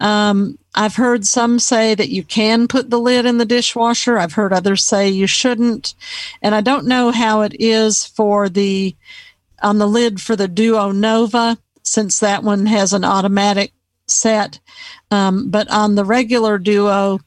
Um, 0.00 0.58
I've 0.74 0.96
heard 0.96 1.24
some 1.24 1.58
say 1.58 1.94
that 1.94 2.08
you 2.08 2.24
can 2.24 2.66
put 2.66 2.90
the 2.90 2.98
lid 2.98 3.26
in 3.26 3.38
the 3.38 3.44
dishwasher. 3.44 4.18
I've 4.18 4.32
heard 4.32 4.52
others 4.52 4.84
say 4.84 5.08
you 5.08 5.26
shouldn't. 5.26 5.94
And 6.42 6.54
I 6.54 6.60
don't 6.60 6.86
know 6.86 7.10
how 7.10 7.42
it 7.42 7.54
is 7.58 8.04
for 8.04 8.48
the 8.48 8.94
on 9.62 9.78
the 9.78 9.86
lid 9.86 10.20
for 10.20 10.36
the 10.36 10.48
Duo 10.48 10.90
Nova, 10.90 11.56
since 11.82 12.20
that 12.20 12.42
one 12.42 12.66
has 12.66 12.92
an 12.92 13.04
automatic 13.04 13.72
set. 14.06 14.58
Um, 15.10 15.50
but 15.50 15.70
on 15.70 15.94
the 15.94 16.04
regular 16.04 16.58
Duo, 16.58 17.20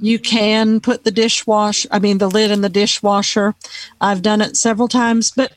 you 0.00 0.18
can 0.18 0.80
put 0.80 1.04
the 1.04 1.10
dishwasher, 1.10 1.88
I 1.90 1.98
mean, 1.98 2.18
the 2.18 2.30
lid 2.30 2.50
in 2.50 2.60
the 2.60 2.68
dishwasher. 2.68 3.54
I've 4.00 4.22
done 4.22 4.40
it 4.40 4.56
several 4.56 4.88
times, 4.88 5.30
but 5.30 5.52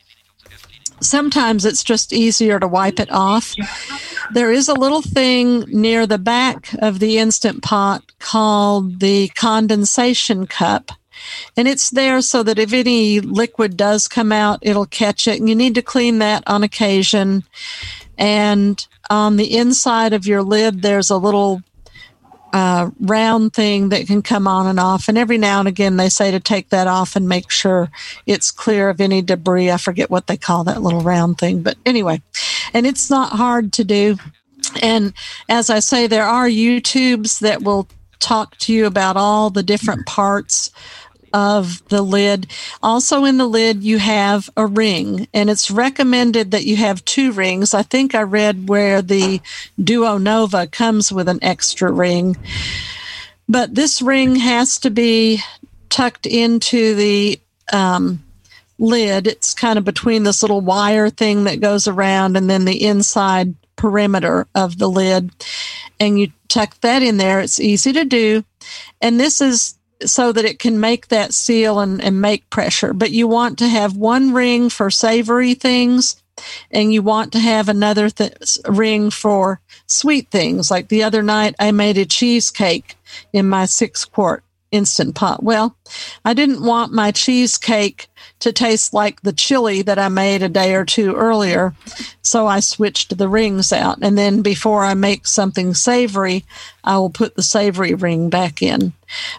sometimes 1.00 1.64
it's 1.64 1.84
just 1.84 2.12
easier 2.12 2.58
to 2.58 2.68
wipe 2.68 2.98
it 2.98 3.10
off. 3.10 3.54
There 4.32 4.50
is 4.50 4.68
a 4.68 4.74
little 4.74 5.02
thing 5.02 5.60
near 5.68 6.06
the 6.06 6.18
back 6.18 6.74
of 6.80 6.98
the 6.98 7.18
Instant 7.18 7.62
Pot 7.62 8.02
called 8.18 9.00
the 9.00 9.28
condensation 9.28 10.46
cup. 10.46 10.92
And 11.56 11.68
it's 11.68 11.90
there 11.90 12.20
so 12.20 12.42
that 12.42 12.58
if 12.58 12.72
any 12.72 13.20
liquid 13.20 13.76
does 13.76 14.08
come 14.08 14.32
out, 14.32 14.58
it'll 14.62 14.86
catch 14.86 15.26
it. 15.26 15.38
And 15.38 15.48
you 15.48 15.54
need 15.54 15.74
to 15.76 15.82
clean 15.82 16.18
that 16.18 16.42
on 16.46 16.62
occasion. 16.62 17.44
And 18.18 18.86
on 19.10 19.36
the 19.36 19.56
inside 19.56 20.12
of 20.12 20.26
your 20.26 20.42
lid, 20.42 20.82
there's 20.82 21.10
a 21.10 21.16
little 21.16 21.62
uh, 22.54 22.88
round 23.00 23.52
thing 23.52 23.88
that 23.88 24.06
can 24.06 24.22
come 24.22 24.46
on 24.46 24.68
and 24.68 24.78
off. 24.78 25.08
And 25.08 25.18
every 25.18 25.38
now 25.38 25.58
and 25.58 25.66
again, 25.66 25.96
they 25.96 26.08
say 26.08 26.30
to 26.30 26.38
take 26.38 26.68
that 26.68 26.86
off 26.86 27.16
and 27.16 27.28
make 27.28 27.50
sure 27.50 27.90
it's 28.26 28.52
clear 28.52 28.88
of 28.88 29.00
any 29.00 29.22
debris. 29.22 29.72
I 29.72 29.76
forget 29.76 30.08
what 30.08 30.28
they 30.28 30.36
call 30.36 30.62
that 30.64 30.80
little 30.80 31.00
round 31.00 31.36
thing. 31.38 31.62
But 31.62 31.76
anyway, 31.84 32.22
and 32.72 32.86
it's 32.86 33.10
not 33.10 33.32
hard 33.32 33.72
to 33.72 33.82
do. 33.82 34.18
And 34.80 35.14
as 35.48 35.68
I 35.68 35.80
say, 35.80 36.06
there 36.06 36.26
are 36.26 36.46
YouTubes 36.46 37.40
that 37.40 37.62
will 37.62 37.88
talk 38.20 38.56
to 38.58 38.72
you 38.72 38.86
about 38.86 39.16
all 39.16 39.50
the 39.50 39.64
different 39.64 40.06
parts 40.06 40.70
of 41.34 41.86
the 41.88 42.00
lid. 42.00 42.46
Also, 42.80 43.24
in 43.24 43.36
the 43.36 43.46
lid, 43.46 43.82
you 43.82 43.98
have 43.98 44.48
a 44.56 44.64
ring, 44.64 45.26
and 45.34 45.50
it's 45.50 45.70
recommended 45.70 46.52
that 46.52 46.64
you 46.64 46.76
have 46.76 47.04
two 47.04 47.32
rings. 47.32 47.74
I 47.74 47.82
think 47.82 48.14
I 48.14 48.22
read 48.22 48.68
where 48.68 49.02
the 49.02 49.42
Duo 49.82 50.16
Nova 50.16 50.68
comes 50.68 51.12
with 51.12 51.28
an 51.28 51.40
extra 51.42 51.90
ring, 51.90 52.36
but 53.48 53.74
this 53.74 54.00
ring 54.00 54.36
has 54.36 54.78
to 54.78 54.90
be 54.90 55.40
tucked 55.88 56.24
into 56.24 56.94
the 56.94 57.40
um, 57.72 58.22
lid. 58.78 59.26
It's 59.26 59.54
kind 59.54 59.76
of 59.76 59.84
between 59.84 60.22
this 60.22 60.40
little 60.40 60.60
wire 60.60 61.10
thing 61.10 61.44
that 61.44 61.60
goes 61.60 61.88
around 61.88 62.36
and 62.36 62.48
then 62.48 62.64
the 62.64 62.84
inside 62.84 63.54
perimeter 63.74 64.46
of 64.54 64.78
the 64.78 64.88
lid. 64.88 65.30
And 65.98 66.18
you 66.18 66.30
tuck 66.48 66.80
that 66.80 67.02
in 67.02 67.16
there. 67.16 67.40
It's 67.40 67.58
easy 67.58 67.92
to 67.92 68.04
do. 68.04 68.44
And 69.00 69.18
this 69.18 69.40
is 69.40 69.74
so 70.06 70.32
that 70.32 70.44
it 70.44 70.58
can 70.58 70.80
make 70.80 71.08
that 71.08 71.34
seal 71.34 71.80
and, 71.80 72.02
and 72.02 72.20
make 72.20 72.48
pressure. 72.50 72.92
But 72.92 73.10
you 73.10 73.26
want 73.26 73.58
to 73.58 73.68
have 73.68 73.96
one 73.96 74.32
ring 74.32 74.68
for 74.70 74.90
savory 74.90 75.54
things 75.54 76.22
and 76.70 76.92
you 76.92 77.02
want 77.02 77.32
to 77.32 77.38
have 77.38 77.68
another 77.68 78.10
th- 78.10 78.58
ring 78.68 79.10
for 79.10 79.60
sweet 79.86 80.30
things. 80.30 80.70
Like 80.70 80.88
the 80.88 81.02
other 81.02 81.22
night, 81.22 81.54
I 81.58 81.70
made 81.72 81.98
a 81.98 82.04
cheesecake 82.04 82.96
in 83.32 83.48
my 83.48 83.66
six 83.66 84.04
quart 84.04 84.43
instant 84.74 85.14
pot. 85.14 85.42
Well, 85.42 85.76
I 86.24 86.34
didn't 86.34 86.64
want 86.64 86.92
my 86.92 87.12
cheesecake 87.12 88.08
to 88.40 88.52
taste 88.52 88.92
like 88.92 89.22
the 89.22 89.32
chili 89.32 89.82
that 89.82 89.98
I 89.98 90.08
made 90.08 90.42
a 90.42 90.48
day 90.48 90.74
or 90.74 90.84
two 90.84 91.14
earlier. 91.14 91.74
So 92.22 92.46
I 92.46 92.60
switched 92.60 93.16
the 93.16 93.28
rings 93.28 93.72
out. 93.72 93.98
And 94.02 94.18
then 94.18 94.42
before 94.42 94.84
I 94.84 94.94
make 94.94 95.26
something 95.26 95.74
savory, 95.74 96.44
I 96.82 96.98
will 96.98 97.10
put 97.10 97.36
the 97.36 97.42
savory 97.42 97.94
ring 97.94 98.30
back 98.30 98.60
in. 98.60 98.92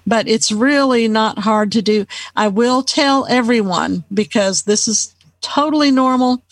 But 0.07 0.27
it's 0.27 0.51
really 0.51 1.07
not 1.07 1.39
hard 1.39 1.71
to 1.73 1.81
do. 1.81 2.05
I 2.35 2.47
will 2.47 2.81
tell 2.81 3.27
everyone 3.27 4.05
because 4.13 4.63
this 4.63 4.87
is 4.87 5.13
totally 5.41 5.91
normal. 5.91 6.43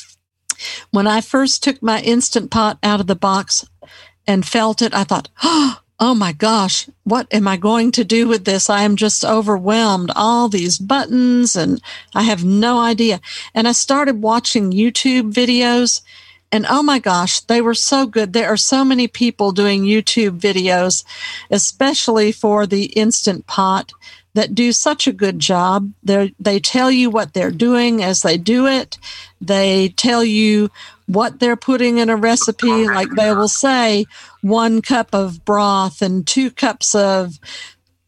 When 0.92 1.08
I 1.08 1.22
first 1.22 1.64
took 1.64 1.82
my 1.82 2.02
instant 2.02 2.52
pot 2.52 2.78
out 2.84 3.00
of 3.00 3.08
the 3.08 3.16
box, 3.16 3.66
and 4.28 4.46
felt 4.46 4.82
it, 4.82 4.94
I 4.94 5.04
thought, 5.04 5.30
oh 5.44 5.80
Oh 6.00 6.16
my 6.16 6.34
gosh, 6.34 6.90
what 7.04 7.28
am 7.32 7.48
I 7.48 7.56
going 7.56 7.92
to 7.92 8.04
do 8.04 8.28
with 8.28 8.46
this? 8.46 8.70
I 8.70 8.82
am 8.82 8.96
just 8.96 9.24
overwhelmed. 9.24 10.12
All 10.16 10.50
these 10.50 10.80
buttons, 10.80 11.56
and 11.56 11.82
I 12.16 12.24
have 12.24 12.44
no 12.44 12.80
idea. 12.80 13.22
And 13.54 13.68
I 13.68 13.74
started 13.74 14.22
watching 14.22 14.72
YouTube 14.72 15.32
videos, 15.32 16.02
and 16.52 16.66
oh 16.68 16.84
my 16.84 17.00
gosh, 17.00 17.42
they 17.42 17.62
were 17.62 17.76
so 17.76 18.08
good. 18.08 18.34
There 18.34 18.50
are 18.50 18.58
so 18.58 18.84
many 18.84 19.08
people 19.08 19.52
doing 19.52 19.84
YouTube 19.84 20.40
videos, 20.40 21.04
especially 21.52 22.32
for 22.32 22.66
the 22.66 22.86
Instant 22.86 23.46
Pot, 23.46 23.94
that 24.34 24.56
do 24.56 24.72
such 24.72 25.08
a 25.08 25.14
good 25.14 25.40
job. 25.40 25.92
They 26.04 26.34
they 26.40 26.60
tell 26.60 26.92
you 26.92 27.10
what 27.10 27.34
they're 27.34 27.52
doing 27.52 28.04
as 28.04 28.22
they 28.22 28.38
do 28.38 28.68
it. 28.68 28.98
They 29.40 29.90
tell 29.90 30.24
you 30.24 30.70
what 31.08 31.40
they're 31.40 31.56
putting 31.56 31.98
in 31.98 32.10
a 32.10 32.16
recipe. 32.16 32.88
Like 32.88 33.10
they 33.16 33.34
will 33.34 33.48
say 33.48 34.06
one 34.42 34.82
cup 34.82 35.14
of 35.14 35.46
broth 35.46 36.02
and 36.02 36.26
two 36.26 36.50
cups 36.52 36.96
of 36.96 37.40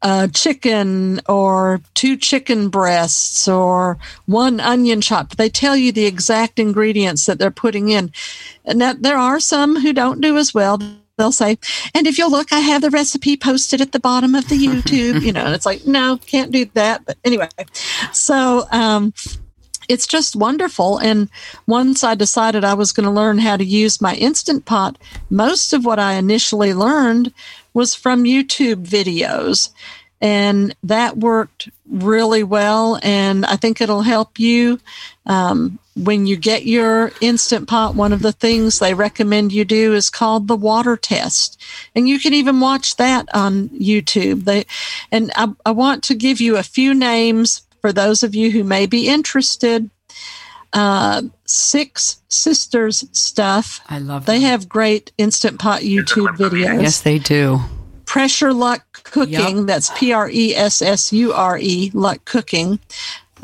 uh, 0.01 0.27
chicken 0.27 1.19
or 1.27 1.81
two 1.95 2.15
chicken 2.15 2.69
breasts 2.69 3.47
or 3.47 3.97
one 4.25 4.59
onion 4.59 5.01
chopped. 5.01 5.37
They 5.37 5.49
tell 5.49 5.75
you 5.75 5.91
the 5.91 6.05
exact 6.05 6.59
ingredients 6.59 7.25
that 7.25 7.39
they're 7.39 7.51
putting 7.51 7.89
in. 7.89 8.11
And 8.65 8.79
that 8.81 9.01
there 9.01 9.17
are 9.17 9.39
some 9.39 9.81
who 9.81 9.93
don't 9.93 10.21
do 10.21 10.37
as 10.37 10.53
well. 10.53 10.79
They'll 11.17 11.31
say, 11.31 11.57
and 11.93 12.07
if 12.07 12.17
you'll 12.17 12.31
look, 12.31 12.51
I 12.51 12.59
have 12.59 12.81
the 12.81 12.89
recipe 12.89 13.37
posted 13.37 13.79
at 13.79 13.93
the 13.93 13.99
bottom 13.99 14.35
of 14.35 14.49
the 14.49 14.57
YouTube, 14.67 15.21
you 15.21 15.31
know, 15.31 15.45
and 15.45 15.55
it's 15.55 15.65
like, 15.65 15.85
no, 15.85 16.17
can't 16.17 16.51
do 16.51 16.65
that. 16.73 17.05
But 17.05 17.17
anyway, 17.23 17.47
so, 18.11 18.67
um, 18.71 19.13
it's 19.87 20.07
just 20.07 20.35
wonderful. 20.35 20.97
And 20.97 21.29
once 21.67 22.03
I 22.03 22.15
decided 22.15 22.63
I 22.63 22.73
was 22.73 22.91
going 22.91 23.05
to 23.05 23.11
learn 23.11 23.37
how 23.37 23.55
to 23.55 23.63
use 23.63 24.01
my 24.01 24.15
Instant 24.15 24.65
Pot, 24.65 24.97
most 25.29 25.73
of 25.73 25.85
what 25.85 25.99
I 25.99 26.13
initially 26.13 26.73
learned 26.73 27.31
was 27.73 27.93
from 27.93 28.23
YouTube 28.23 28.85
videos. 28.85 29.69
And 30.21 30.75
that 30.83 31.17
worked 31.17 31.69
really 31.87 32.41
well. 32.41 32.99
And 33.03 33.45
I 33.45 33.57
think 33.57 33.79
it'll 33.79 34.01
help 34.01 34.39
you. 34.39 34.79
Um, 35.25 35.77
when 35.95 36.27
you 36.27 36.35
get 36.35 36.65
your 36.65 37.11
Instant 37.21 37.67
Pot, 37.67 37.95
one 37.95 38.11
of 38.11 38.21
the 38.21 38.33
things 38.33 38.79
they 38.79 38.93
recommend 38.93 39.53
you 39.53 39.63
do 39.63 39.93
is 39.93 40.09
called 40.09 40.47
the 40.47 40.55
water 40.55 40.97
test. 40.97 41.61
And 41.95 42.07
you 42.07 42.19
can 42.19 42.33
even 42.33 42.59
watch 42.59 42.97
that 42.97 43.27
on 43.33 43.69
YouTube. 43.69 44.43
They, 44.43 44.65
and 45.11 45.31
I, 45.35 45.53
I 45.65 45.71
want 45.71 46.03
to 46.05 46.15
give 46.15 46.41
you 46.41 46.57
a 46.57 46.63
few 46.63 46.93
names 46.93 47.65
for 47.79 47.93
those 47.93 48.23
of 48.23 48.35
you 48.35 48.51
who 48.51 48.63
may 48.63 48.85
be 48.85 49.07
interested. 49.07 49.89
Uh, 50.73 51.21
Six 51.45 52.21
Sisters 52.27 53.05
stuff. 53.13 53.79
I 53.87 53.99
love. 53.99 54.25
They 54.25 54.41
have 54.41 54.67
great 54.67 55.13
instant 55.17 55.59
pot 55.59 55.81
YouTube 55.81 56.35
videos. 56.35 56.81
Yes, 56.81 57.01
they 57.01 57.19
do. 57.19 57.61
Pressure 58.05 58.51
Luck 58.51 59.03
Cooking. 59.03 59.57
Yep. 59.57 59.65
That's 59.67 59.97
P 59.97 60.11
R 60.11 60.29
E 60.29 60.53
S 60.53 60.81
S 60.81 61.13
U 61.13 61.31
R 61.31 61.57
E 61.57 61.91
Luck 61.93 62.25
Cooking. 62.25 62.79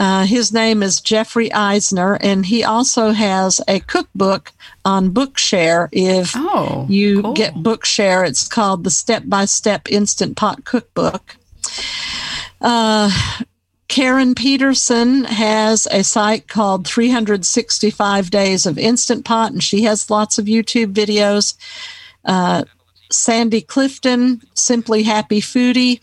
Uh, 0.02 0.26
his 0.26 0.52
name 0.52 0.82
is 0.82 0.99
Jeffrey 0.99 1.54
Eisner, 1.54 2.16
and 2.22 2.43
he 2.43 2.64
also 2.64 3.12
has 3.12 3.62
a 3.68 3.82
cookbook 3.82 4.52
on 4.84 5.12
Bookshare. 5.12 5.89
If 5.91 6.32
oh, 6.36 6.88
you 6.89 7.22
cool. 7.22 7.34
get 7.34 7.54
Bookshare, 7.54 8.28
it's 8.28 8.47
called 8.47 8.84
the 8.84 8.89
Step 8.89 9.26
by 9.28 9.45
Step 9.45 9.91
Instant 9.91 10.38
Pot 10.38 10.66
Cookbook. 10.66 11.36
Uh, 12.60 13.12
Karen 13.89 14.34
Peterson 14.34 15.26
has 15.26 15.88
a 15.91 16.04
site 16.04 16.47
called 16.47 16.88
365 16.88 18.32
Days 18.32 18.66
of 18.66 18.80
Instant 18.80 19.24
Pot, 19.24 19.52
and 19.52 19.62
she 19.62 19.84
has 19.84 20.10
lots 20.10 20.39
of 20.39 20.45
YouTube 20.45 20.93
videos. 20.93 21.54
Uh, 22.26 22.64
Sandy 23.12 23.62
Clifton, 23.62 24.41
Simply 24.53 25.03
Happy 25.03 25.41
Foodie. 25.41 25.99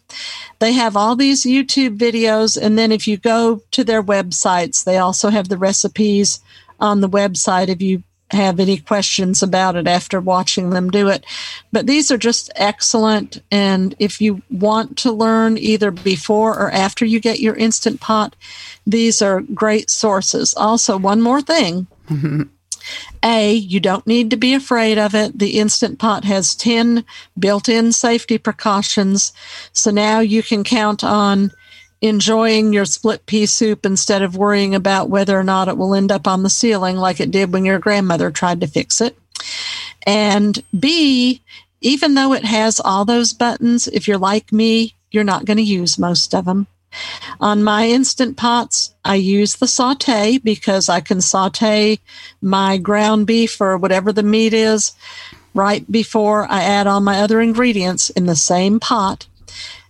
They 0.59 0.73
have 0.73 0.97
all 0.97 1.17
these 1.17 1.45
YouTube 1.45 1.99
videos, 1.99 2.61
and 2.61 2.79
then 2.79 2.93
if 2.93 3.07
you 3.07 3.17
go 3.17 3.63
to 3.73 3.85
their 3.85 4.03
websites, 4.03 4.85
they 4.85 4.99
also 4.99 5.31
have 5.31 5.49
the 5.49 5.59
recipes 5.59 6.41
on 6.81 7.01
the 7.01 7.09
website 7.09 7.69
if 7.69 7.83
you 7.83 8.03
have 8.31 8.61
any 8.61 8.77
questions 8.77 9.43
about 9.43 9.75
it 9.75 9.87
after 9.87 10.21
watching 10.21 10.71
them 10.71 10.91
do 10.91 11.09
it. 11.09 11.25
But 11.73 11.87
these 11.87 12.11
are 12.11 12.19
just 12.19 12.51
excellent. 12.57 13.43
And 13.51 13.95
if 13.99 14.21
you 14.21 14.43
want 14.51 14.99
to 14.99 15.13
learn 15.13 15.57
either 15.57 15.91
before 15.91 16.59
or 16.59 16.71
after 16.71 17.05
you 17.05 17.21
get 17.21 17.41
your 17.41 17.55
Instant 17.55 18.01
Pot, 18.01 18.37
these 18.87 19.23
are 19.23 19.41
great 19.41 19.89
sources. 19.89 20.55
Also, 20.55 20.99
one 20.99 21.23
more 21.23 21.41
thing. 21.41 21.87
A, 23.23 23.53
you 23.53 23.81
don't 23.81 24.07
need 24.07 24.31
to 24.31 24.37
be 24.37 24.55
afraid 24.55 24.99
of 24.99 25.15
it. 25.15 25.39
The 25.39 25.59
Instant 25.59 25.99
Pot 25.99 26.25
has 26.25 26.55
10 26.55 27.05
built 27.39 27.69
in 27.69 27.93
safety 27.93 28.39
precautions. 28.39 29.33
So 29.73 29.91
now 29.91 30.21
you 30.21 30.43
can 30.43 30.65
count 30.65 31.03
on 31.03 31.53
enjoying 32.01 32.73
your 32.73 32.85
split 32.85 33.27
pea 33.27 33.47
soup 33.47 33.85
instead 33.85 34.23
of 34.23 34.37
worrying 34.37 34.75
about 34.75 35.11
whether 35.11 35.39
or 35.39 35.45
not 35.45 35.69
it 35.69 35.77
will 35.77 35.95
end 35.95 36.13
up 36.13 36.29
on 36.29 36.43
the 36.43 36.51
ceiling 36.51 36.97
like 36.97 37.21
it 37.21 37.31
did 37.31 37.53
when 37.53 37.65
your 37.65 37.79
grandmother 37.79 38.31
tried 38.31 38.61
to 38.61 38.67
fix 38.67 39.01
it. 39.01 39.19
And 40.07 40.63
B, 40.79 41.43
even 41.81 42.15
though 42.15 42.33
it 42.33 42.45
has 42.45 42.81
all 42.81 43.05
those 43.05 43.33
buttons, 43.33 43.89
if 43.89 44.07
you're 44.07 44.19
like 44.19 44.53
me, 44.53 44.95
you're 45.11 45.25
not 45.25 45.45
going 45.45 45.57
to 45.57 45.63
use 45.63 45.99
most 45.99 46.35
of 46.35 46.45
them. 46.45 46.67
On 47.41 47.63
my 47.63 47.89
instant 47.89 48.37
pots, 48.37 48.95
I 49.05 49.17
use 49.17 49.57
the 49.57 49.67
saute 49.67 50.39
because 50.39 50.89
I 50.89 51.01
can 51.01 51.21
saute 51.21 51.99
my 52.41 52.79
ground 52.79 53.27
beef 53.27 53.61
or 53.61 53.77
whatever 53.77 54.13
the 54.13 54.23
meat 54.23 54.55
is 54.55 54.93
right 55.55 55.91
before 55.91 56.51
I 56.51 56.63
add 56.63 56.87
all 56.87 57.01
my 57.01 57.21
other 57.21 57.41
ingredients 57.41 58.11
in 58.11 58.27
the 58.27 58.37
same 58.37 58.81
pot 58.81 59.27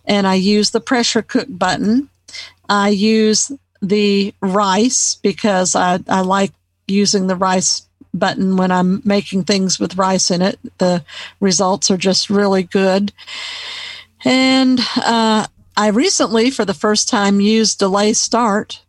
and 0.08 0.26
I 0.26 0.34
use 0.34 0.70
the 0.70 0.80
pressure 0.80 1.22
cook 1.22 1.46
button. 1.48 2.08
I 2.68 2.88
use 2.88 3.52
the 3.82 4.34
rice 4.40 5.16
because 5.22 5.76
I, 5.76 6.00
I 6.08 6.22
like 6.22 6.52
using 6.86 7.26
the 7.26 7.36
rice 7.36 7.86
button 8.14 8.56
when 8.56 8.72
I'm 8.72 9.02
making 9.04 9.44
things 9.44 9.78
with 9.78 9.98
rice 9.98 10.30
in 10.30 10.42
it. 10.42 10.58
The 10.78 11.04
results 11.40 11.90
are 11.90 11.96
just 11.96 12.30
really 12.30 12.62
good. 12.62 13.12
And 14.24 14.80
uh, 14.96 15.46
I 15.78 15.90
recently, 15.90 16.50
for 16.50 16.64
the 16.64 16.74
first 16.74 17.08
time, 17.08 17.40
used 17.40 17.78
delay 17.78 18.12
start. 18.12 18.82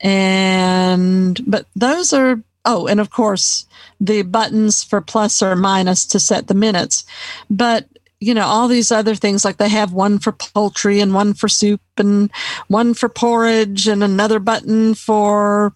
And, 0.00 1.40
but 1.44 1.66
those 1.74 2.12
are, 2.12 2.40
oh, 2.64 2.86
and 2.86 3.00
of 3.00 3.10
course, 3.10 3.66
the 4.00 4.22
buttons 4.22 4.84
for 4.84 5.00
plus 5.00 5.42
or 5.42 5.56
minus 5.56 6.06
to 6.06 6.20
set 6.20 6.46
the 6.46 6.54
minutes. 6.54 7.04
But 7.50 7.88
you 8.20 8.34
know 8.34 8.44
all 8.44 8.68
these 8.68 8.92
other 8.92 9.14
things 9.14 9.44
like 9.44 9.56
they 9.56 9.68
have 9.68 9.92
one 9.92 10.18
for 10.18 10.32
poultry 10.32 11.00
and 11.00 11.14
one 11.14 11.32
for 11.32 11.48
soup 11.48 11.80
and 11.96 12.30
one 12.68 12.92
for 12.92 13.08
porridge 13.08 13.88
and 13.88 14.04
another 14.04 14.38
button 14.38 14.94
for 14.94 15.72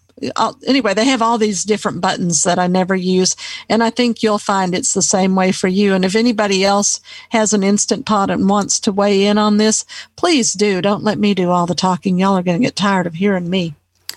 anyway 0.67 0.93
they 0.93 1.05
have 1.05 1.21
all 1.21 1.37
these 1.37 1.63
different 1.63 1.99
buttons 1.99 2.43
that 2.43 2.59
i 2.59 2.67
never 2.67 2.95
use. 2.95 3.35
And 3.67 3.83
i 3.83 3.89
think 3.89 4.21
you'll 4.21 4.37
find 4.37 4.73
it's 4.73 4.93
the 4.93 5.01
same 5.01 5.35
way 5.35 5.51
for 5.51 5.67
you. 5.67 5.93
And 5.93 6.05
if 6.05 6.15
anybody 6.15 6.63
else 6.63 7.01
has 7.29 7.51
an 7.51 7.63
instant 7.63 8.05
pot 8.05 8.29
and 8.29 8.47
wants 8.47 8.79
to 8.81 8.91
weigh 8.91 9.25
in 9.25 9.37
on 9.37 9.57
this 9.57 9.83
please 10.15 10.53
do. 10.53 10.81
Don't 10.81 11.03
let 11.03 11.17
me 11.17 11.33
do 11.33 11.49
all 11.49 11.65
the 11.65 11.75
talking. 11.75 12.19
Y'all 12.19 12.37
are 12.37 12.43
going 12.43 12.59
to 12.59 12.65
get 12.65 12.75
tired 12.75 13.07
of 13.07 13.15
hearing 13.15 13.49
me 13.49 13.75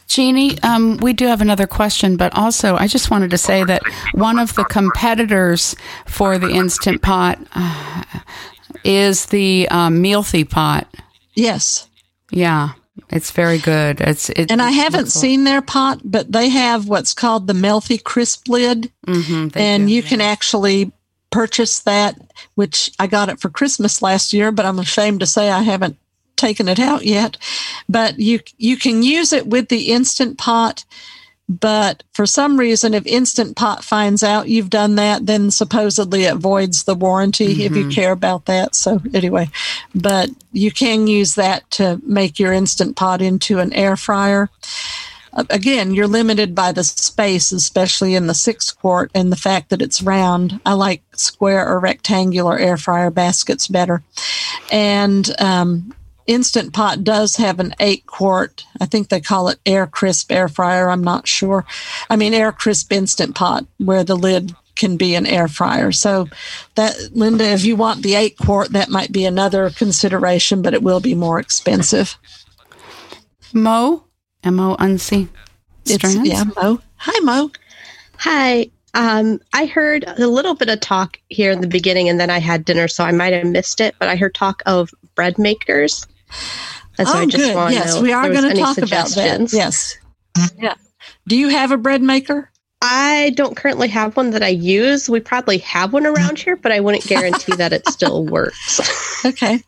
Jeannie, 0.08 0.60
um, 0.62 0.96
we 0.96 1.12
do 1.12 1.26
have 1.26 1.42
another 1.42 1.66
question, 1.66 2.16
but 2.16 2.36
also 2.36 2.76
I 2.76 2.86
just 2.86 3.10
wanted 3.10 3.30
to 3.30 3.38
say 3.38 3.62
that 3.64 3.82
one 4.12 4.38
of 4.38 4.54
the 4.54 4.64
competitors 4.64 5.76
for 6.06 6.38
the 6.38 6.50
Instant 6.50 7.02
Pot 7.02 7.38
uh, 7.54 8.04
is 8.84 9.26
the 9.26 9.68
um, 9.70 10.00
Mealthy 10.00 10.44
Pot. 10.44 10.88
Yes. 11.34 11.88
Yeah. 12.30 12.70
It's 13.10 13.30
very 13.30 13.58
good. 13.58 14.00
It's 14.00 14.28
it, 14.30 14.50
and 14.50 14.60
I 14.60 14.70
haven't 14.70 15.06
seen 15.06 15.44
their 15.44 15.62
pot, 15.62 16.00
but 16.04 16.32
they 16.32 16.48
have 16.48 16.88
what's 16.88 17.14
called 17.14 17.46
the 17.46 17.54
Mealthy 17.54 17.96
Crisp 17.96 18.48
lid, 18.48 18.90
mm-hmm, 19.06 19.56
and 19.56 19.86
do, 19.86 19.92
you 19.92 20.02
yeah. 20.02 20.08
can 20.08 20.20
actually 20.20 20.92
purchase 21.30 21.80
that. 21.80 22.20
Which 22.54 22.90
I 22.98 23.06
got 23.06 23.28
it 23.28 23.40
for 23.40 23.50
Christmas 23.50 24.02
last 24.02 24.32
year, 24.32 24.50
but 24.50 24.66
I'm 24.66 24.78
ashamed 24.78 25.20
to 25.20 25.26
say 25.26 25.48
I 25.48 25.62
haven't 25.62 25.96
taken 26.38 26.68
it 26.68 26.78
out 26.80 27.04
yet, 27.04 27.36
but 27.88 28.18
you 28.18 28.40
you 28.56 28.76
can 28.76 29.02
use 29.02 29.32
it 29.32 29.46
with 29.46 29.68
the 29.68 29.92
instant 29.92 30.38
pot. 30.38 30.84
But 31.48 32.02
for 32.12 32.26
some 32.26 32.58
reason, 32.58 32.92
if 32.92 33.06
Instant 33.06 33.56
Pot 33.56 33.82
finds 33.82 34.22
out 34.22 34.50
you've 34.50 34.68
done 34.68 34.96
that, 34.96 35.24
then 35.24 35.50
supposedly 35.50 36.24
it 36.24 36.36
voids 36.36 36.84
the 36.84 36.94
warranty 36.94 37.54
mm-hmm. 37.54 37.60
if 37.62 37.74
you 37.74 37.88
care 37.88 38.12
about 38.12 38.44
that. 38.44 38.74
So, 38.74 39.00
anyway, 39.14 39.48
but 39.94 40.28
you 40.52 40.70
can 40.70 41.06
use 41.06 41.36
that 41.36 41.70
to 41.72 42.02
make 42.04 42.38
your 42.38 42.52
Instant 42.52 42.96
Pot 42.96 43.22
into 43.22 43.60
an 43.60 43.72
air 43.72 43.96
fryer. 43.96 44.50
Again, 45.32 45.94
you're 45.94 46.06
limited 46.06 46.54
by 46.54 46.72
the 46.72 46.84
space, 46.84 47.50
especially 47.52 48.14
in 48.14 48.26
the 48.26 48.34
six 48.34 48.70
quart, 48.70 49.10
and 49.14 49.32
the 49.32 49.36
fact 49.36 49.70
that 49.70 49.80
it's 49.80 50.02
round. 50.02 50.60
I 50.66 50.74
like 50.74 51.02
square 51.14 51.66
or 51.66 51.80
rectangular 51.80 52.58
air 52.58 52.76
fryer 52.76 53.10
baskets 53.10 53.68
better. 53.68 54.02
And 54.70 55.30
um, 55.40 55.94
Instant 56.28 56.74
Pot 56.74 57.02
does 57.02 57.36
have 57.36 57.58
an 57.58 57.74
eight 57.80 58.04
quart, 58.06 58.66
I 58.80 58.84
think 58.84 59.08
they 59.08 59.20
call 59.20 59.48
it 59.48 59.58
Air 59.64 59.86
Crisp 59.86 60.30
air 60.30 60.46
fryer. 60.46 60.90
I'm 60.90 61.02
not 61.02 61.26
sure. 61.26 61.64
I 62.10 62.16
mean, 62.16 62.34
Air 62.34 62.52
Crisp 62.52 62.92
Instant 62.92 63.34
Pot, 63.34 63.64
where 63.78 64.04
the 64.04 64.14
lid 64.14 64.54
can 64.76 64.98
be 64.98 65.14
an 65.14 65.26
air 65.26 65.48
fryer. 65.48 65.90
So 65.90 66.28
that 66.74 66.94
Linda, 67.12 67.44
if 67.44 67.64
you 67.64 67.76
want 67.76 68.02
the 68.02 68.14
eight 68.14 68.36
quart, 68.36 68.72
that 68.72 68.90
might 68.90 69.10
be 69.10 69.24
another 69.24 69.70
consideration, 69.70 70.60
but 70.60 70.74
it 70.74 70.82
will 70.82 71.00
be 71.00 71.14
more 71.14 71.40
expensive. 71.40 72.16
Mo, 73.54 74.04
M 74.44 74.60
O 74.60 74.74
N 74.74 74.98
C. 74.98 75.28
Yeah, 75.84 76.44
Mo. 76.56 76.80
Hi, 76.96 77.20
Mo. 77.20 77.50
Hi. 78.18 78.70
Um, 78.92 79.40
I 79.54 79.64
heard 79.64 80.04
a 80.06 80.26
little 80.26 80.54
bit 80.54 80.68
of 80.68 80.80
talk 80.80 81.18
here 81.30 81.50
in 81.50 81.62
the 81.62 81.66
beginning, 81.66 82.10
and 82.10 82.20
then 82.20 82.28
I 82.28 82.38
had 82.38 82.66
dinner, 82.66 82.86
so 82.86 83.02
I 83.02 83.12
might 83.12 83.32
have 83.32 83.46
missed 83.46 83.80
it. 83.80 83.94
But 83.98 84.08
I 84.08 84.16
heard 84.16 84.34
talk 84.34 84.62
of 84.66 84.90
bread 85.14 85.38
makers. 85.38 86.06
And 86.98 87.06
so 87.06 87.14
oh, 87.14 87.18
I 87.18 87.26
just 87.26 87.44
good. 87.44 87.72
Yes, 87.72 88.00
we 88.00 88.12
are 88.12 88.28
going 88.28 88.50
to 88.50 88.60
talk 88.60 88.78
about 88.78 89.08
that. 89.10 89.52
Yes. 89.52 89.96
Yeah. 90.56 90.74
Do 91.26 91.36
you 91.36 91.48
have 91.48 91.70
a 91.72 91.76
bread 91.76 92.02
maker? 92.02 92.50
I 92.80 93.32
don't 93.34 93.56
currently 93.56 93.88
have 93.88 94.16
one 94.16 94.30
that 94.30 94.42
I 94.42 94.48
use. 94.48 95.08
We 95.08 95.20
probably 95.20 95.58
have 95.58 95.92
one 95.92 96.06
around 96.06 96.38
here, 96.38 96.56
but 96.56 96.70
I 96.70 96.80
wouldn't 96.80 97.06
guarantee 97.06 97.56
that 97.56 97.72
it 97.72 97.86
still 97.88 98.24
works. 98.30 99.24
Okay. 99.24 99.62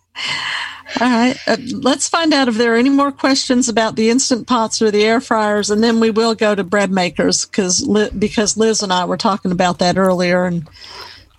All 1.00 1.08
right. 1.08 1.36
Uh, 1.46 1.56
let's 1.72 2.08
find 2.08 2.32
out 2.32 2.48
if 2.48 2.56
there 2.56 2.74
are 2.74 2.78
any 2.78 2.90
more 2.90 3.12
questions 3.12 3.68
about 3.68 3.96
the 3.96 4.10
instant 4.10 4.46
pots 4.46 4.80
or 4.82 4.90
the 4.90 5.04
air 5.04 5.20
fryers, 5.20 5.70
and 5.70 5.82
then 5.82 6.00
we 6.00 6.10
will 6.10 6.34
go 6.34 6.54
to 6.54 6.64
bread 6.64 6.90
makers 6.90 7.46
because 7.46 7.86
Li- 7.86 8.10
because 8.16 8.56
Liz 8.56 8.82
and 8.82 8.92
I 8.92 9.04
were 9.04 9.16
talking 9.16 9.52
about 9.52 9.78
that 9.78 9.98
earlier. 9.98 10.44
And 10.44 10.68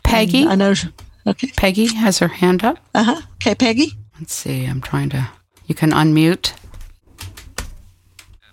Peggy? 0.03 0.43
and 0.43 0.51
I 0.51 0.55
know. 0.55 0.73
Okay. 1.27 1.51
Peggy 1.55 1.87
has 1.93 2.19
her 2.19 2.27
hand 2.29 2.63
up. 2.63 2.77
Uh 2.93 3.03
huh. 3.03 3.21
Okay, 3.35 3.55
Peggy. 3.55 3.93
Let's 4.21 4.35
see. 4.35 4.65
I'm 4.65 4.81
trying 4.81 5.09
to. 5.09 5.29
You 5.65 5.73
can 5.73 5.89
unmute. 5.89 6.53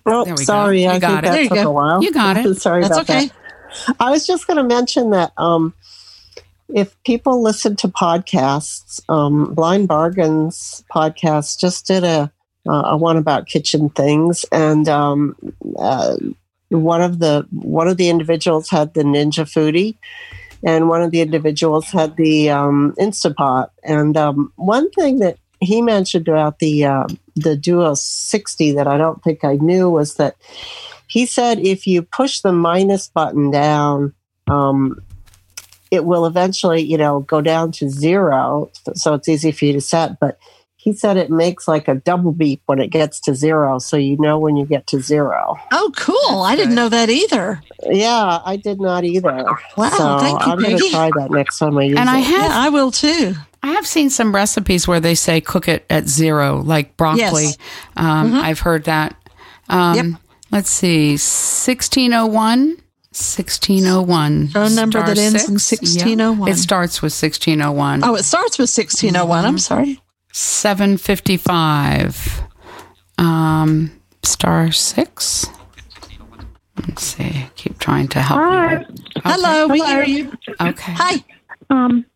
Oh, 0.07 0.25
There 0.25 0.33
we 0.33 0.39
go. 0.39 0.45
sorry. 0.45 0.85
You 0.85 0.89
I 0.89 0.99
got 0.99 1.23
think 1.25 1.35
it. 1.35 1.37
that 1.51 1.55
took 1.57 1.65
go. 1.65 1.69
a 1.69 1.73
while. 1.73 2.03
You 2.03 2.11
got 2.11 2.37
it. 2.47 2.57
sorry 2.57 2.81
That's 2.81 2.97
about 2.97 3.11
okay. 3.11 3.27
that. 3.27 3.97
I 4.01 4.11
was 4.11 4.27
just 4.27 4.47
going 4.47 4.57
to 4.57 4.63
mention 4.65 5.11
that 5.11 5.33
um, 5.37 5.75
if 6.71 6.97
people 7.03 7.43
listen 7.43 7.77
to 7.77 7.89
podcasts, 7.89 9.03
um, 9.11 9.53
Blind 9.53 9.89
Bargains 9.89 10.83
podcast 10.91 11.59
just 11.61 11.87
did 11.87 12.03
a, 12.03 12.33
uh, 12.67 12.83
a 12.87 12.97
one 12.97 13.19
about 13.19 13.47
kitchen 13.47 13.91
things, 13.91 14.47
and 14.51 14.89
um, 14.89 15.37
uh, 15.79 16.17
one 16.71 17.03
of 17.03 17.19
the 17.19 17.47
one 17.51 17.89
of 17.89 17.99
the 17.99 18.09
individuals 18.09 18.71
had 18.71 18.95
the 18.95 19.03
Ninja 19.03 19.45
Foodi, 19.45 19.97
and 20.65 20.89
one 20.89 21.03
of 21.03 21.11
the 21.11 21.21
individuals 21.21 21.91
had 21.91 22.17
the 22.17 22.49
um, 22.49 22.95
Instapot. 22.99 23.69
And 23.83 24.17
um, 24.17 24.51
one 24.57 24.91
thing 24.93 25.19
that 25.19 25.37
he 25.61 25.83
mentioned 25.83 26.29
about 26.29 26.59
the 26.59 26.85
uh, 26.85 27.07
the 27.37 27.57
Duo 27.57 27.95
60 27.95 28.73
that 28.73 28.87
I 28.87 28.97
don't 28.97 29.23
think 29.23 29.45
I 29.45 29.55
knew 29.57 29.91
was 29.91 30.15
that 30.15 30.37
he 31.09 31.27
said 31.27 31.59
if 31.61 31.87
you 31.87 32.03
push 32.03 32.41
the 32.41 32.53
minus 32.53 33.09
button 33.09 33.51
down, 33.51 34.15
um, 34.49 35.01
it 35.91 36.05
will 36.05 36.27
eventually, 36.27 36.83
you 36.83 36.99
know, 36.99 37.21
go 37.21 37.41
down 37.41 37.73
to 37.73 37.89
zero. 37.89 38.71
So 38.95 39.15
it's 39.15 39.29
easy 39.29 39.53
for 39.53 39.65
you 39.65 39.73
to 39.73 39.81
set. 39.81 40.21
But 40.21 40.39
he 40.77 40.93
said 40.93 41.17
it 41.17 41.31
makes 41.31 41.67
like 41.67 41.89
a 41.89 41.95
double 41.95 42.33
beep 42.33 42.63
when 42.67 42.79
it 42.79 42.89
gets 42.89 43.21
to 43.21 43.35
zero. 43.35 43.79
So 43.79 43.97
you 43.97 44.17
know 44.19 44.39
when 44.39 44.57
you 44.57 44.67
get 44.67 44.87
to 44.89 45.01
zero. 45.01 45.57
Oh, 45.73 45.91
cool. 45.97 46.43
I 46.43 46.57
didn't 46.57 46.75
know 46.75 46.89
that 46.89 47.09
either. 47.09 47.61
Yeah, 47.85 48.41
I 48.45 48.57
did 48.57 48.81
not 48.81 49.05
either. 49.05 49.45
Wow, 49.77 49.91
So 49.91 50.19
thank 50.19 50.45
you, 50.45 50.53
I'm 50.53 50.59
going 50.59 50.77
to 50.79 50.91
try 50.91 51.11
that 51.17 51.31
next 51.31 51.59
time 51.59 51.79
I 51.79 51.85
use 51.85 51.99
And 51.99 52.09
it. 52.09 52.13
I 52.13 52.19
have. 52.19 52.53
I 52.53 52.69
will 52.69 52.91
too. 52.91 53.35
I 53.63 53.69
have 53.73 53.87
seen 53.87 54.11
some 54.11 54.35
recipes 54.35 54.89
where 54.89 55.01
they 55.01 55.15
say 55.15 55.41
cook 55.41 55.69
it 55.69 55.85
at 55.91 56.09
zero, 56.09 56.61
like 56.63 56.97
broccoli. 56.97 57.45
Yes. 57.45 57.57
Um, 57.97 58.33
Mhm. 58.33 58.43
I've 58.43 58.61
heard 58.61 58.85
that. 58.85 59.15
Um, 59.69 59.95
Yep. 59.95 60.07
Let's 60.51 60.71
see, 60.71 61.17
1601. 61.19 62.77
1601. 63.13 64.49
Phone 64.49 64.75
number 64.75 64.99
Star 65.01 65.15
that 65.15 65.19
ends 65.19 65.49
in 65.49 65.59
1601. 65.59 66.49
Yep. 66.49 66.57
It 66.57 66.61
starts 66.61 67.03
with 67.03 67.13
1601. 67.13 68.03
Oh, 68.05 68.15
it 68.15 68.23
starts 68.25 68.59
with 68.59 68.71
1601. 68.71 69.45
I'm 69.45 69.59
sorry. 69.59 70.01
755. 70.33 72.43
Um, 73.19 73.91
star 74.23 74.71
six. 74.71 75.47
Let's 76.87 77.03
see. 77.03 77.47
Keep 77.57 77.81
trying 77.81 78.07
to 78.09 78.23
help 78.23 78.41
Hi. 78.41 78.73
you. 78.79 78.85
Hello, 79.25 79.67
we 79.67 79.81
hear 79.85 80.05
you. 80.05 80.33
Okay. 80.61 80.93
Hi. 80.93 81.25
Um, 81.71 82.05
I 82.07 82.08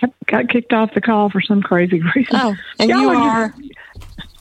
got 0.26 0.48
kicked 0.48 0.72
off 0.72 0.94
the 0.94 1.00
call 1.00 1.30
for 1.30 1.40
some 1.40 1.62
crazy 1.62 2.00
reason. 2.14 2.36
Oh, 2.36 2.54
and 2.78 2.90
Y'all 2.90 3.00
you 3.00 3.12
just- 3.12 3.20
are. 3.20 3.54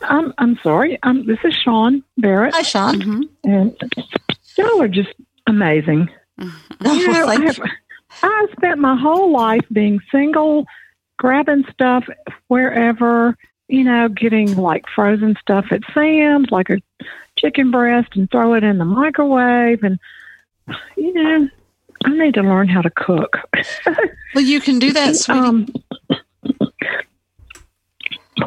I'm 0.01 0.33
I'm 0.37 0.59
sorry. 0.61 0.99
Um, 1.03 1.25
this 1.25 1.39
is 1.43 1.53
Sean 1.55 2.03
Barrett. 2.17 2.53
Hi, 2.53 2.61
Sean. 2.61 2.95
Mm-hmm. 2.95 3.49
And 3.49 3.77
y'all 4.57 4.81
are 4.81 4.87
just 4.87 5.13
amazing. 5.47 6.09
You 6.83 7.07
know, 7.11 7.27
I, 7.27 7.41
have, 7.45 7.59
I 8.21 8.47
spent 8.51 8.79
my 8.79 8.95
whole 8.99 9.31
life 9.31 9.65
being 9.71 10.01
single, 10.11 10.65
grabbing 11.17 11.63
stuff 11.71 12.05
wherever, 12.49 13.37
you 13.69 13.85
know, 13.85 14.09
getting 14.09 14.55
like 14.57 14.83
frozen 14.93 15.35
stuff 15.39 15.67
at 15.71 15.81
Sam's, 15.93 16.51
like 16.51 16.69
a 16.69 16.81
chicken 17.37 17.71
breast, 17.71 18.09
and 18.15 18.29
throw 18.29 18.53
it 18.53 18.65
in 18.65 18.77
the 18.77 18.85
microwave. 18.85 19.81
And, 19.83 19.97
you 20.97 21.13
know, 21.13 21.49
I 22.03 22.09
need 22.09 22.33
to 22.35 22.41
learn 22.41 22.67
how 22.67 22.81
to 22.81 22.89
cook. 22.89 23.37
Well, 24.33 24.43
you 24.43 24.59
can 24.59 24.79
do 24.79 24.91
that, 24.91 25.15
sweetie. 25.15 25.39
Um, 25.39 25.67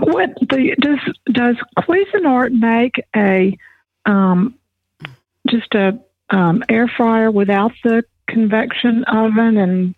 what 0.01 0.35
the 0.41 0.77
does 0.79 0.99
does 1.33 1.57
Cuisinart 1.79 2.53
make 2.53 3.03
a 3.17 3.57
um, 4.05 4.55
just 5.49 5.75
a 5.75 5.99
um, 6.31 6.63
air 6.69 6.89
fryer 6.89 7.31
without 7.31 7.73
the 7.85 8.05
convection 8.27 9.05
oven 9.05 9.57
and 9.57 9.95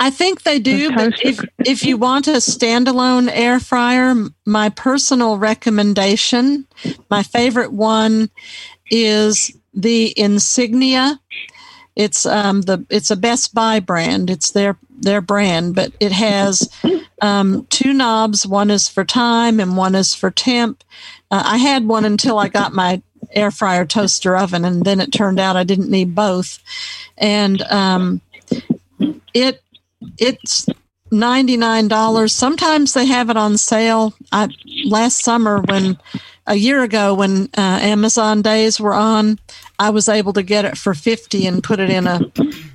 I 0.00 0.10
think 0.10 0.42
they 0.42 0.60
do, 0.60 0.94
but 0.94 1.20
if, 1.22 1.40
if 1.58 1.84
you 1.84 1.96
want 1.96 2.28
a 2.28 2.34
standalone 2.34 3.28
air 3.32 3.58
fryer, 3.58 4.14
my 4.46 4.68
personal 4.68 5.38
recommendation, 5.38 6.68
my 7.10 7.24
favorite 7.24 7.72
one 7.72 8.30
is 8.92 9.56
the 9.74 10.16
Insignia. 10.16 11.20
It's 11.98 12.24
um 12.24 12.62
the 12.62 12.86
it's 12.88 13.10
a 13.10 13.16
Best 13.16 13.52
Buy 13.52 13.80
brand. 13.80 14.30
It's 14.30 14.52
their 14.52 14.78
their 15.00 15.20
brand, 15.20 15.74
but 15.74 15.92
it 16.00 16.12
has 16.12 16.68
um, 17.20 17.66
two 17.70 17.92
knobs. 17.92 18.46
One 18.46 18.70
is 18.70 18.88
for 18.88 19.04
time 19.04 19.60
and 19.60 19.76
one 19.76 19.94
is 19.94 20.14
for 20.14 20.30
temp. 20.30 20.84
Uh, 21.30 21.42
I 21.44 21.58
had 21.58 21.86
one 21.86 22.04
until 22.04 22.38
I 22.38 22.48
got 22.48 22.72
my 22.72 23.02
air 23.32 23.50
fryer 23.50 23.84
toaster 23.84 24.36
oven, 24.36 24.64
and 24.64 24.84
then 24.84 25.00
it 25.00 25.12
turned 25.12 25.40
out 25.40 25.56
I 25.56 25.64
didn't 25.64 25.90
need 25.90 26.14
both. 26.14 26.58
And 27.16 27.62
um, 27.62 28.20
it 29.34 29.60
it's 30.18 30.66
ninety 31.10 31.56
nine 31.56 31.88
dollars. 31.88 32.32
Sometimes 32.32 32.94
they 32.94 33.06
have 33.06 33.30
it 33.30 33.36
on 33.36 33.58
sale. 33.58 34.14
I 34.32 34.48
last 34.86 35.24
summer 35.24 35.60
when 35.62 35.98
a 36.46 36.54
year 36.54 36.82
ago 36.82 37.14
when 37.14 37.50
uh, 37.56 37.78
Amazon 37.82 38.42
days 38.42 38.80
were 38.80 38.94
on, 38.94 39.38
I 39.78 39.90
was 39.90 40.08
able 40.08 40.32
to 40.32 40.42
get 40.42 40.64
it 40.64 40.76
for 40.76 40.94
fifty 40.94 41.46
and 41.46 41.62
put 41.62 41.78
it 41.80 41.90
in 41.90 42.06
a, 42.06 42.20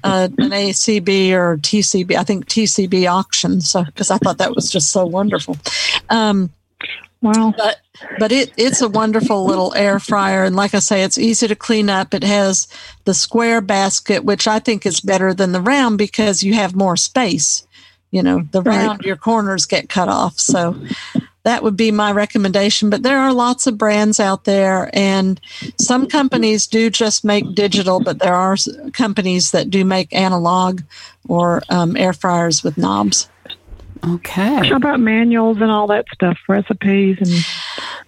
a 0.03 0.23
an 0.23 0.51
ACB 0.51 1.31
or 1.31 1.57
TCB. 1.57 2.15
I 2.15 2.23
think 2.23 2.47
TCB 2.47 3.09
auction. 3.11 3.61
So 3.61 3.83
because 3.83 4.09
I 4.11 4.17
thought 4.17 4.37
that 4.37 4.55
was 4.55 4.69
just 4.71 4.91
so 4.91 5.05
wonderful. 5.05 5.57
Um, 6.09 6.49
wow. 7.21 7.53
But 7.57 7.79
but 8.19 8.31
it 8.31 8.53
it's 8.57 8.81
a 8.81 8.89
wonderful 8.89 9.45
little 9.45 9.73
air 9.75 9.99
fryer, 9.99 10.43
and 10.43 10.55
like 10.55 10.73
I 10.73 10.79
say, 10.79 11.03
it's 11.03 11.17
easy 11.17 11.47
to 11.47 11.55
clean 11.55 11.89
up. 11.89 12.13
It 12.13 12.23
has 12.23 12.67
the 13.05 13.13
square 13.13 13.61
basket, 13.61 14.23
which 14.23 14.47
I 14.47 14.59
think 14.59 14.85
is 14.85 14.99
better 15.01 15.33
than 15.33 15.51
the 15.51 15.61
round 15.61 15.97
because 15.97 16.41
you 16.43 16.53
have 16.53 16.75
more 16.75 16.95
space. 16.97 17.67
You 18.11 18.21
know, 18.23 18.47
the 18.51 18.61
Right. 18.61 18.77
round 18.77 19.01
your 19.01 19.15
corners 19.15 19.65
get 19.65 19.89
cut 19.89 20.07
off. 20.07 20.39
So 20.39 20.75
that 21.43 21.61
would 21.63 21.75
be 21.77 21.91
my 21.91 22.11
recommendation. 22.11 22.89
But 22.89 23.03
there 23.03 23.19
are 23.19 23.33
lots 23.33 23.67
of 23.67 23.77
brands 23.77 24.19
out 24.19 24.45
there, 24.45 24.89
and 24.93 25.39
some 25.79 26.07
companies 26.07 26.67
do 26.67 26.89
just 26.89 27.23
make 27.25 27.53
digital, 27.55 27.99
but 27.99 28.19
there 28.19 28.35
are 28.35 28.55
companies 28.93 29.51
that 29.51 29.69
do 29.69 29.83
make 29.85 30.13
analog 30.13 30.81
or 31.27 31.61
um, 31.69 31.95
air 31.97 32.13
fryers 32.13 32.63
with 32.63 32.77
knobs. 32.77 33.29
Okay. 34.05 34.67
how 34.67 34.75
about 34.75 34.99
manuals 34.99 35.57
and 35.61 35.71
all 35.71 35.87
that 35.87 36.05
stuff, 36.13 36.37
recipes 36.49 37.17
and 37.21 37.45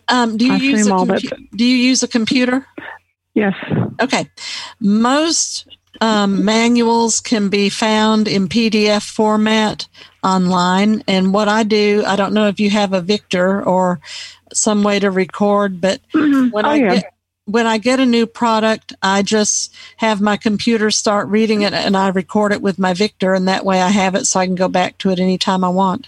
Um, 0.09 0.35
do 0.37 0.45
you 0.45 0.53
I 0.53 0.57
use 0.57 0.81
assume 0.81 0.91
a 0.91 0.95
all 0.95 1.05
that- 1.05 1.23
do 1.55 1.63
you 1.65 1.75
use 1.77 2.03
a 2.03 2.07
computer? 2.07 2.67
yes. 3.33 3.53
Okay. 4.01 4.29
Most 4.81 5.74
um, 6.01 6.43
manuals 6.45 7.19
can 7.19 7.49
be 7.49 7.69
found 7.69 8.27
in 8.27 8.47
PDF 8.47 9.03
format 9.09 9.87
online. 10.23 11.03
And 11.07 11.33
what 11.33 11.47
I 11.47 11.63
do, 11.63 12.03
I 12.05 12.15
don't 12.15 12.33
know 12.33 12.47
if 12.47 12.59
you 12.59 12.69
have 12.69 12.93
a 12.93 13.01
Victor 13.01 13.63
or 13.63 13.99
some 14.53 14.83
way 14.83 14.99
to 14.99 15.11
record, 15.11 15.79
but 15.81 16.01
when 16.13 16.65
Oh, 16.65 16.69
I 16.69 16.75
yeah. 16.77 16.93
get 16.95 17.11
when 17.47 17.67
I 17.67 17.77
get 17.77 17.99
a 17.99 18.05
new 18.07 18.25
product, 18.25 18.93
I 19.03 19.21
just 19.21 19.71
have 19.97 20.19
my 20.19 20.35
computer 20.35 20.89
start 20.89 21.27
reading 21.27 21.61
it 21.61 21.73
and 21.73 21.95
I 21.95 22.07
record 22.07 22.51
it 22.51 22.61
with 22.61 22.79
my 22.79 22.93
Victor, 22.95 23.35
and 23.35 23.47
that 23.47 23.63
way 23.63 23.79
I 23.83 23.89
have 23.89 24.15
it 24.15 24.25
so 24.25 24.39
I 24.39 24.47
can 24.47 24.55
go 24.55 24.67
back 24.67 24.97
to 24.99 25.11
it 25.11 25.19
anytime 25.19 25.63
I 25.63 25.69
want. 25.69 26.07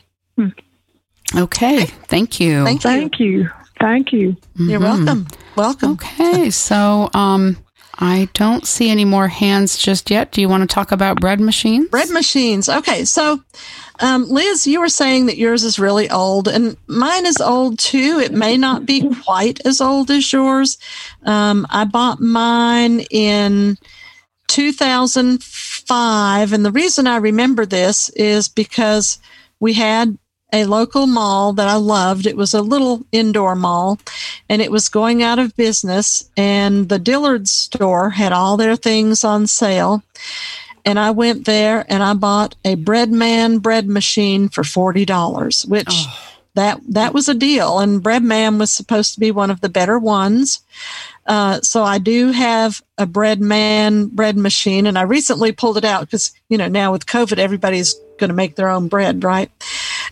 Okay. 1.36 1.86
Thank 2.08 2.40
you. 2.40 2.64
Thank 2.64 2.84
you. 2.86 2.90
Thank 2.90 3.20
you. 3.20 3.50
Thank 3.80 4.14
you. 4.14 4.36
You're 4.56 4.80
Mhm. 4.80 4.84
welcome. 4.84 5.28
Welcome. 5.56 5.92
Okay. 5.92 6.50
So, 6.50 7.10
um, 7.14 7.58
I 8.00 8.30
don't 8.34 8.68
see 8.68 8.90
any 8.90 9.06
more 9.06 9.28
hands 9.28 9.78
just 9.78 10.12
yet. 10.12 10.32
Do 10.32 10.42
you 10.42 10.50
want 10.50 10.62
to 10.62 10.74
talk 10.74 10.92
about 10.92 11.20
bread 11.20 11.40
machines? 11.40 11.90
Bread 11.90 12.12
machines. 12.12 12.70
Okay, 12.70 13.06
so 13.06 13.42
um, 14.00 14.30
Liz, 14.30 14.68
you 14.68 14.80
were 14.80 14.90
saying 14.90 15.26
that 15.28 15.38
yours 15.38 15.64
is 15.64 15.80
really 15.80 16.10
old, 16.10 16.48
and 16.48 16.78
mine 16.88 17.26
is 17.26 17.42
old 17.42 17.80
too. 17.80 18.20
It 18.24 18.34
may 18.34 18.58
not 18.58 18.86
be 18.86 19.10
quite 19.24 19.66
as 19.66 19.82
old 19.82 20.12
as 20.12 20.32
yours. 20.32 20.78
Um, 21.24 21.66
I 21.70 21.86
bought 21.86 22.20
mine 22.20 23.00
in 23.10 23.78
2005, 24.48 26.54
and 26.54 26.64
the 26.64 26.72
reason 26.72 27.08
I 27.08 27.18
remember 27.18 27.66
this 27.66 28.10
is 28.10 28.48
because 28.48 29.18
we 29.60 29.74
had 29.74 30.20
a 30.54 30.66
local 30.66 31.08
mall 31.08 31.54
that 31.54 31.68
I 31.68 31.76
loved. 31.76 32.26
It 32.26 32.38
was 32.38 32.54
a 32.54 32.62
little 32.62 33.06
indoor 33.12 33.56
mall 33.56 34.00
and 34.48 34.62
it 34.62 34.72
was 34.72 34.90
going 34.90 35.22
out 35.22 35.40
of 35.40 35.56
business. 35.56 36.30
And 36.38 36.88
the 36.88 37.00
Dillard's 37.00 37.52
store 37.52 38.12
had 38.12 38.32
all 38.32 38.56
their 38.56 38.76
things 38.76 39.24
on 39.24 39.48
sale 39.48 40.04
and 40.88 40.98
I 40.98 41.12
went 41.12 41.46
there 41.46 41.86
and 41.90 42.02
I 42.02 42.14
bought 42.14 42.56
a 42.64 42.78
Breadman 42.78 43.62
bread 43.62 43.90
machine 43.90 44.48
for 44.48 44.64
forty 44.64 45.04
dollars, 45.04 45.66
which 45.66 45.90
oh. 45.92 46.38
that 46.54 46.80
that 46.88 47.14
was 47.14 47.28
a 47.28 47.34
deal. 47.34 47.80
And 47.80 48.02
Breadman 48.02 48.58
was 48.58 48.72
supposed 48.72 49.14
to 49.14 49.20
be 49.20 49.30
one 49.30 49.52
of 49.52 49.60
the 49.60 49.68
better 49.68 50.00
ones. 50.00 50.62
Uh, 51.26 51.60
so 51.60 51.84
I 51.84 51.98
do 51.98 52.32
have 52.32 52.82
a 52.98 53.06
Breadman 53.06 54.12
bread 54.12 54.38
machine, 54.38 54.88
and 54.88 54.98
I 54.98 55.02
recently 55.02 55.52
pulled 55.52 55.78
it 55.78 55.84
out 55.84 56.06
because 56.06 56.32
you 56.48 56.58
know 56.58 56.70
now 56.70 56.94
with 56.94 57.06
COVID, 57.06 57.38
everybody's 57.38 57.94
going 58.18 58.30
to 58.30 58.34
make 58.34 58.56
their 58.56 58.70
own 58.70 58.88
bread, 58.88 59.26
right? 59.26 59.52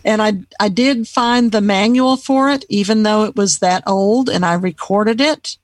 And 0.06 0.22
I 0.22 0.34
I 0.58 0.68
did 0.68 1.08
find 1.08 1.52
the 1.52 1.60
manual 1.60 2.16
for 2.16 2.48
it, 2.50 2.64
even 2.68 3.02
though 3.02 3.24
it 3.24 3.36
was 3.36 3.58
that 3.58 3.82
old, 3.86 4.30
and 4.30 4.46
I 4.46 4.54
recorded 4.54 5.20
it. 5.20 5.58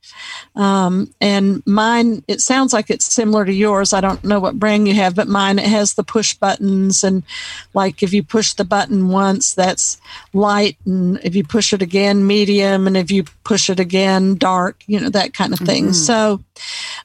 Um, 0.54 1.14
and 1.20 1.62
mine, 1.66 2.24
it 2.28 2.40
sounds 2.40 2.72
like 2.72 2.90
it's 2.90 3.04
similar 3.04 3.44
to 3.44 3.52
yours. 3.52 3.92
I 3.92 4.00
don't 4.00 4.22
know 4.24 4.40
what 4.40 4.58
brand 4.58 4.86
you 4.88 4.94
have, 4.94 5.14
but 5.14 5.28
mine, 5.28 5.58
it 5.58 5.66
has 5.66 5.94
the 5.94 6.02
push 6.02 6.34
buttons. 6.34 7.04
And 7.04 7.22
like 7.72 8.02
if 8.02 8.12
you 8.12 8.22
push 8.22 8.52
the 8.52 8.64
button 8.64 9.08
once, 9.08 9.54
that's 9.54 10.00
light. 10.32 10.76
And 10.84 11.18
if 11.22 11.34
you 11.34 11.44
push 11.44 11.72
it 11.72 11.80
again, 11.80 12.26
medium. 12.26 12.86
And 12.86 12.96
if 12.96 13.10
you 13.10 13.24
push 13.44 13.70
it 13.70 13.80
again, 13.80 14.36
dark, 14.36 14.82
you 14.86 15.00
know, 15.00 15.08
that 15.10 15.34
kind 15.34 15.52
of 15.52 15.60
thing. 15.60 15.84
Mm-hmm. 15.84 15.92
So, 15.94 16.42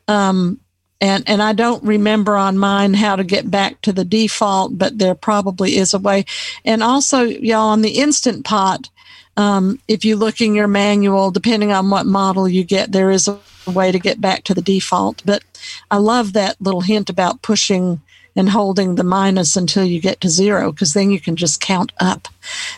um, 0.08 0.60
and 1.00 1.24
and 1.28 1.42
I 1.42 1.54
don't 1.54 1.84
remember 1.84 2.36
on 2.36 2.58
mine 2.58 2.94
how 2.94 3.16
to 3.16 3.24
get 3.24 3.50
back 3.52 3.82
to 3.82 3.94
the 3.94 4.06
default, 4.06 4.78
but 4.78 4.98
there 4.98 5.16
probably 5.16 5.78
is 5.78 5.94
a 5.94 6.00
way. 6.00 6.26
And 6.66 6.82
also, 6.82 7.22
y'all, 7.22 7.70
on 7.70 7.82
the 7.82 8.00
instant 8.00 8.46
pot, 8.46 8.90
um, 9.36 9.80
if 9.88 10.04
you 10.04 10.16
look 10.16 10.42
in 10.42 10.56
your 10.56 10.68
manual, 10.68 11.32
depending 11.32 11.72
on 11.72 11.90
what 11.90 12.06
model 12.06 12.48
you 12.48 12.64
get, 12.64 12.92
there 12.92 13.12
is 13.12 13.28
a 13.28 13.40
way 13.68 13.92
to 13.92 14.00
get 14.00 14.20
back 14.20 14.44
to 14.46 14.54
the 14.54 14.62
default. 14.62 15.22
But 15.26 15.44
I 15.92 15.98
love 15.98 16.34
that 16.34 16.60
little 16.60 16.82
hint 16.82 17.10
about 17.10 17.42
pushing 17.42 18.02
and 18.36 18.50
holding 18.50 18.96
the 18.96 19.04
minus 19.04 19.56
until 19.56 19.84
you 19.84 20.00
get 20.00 20.22
to 20.22 20.30
zero, 20.30 20.72
because 20.72 20.94
then 20.94 21.10
you 21.10 21.20
can 21.20 21.36
just 21.36 21.60
count 21.60 21.92
up. 22.00 22.28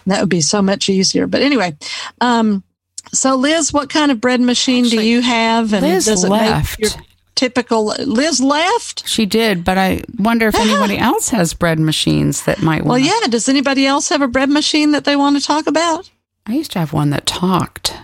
And 0.06 0.14
that 0.14 0.22
would 0.22 0.30
be 0.30 0.42
so 0.42 0.62
much 0.62 0.88
easier. 0.90 1.28
But 1.28 1.42
anyway, 1.42 1.76
um, 2.22 2.64
so 3.12 3.36
Liz, 3.36 3.74
what 3.74 3.90
kind 3.90 4.12
of 4.12 4.22
bread 4.22 4.42
machine 4.42 4.86
Actually, 4.86 5.04
do 5.04 5.10
you 5.10 5.22
have? 5.22 5.74
And 5.74 5.86
Liz 5.86 6.06
does 6.06 6.24
it 6.24 6.30
left. 6.30 6.80
Make 6.80 6.92
your 6.92 7.04
typical 7.40 7.86
Liz 7.86 8.42
left? 8.42 9.08
She 9.08 9.26
did, 9.26 9.64
but 9.64 9.78
I 9.78 10.04
wonder 10.18 10.50
if 10.50 10.56
anybody 10.56 10.98
else 11.10 11.30
has 11.30 11.54
bread 11.54 11.80
machines 11.80 12.44
that 12.44 12.62
might 12.62 12.84
want. 12.84 12.88
Well, 12.88 12.98
yeah. 13.00 13.28
Does 13.30 13.48
anybody 13.48 13.88
else 13.88 14.10
have 14.10 14.22
a 14.22 14.28
bread 14.28 14.50
machine 14.50 14.92
that 14.92 15.06
they 15.06 15.16
want 15.16 15.38
to 15.38 15.44
talk 15.44 15.66
about? 15.66 16.12
I 16.46 16.54
used 16.54 16.74
to 16.74 16.80
have 16.80 16.92
one 16.92 17.12
that 17.12 17.26
talked. 17.26 17.96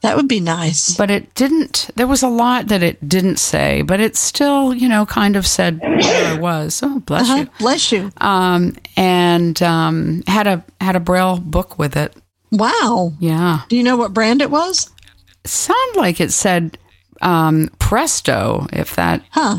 That 0.00 0.16
would 0.16 0.26
be 0.26 0.40
nice. 0.40 0.96
But 0.96 1.12
it 1.12 1.32
didn't, 1.34 1.90
there 1.94 2.08
was 2.08 2.24
a 2.24 2.28
lot 2.28 2.66
that 2.66 2.82
it 2.82 3.08
didn't 3.08 3.36
say, 3.36 3.82
but 3.82 4.00
it 4.00 4.16
still, 4.16 4.74
you 4.74 4.88
know, 4.88 5.06
kind 5.06 5.36
of 5.36 5.46
said 5.46 5.78
where 5.78 6.34
I 6.34 6.36
was. 6.36 6.80
Oh, 6.82 6.98
bless 6.98 7.30
uh-huh. 7.30 7.38
you. 7.38 7.50
Bless 7.60 7.92
you. 7.92 8.10
Um, 8.16 8.76
and 8.96 9.62
um, 9.62 10.24
had 10.26 10.48
a 10.48 10.64
had 10.80 10.96
a 10.96 11.00
braille 11.00 11.38
book 11.38 11.78
with 11.78 11.96
it. 11.96 12.16
Wow. 12.50 13.12
Yeah. 13.20 13.60
Do 13.68 13.76
you 13.76 13.84
know 13.84 13.96
what 13.96 14.12
brand 14.12 14.42
it 14.42 14.50
was? 14.50 14.90
Sound 15.44 15.96
like 15.96 16.20
it 16.20 16.32
said 16.32 16.76
um, 17.20 17.70
Presto, 17.78 18.66
if 18.72 18.96
that. 18.96 19.22
Huh. 19.30 19.58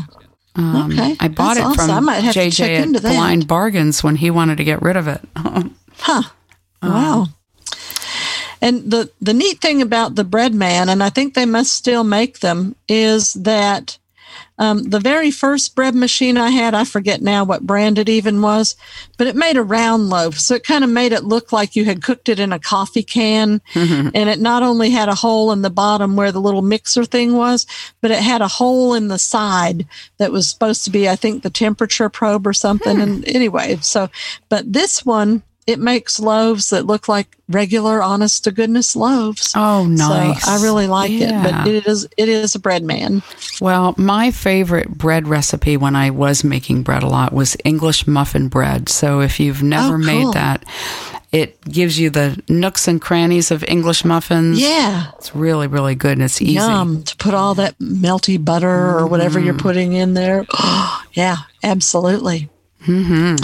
Um, 0.54 0.92
okay. 0.92 1.16
I 1.18 1.28
bought 1.28 1.56
That's 1.56 1.76
it 1.76 1.80
awesome. 1.80 2.04
from 2.04 2.14
JJ 2.14 2.96
at 2.96 3.02
Blind 3.02 3.48
Bargains 3.48 4.04
when 4.04 4.16
he 4.16 4.30
wanted 4.30 4.58
to 4.58 4.64
get 4.64 4.82
rid 4.82 4.96
of 4.96 5.08
it. 5.08 5.20
huh. 5.36 6.22
Wow. 6.82 7.28
And 8.60 8.90
the, 8.90 9.10
the 9.20 9.34
neat 9.34 9.60
thing 9.60 9.82
about 9.82 10.14
the 10.14 10.24
Breadman, 10.24 10.88
and 10.88 11.02
I 11.02 11.10
think 11.10 11.34
they 11.34 11.46
must 11.46 11.72
still 11.72 12.04
make 12.04 12.40
them, 12.40 12.76
is 12.86 13.32
that 13.34 13.98
um, 14.62 14.84
the 14.84 15.00
very 15.00 15.32
first 15.32 15.74
bread 15.74 15.92
machine 15.92 16.36
I 16.36 16.50
had, 16.50 16.72
I 16.72 16.84
forget 16.84 17.20
now 17.20 17.42
what 17.42 17.66
brand 17.66 17.98
it 17.98 18.08
even 18.08 18.42
was, 18.42 18.76
but 19.18 19.26
it 19.26 19.34
made 19.34 19.56
a 19.56 19.62
round 19.62 20.08
loaf. 20.08 20.38
So 20.38 20.54
it 20.54 20.62
kind 20.62 20.84
of 20.84 20.90
made 20.90 21.10
it 21.10 21.24
look 21.24 21.50
like 21.50 21.74
you 21.74 21.84
had 21.84 22.00
cooked 22.00 22.28
it 22.28 22.38
in 22.38 22.52
a 22.52 22.60
coffee 22.60 23.02
can. 23.02 23.60
Mm-hmm. 23.74 24.10
And 24.14 24.30
it 24.30 24.38
not 24.38 24.62
only 24.62 24.90
had 24.90 25.08
a 25.08 25.16
hole 25.16 25.50
in 25.50 25.62
the 25.62 25.68
bottom 25.68 26.14
where 26.14 26.30
the 26.30 26.40
little 26.40 26.62
mixer 26.62 27.04
thing 27.04 27.34
was, 27.34 27.66
but 28.00 28.12
it 28.12 28.20
had 28.20 28.40
a 28.40 28.46
hole 28.46 28.94
in 28.94 29.08
the 29.08 29.18
side 29.18 29.84
that 30.18 30.30
was 30.30 30.48
supposed 30.48 30.84
to 30.84 30.90
be, 30.90 31.08
I 31.08 31.16
think, 31.16 31.42
the 31.42 31.50
temperature 31.50 32.08
probe 32.08 32.46
or 32.46 32.52
something. 32.52 32.98
Hmm. 32.98 33.02
And 33.02 33.28
anyway, 33.28 33.78
so, 33.80 34.10
but 34.48 34.72
this 34.72 35.04
one, 35.04 35.42
it 35.66 35.78
makes 35.78 36.18
loaves 36.18 36.70
that 36.70 36.86
look 36.86 37.08
like 37.08 37.36
regular, 37.48 38.02
honest 38.02 38.44
to 38.44 38.50
goodness 38.50 38.96
loaves. 38.96 39.52
Oh, 39.54 39.86
nice! 39.86 40.44
So 40.44 40.50
I 40.50 40.62
really 40.62 40.88
like 40.88 41.10
yeah. 41.10 41.40
it, 41.40 41.52
but 41.52 41.68
it 41.68 41.86
is 41.86 42.08
it 42.16 42.28
is 42.28 42.54
a 42.54 42.58
Breadman. 42.58 43.22
Well, 43.60 43.94
my 43.96 44.30
favorite 44.30 44.90
bread 44.90 45.28
recipe 45.28 45.76
when 45.76 45.94
I 45.94 46.10
was 46.10 46.42
making 46.42 46.82
bread 46.82 47.02
a 47.02 47.08
lot 47.08 47.32
was 47.32 47.56
English 47.64 48.06
muffin 48.06 48.48
bread. 48.48 48.88
So 48.88 49.20
if 49.20 49.38
you've 49.38 49.62
never 49.62 49.94
oh, 49.94 49.98
cool. 49.98 50.06
made 50.06 50.32
that, 50.34 50.64
it 51.30 51.60
gives 51.62 51.98
you 51.98 52.10
the 52.10 52.42
nooks 52.48 52.88
and 52.88 53.00
crannies 53.00 53.52
of 53.52 53.62
English 53.64 54.04
muffins. 54.04 54.60
Yeah, 54.60 55.12
it's 55.16 55.34
really 55.34 55.68
really 55.68 55.94
good 55.94 56.12
and 56.12 56.22
it's 56.22 56.42
easy. 56.42 56.54
Yum 56.54 57.04
to 57.04 57.16
put 57.16 57.34
all 57.34 57.54
that 57.54 57.78
melty 57.78 58.42
butter 58.42 58.98
or 58.98 59.06
whatever 59.06 59.38
you're 59.38 59.54
putting 59.54 59.92
in 59.92 60.14
there. 60.14 60.44
yeah, 61.12 61.36
absolutely. 61.62 62.50
Hmm. 62.84 63.36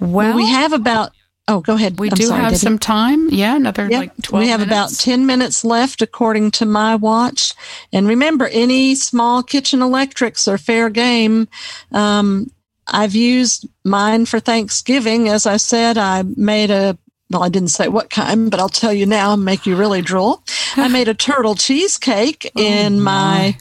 Well, 0.00 0.10
well, 0.10 0.36
we 0.36 0.48
have 0.48 0.72
about. 0.72 1.12
Oh, 1.48 1.60
go 1.60 1.74
ahead. 1.74 2.00
We 2.00 2.10
I'm 2.10 2.16
do 2.16 2.24
sorry, 2.24 2.42
have 2.42 2.56
some 2.56 2.78
time. 2.78 3.28
Yeah, 3.30 3.54
another 3.54 3.88
yep. 3.88 4.00
like 4.00 4.22
12 4.22 4.42
We 4.42 4.48
have 4.48 4.60
minutes. 4.60 4.94
about 4.94 5.04
10 5.04 5.26
minutes 5.26 5.64
left 5.64 6.02
according 6.02 6.50
to 6.52 6.66
my 6.66 6.96
watch. 6.96 7.54
And 7.92 8.08
remember, 8.08 8.48
any 8.48 8.96
small 8.96 9.44
kitchen 9.44 9.80
electrics 9.80 10.48
are 10.48 10.58
fair 10.58 10.90
game. 10.90 11.46
Um, 11.92 12.50
I've 12.88 13.14
used 13.14 13.68
mine 13.84 14.26
for 14.26 14.40
Thanksgiving. 14.40 15.28
As 15.28 15.46
I 15.46 15.56
said, 15.56 15.98
I 15.98 16.22
made 16.22 16.72
a 16.72 16.98
well, 17.30 17.42
I 17.42 17.48
didn't 17.48 17.70
say 17.70 17.88
what 17.88 18.10
kind, 18.10 18.50
but 18.50 18.60
I'll 18.60 18.68
tell 18.68 18.92
you 18.92 19.04
now, 19.04 19.32
and 19.32 19.44
make 19.44 19.66
you 19.66 19.76
really 19.76 20.00
drool. 20.00 20.44
I 20.76 20.88
made 20.92 21.08
a 21.08 21.14
turtle 21.14 21.56
cheesecake 21.56 22.50
oh, 22.56 22.60
in 22.60 23.00
my 23.00 23.56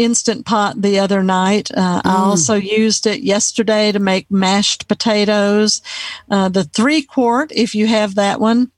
instant 0.00 0.46
pot 0.46 0.80
the 0.80 0.98
other 0.98 1.22
night. 1.22 1.70
Uh, 1.72 2.00
mm. 2.00 2.06
I 2.06 2.16
also 2.16 2.54
used 2.54 3.06
it 3.06 3.22
yesterday 3.22 3.92
to 3.92 3.98
make 3.98 4.30
mashed 4.30 4.88
potatoes. 4.88 5.82
Uh, 6.30 6.48
the 6.48 6.64
three 6.64 7.02
quart, 7.02 7.52
if 7.54 7.74
you 7.74 7.86
have 7.86 8.14
that 8.14 8.40
one, 8.40 8.70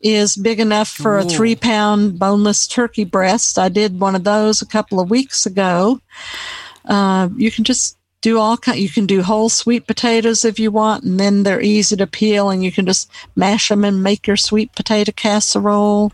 is 0.00 0.36
big 0.36 0.60
enough 0.60 0.88
for 0.88 1.18
Ooh. 1.18 1.22
a 1.22 1.24
three 1.24 1.56
pound 1.56 2.18
boneless 2.18 2.66
turkey 2.66 3.04
breast. 3.04 3.58
I 3.58 3.68
did 3.68 4.00
one 4.00 4.14
of 4.14 4.24
those 4.24 4.62
a 4.62 4.66
couple 4.66 5.00
of 5.00 5.10
weeks 5.10 5.46
ago. 5.46 6.00
Uh, 6.84 7.28
you 7.36 7.50
can 7.50 7.64
just 7.64 7.98
do 8.20 8.38
all 8.38 8.56
kind. 8.56 8.78
You 8.78 8.88
can 8.88 9.06
do 9.06 9.22
whole 9.22 9.48
sweet 9.48 9.86
potatoes 9.86 10.44
if 10.44 10.58
you 10.58 10.70
want, 10.70 11.04
and 11.04 11.18
then 11.18 11.42
they're 11.42 11.60
easy 11.60 11.96
to 11.96 12.06
peel, 12.06 12.50
and 12.50 12.64
you 12.64 12.72
can 12.72 12.86
just 12.86 13.10
mash 13.36 13.68
them 13.68 13.84
and 13.84 14.02
make 14.02 14.26
your 14.26 14.36
sweet 14.36 14.74
potato 14.74 15.12
casserole 15.12 16.12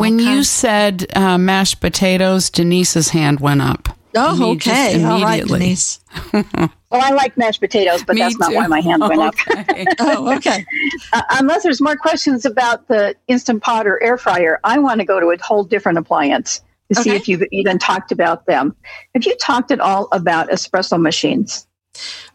when 0.00 0.18
you 0.18 0.42
said 0.42 1.06
uh, 1.16 1.38
mashed 1.38 1.80
potatoes, 1.80 2.50
Denise's 2.50 3.10
hand 3.10 3.40
went 3.40 3.62
up. 3.62 3.88
Oh, 4.14 4.52
okay. 4.52 5.02
All 5.04 5.22
right, 5.22 5.44
Denise. 5.44 6.00
well, 6.32 6.70
I 6.92 7.10
like 7.12 7.36
mashed 7.36 7.60
potatoes, 7.60 8.02
but 8.02 8.14
Me 8.14 8.20
that's 8.20 8.34
too. 8.34 8.40
not 8.40 8.54
why 8.54 8.66
my 8.66 8.80
hand 8.80 9.00
went 9.00 9.20
okay. 9.50 9.60
up. 9.60 9.96
oh, 10.00 10.36
okay. 10.36 10.66
Uh, 11.12 11.22
unless 11.30 11.62
there's 11.62 11.80
more 11.80 11.96
questions 11.96 12.44
about 12.44 12.88
the 12.88 13.14
Instant 13.28 13.62
Pot 13.62 13.86
or 13.86 14.02
air 14.02 14.18
fryer, 14.18 14.60
I 14.64 14.78
want 14.78 15.00
to 15.00 15.06
go 15.06 15.18
to 15.18 15.28
a 15.28 15.42
whole 15.42 15.64
different 15.64 15.98
appliance 15.98 16.60
to 16.92 17.00
okay. 17.00 17.10
see 17.10 17.16
if 17.16 17.28
you've 17.28 17.44
even 17.52 17.78
talked 17.78 18.12
about 18.12 18.46
them. 18.46 18.76
Have 19.14 19.24
you 19.24 19.34
talked 19.36 19.70
at 19.70 19.80
all 19.80 20.08
about 20.12 20.50
espresso 20.50 21.00
machines? 21.00 21.66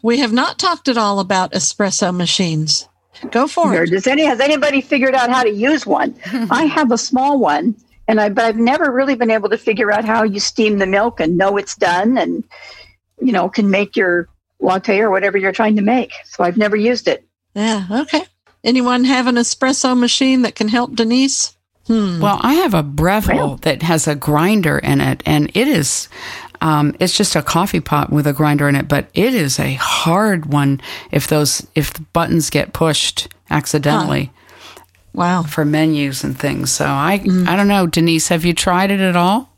We 0.02 0.18
have 0.18 0.32
not 0.32 0.58
talked 0.58 0.88
at 0.88 0.98
all 0.98 1.20
about 1.20 1.52
espresso 1.52 2.14
machines. 2.14 2.88
Go 3.30 3.46
for 3.46 3.74
it. 3.82 3.90
Does 3.90 4.06
any 4.06 4.24
has 4.24 4.40
anybody 4.40 4.80
figured 4.80 5.14
out 5.14 5.30
how 5.30 5.42
to 5.42 5.50
use 5.50 5.86
one? 5.86 6.14
I 6.50 6.64
have 6.64 6.92
a 6.92 6.98
small 6.98 7.38
one, 7.38 7.74
and 8.06 8.20
I 8.20 8.28
but 8.28 8.44
I've 8.44 8.56
never 8.56 8.90
really 8.90 9.14
been 9.14 9.30
able 9.30 9.48
to 9.50 9.58
figure 9.58 9.92
out 9.92 10.04
how 10.04 10.22
you 10.22 10.40
steam 10.40 10.78
the 10.78 10.86
milk 10.86 11.20
and 11.20 11.36
know 11.36 11.56
it's 11.56 11.76
done, 11.76 12.18
and 12.18 12.44
you 13.20 13.32
know 13.32 13.48
can 13.48 13.70
make 13.70 13.96
your 13.96 14.28
latte 14.60 15.00
or 15.00 15.10
whatever 15.10 15.38
you're 15.38 15.52
trying 15.52 15.76
to 15.76 15.82
make. 15.82 16.12
So 16.24 16.44
I've 16.44 16.56
never 16.56 16.76
used 16.76 17.08
it. 17.08 17.26
Yeah. 17.54 17.86
Okay. 17.90 18.24
Anyone 18.64 19.04
have 19.04 19.26
an 19.26 19.36
espresso 19.36 19.98
machine 19.98 20.42
that 20.42 20.54
can 20.54 20.68
help 20.68 20.94
Denise? 20.94 21.56
Hmm. 21.86 22.20
Well, 22.20 22.38
I 22.42 22.54
have 22.54 22.74
a 22.74 22.82
Breville 22.82 23.56
that 23.62 23.82
has 23.82 24.06
a 24.06 24.14
grinder 24.14 24.78
in 24.78 25.00
it, 25.00 25.22
and 25.24 25.50
it 25.54 25.66
is. 25.66 26.08
Um, 26.60 26.94
it's 26.98 27.16
just 27.16 27.36
a 27.36 27.42
coffee 27.42 27.80
pot 27.80 28.10
with 28.10 28.26
a 28.26 28.32
grinder 28.32 28.68
in 28.68 28.76
it, 28.76 28.88
but 28.88 29.08
it 29.14 29.34
is 29.34 29.58
a 29.58 29.74
hard 29.74 30.46
one 30.46 30.80
if 31.10 31.26
those 31.28 31.66
if 31.74 31.92
the 31.92 32.02
buttons 32.12 32.50
get 32.50 32.72
pushed 32.72 33.28
accidentally. 33.50 34.32
Wow. 35.14 35.42
For 35.42 35.64
menus 35.64 36.22
and 36.24 36.38
things. 36.38 36.70
So 36.70 36.84
I 36.86 37.20
Mm. 37.24 37.48
I 37.48 37.56
don't 37.56 37.68
know, 37.68 37.86
Denise, 37.86 38.28
have 38.28 38.44
you 38.44 38.54
tried 38.54 38.90
it 38.90 39.00
at 39.00 39.16
all? 39.16 39.50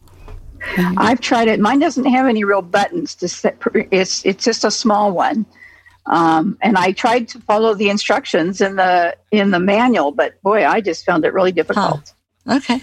I've 0.97 1.21
tried 1.21 1.49
it. 1.49 1.59
Mine 1.59 1.79
doesn't 1.79 2.05
have 2.05 2.27
any 2.27 2.45
real 2.45 2.63
buttons 2.63 3.15
to 3.17 3.29
set. 3.29 3.59
It's 3.91 4.25
it's 4.25 4.45
just 4.45 4.65
a 4.65 4.71
small 4.71 5.13
one. 5.13 5.47
Um, 6.07 6.59
and 6.63 6.77
I 6.77 6.93
tried 6.93 7.29
to 7.29 7.39
follow 7.41 7.75
the 7.75 7.89
instructions 7.89 8.61
in 8.61 8.77
the 8.77 9.17
in 9.31 9.51
the 9.51 9.61
manual, 9.61 10.13
but 10.13 10.41
boy, 10.43 10.67
I 10.67 10.81
just 10.81 11.05
found 11.05 11.25
it 11.25 11.33
really 11.33 11.53
difficult. 11.53 12.13
Okay. 12.49 12.81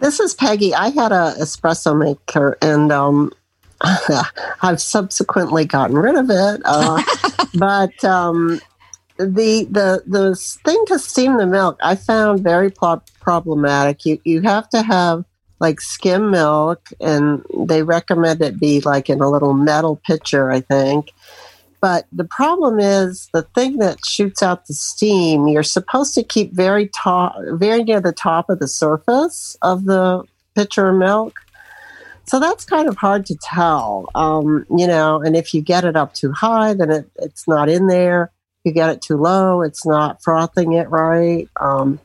This 0.00 0.20
is 0.20 0.34
Peggy. 0.34 0.74
I 0.74 0.88
had 0.88 1.12
a 1.12 1.34
espresso 1.38 1.96
maker, 1.96 2.58
and 2.60 2.90
um, 2.92 3.32
I've 4.62 4.80
subsequently 4.80 5.64
gotten 5.64 5.96
rid 5.96 6.16
of 6.16 6.30
it. 6.30 6.62
Uh, 6.64 7.02
but 7.54 8.04
um, 8.04 8.60
the 9.18 9.64
the 9.70 10.02
the 10.06 10.34
thing 10.64 10.84
to 10.88 10.98
steam 10.98 11.36
the 11.36 11.46
milk, 11.46 11.78
I 11.82 11.96
found 11.96 12.40
very 12.40 12.70
pro- 12.70 13.02
problematic. 13.20 14.04
You 14.04 14.20
you 14.24 14.42
have 14.42 14.68
to 14.70 14.82
have 14.82 15.24
like 15.60 15.80
skim 15.80 16.30
milk, 16.30 16.88
and 17.00 17.44
they 17.56 17.82
recommend 17.82 18.42
it 18.42 18.58
be 18.58 18.80
like 18.80 19.08
in 19.08 19.20
a 19.20 19.30
little 19.30 19.54
metal 19.54 20.00
pitcher, 20.04 20.50
I 20.50 20.60
think. 20.60 21.12
But 21.80 22.06
the 22.10 22.24
problem 22.24 22.80
is 22.80 23.28
the 23.34 23.42
thing 23.42 23.76
that 23.76 24.04
shoots 24.06 24.42
out 24.42 24.66
the 24.66 24.74
steam. 24.74 25.48
You're 25.48 25.62
supposed 25.62 26.14
to 26.14 26.22
keep 26.22 26.52
very 26.52 26.88
top, 26.88 27.36
very 27.52 27.84
near 27.84 28.00
the 28.00 28.12
top 28.12 28.48
of 28.48 28.58
the 28.58 28.68
surface 28.68 29.56
of 29.60 29.84
the 29.84 30.24
pitcher 30.54 30.88
of 30.88 30.96
milk. 30.96 31.43
So 32.26 32.40
that's 32.40 32.64
kind 32.64 32.88
of 32.88 32.96
hard 32.96 33.26
to 33.26 33.36
tell, 33.36 34.08
um, 34.14 34.64
you 34.76 34.86
know. 34.86 35.20
And 35.22 35.36
if 35.36 35.52
you 35.52 35.60
get 35.60 35.84
it 35.84 35.96
up 35.96 36.14
too 36.14 36.32
high, 36.32 36.74
then 36.74 36.90
it, 36.90 37.10
it's 37.16 37.46
not 37.46 37.68
in 37.68 37.86
there. 37.86 38.30
You 38.64 38.72
get 38.72 38.88
it 38.90 39.02
too 39.02 39.18
low, 39.18 39.60
it's 39.60 39.84
not 39.84 40.22
frothing 40.22 40.72
it 40.72 40.88
right. 40.88 41.48
Um, 41.60 42.00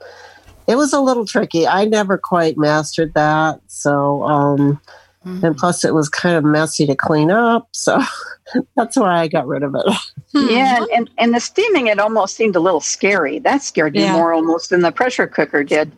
it 0.67 0.75
was 0.75 0.91
a 0.91 0.99
little 0.99 1.25
tricky. 1.25 1.65
I 1.65 1.85
never 1.85 2.17
quite 2.17 2.57
mastered 2.57 3.13
that. 3.13 3.61
So, 3.67 4.23
um, 4.23 4.81
and 5.25 5.57
plus, 5.57 5.83
it 5.83 5.93
was 5.93 6.09
kind 6.09 6.35
of 6.35 6.43
messy 6.43 6.85
to 6.87 6.95
clean 6.95 7.29
up. 7.29 7.67
So 7.71 8.01
that's 8.75 8.95
why 8.95 9.19
I 9.19 9.27
got 9.27 9.47
rid 9.47 9.63
of 9.63 9.75
it. 9.75 9.85
Yeah, 10.33 10.77
and, 10.77 10.87
and 10.95 11.09
and 11.17 11.33
the 11.33 11.39
steaming 11.39 11.87
it 11.87 11.99
almost 11.99 12.35
seemed 12.35 12.55
a 12.55 12.59
little 12.59 12.79
scary. 12.81 13.39
That 13.39 13.61
scared 13.61 13.93
me 13.93 14.01
Yeah. 14.03 14.13
more 14.13 14.31
almost 14.31 14.69
than 14.69 14.81
the 14.81 14.91
pressure 14.91 15.27
cooker 15.27 15.63
did. 15.63 15.91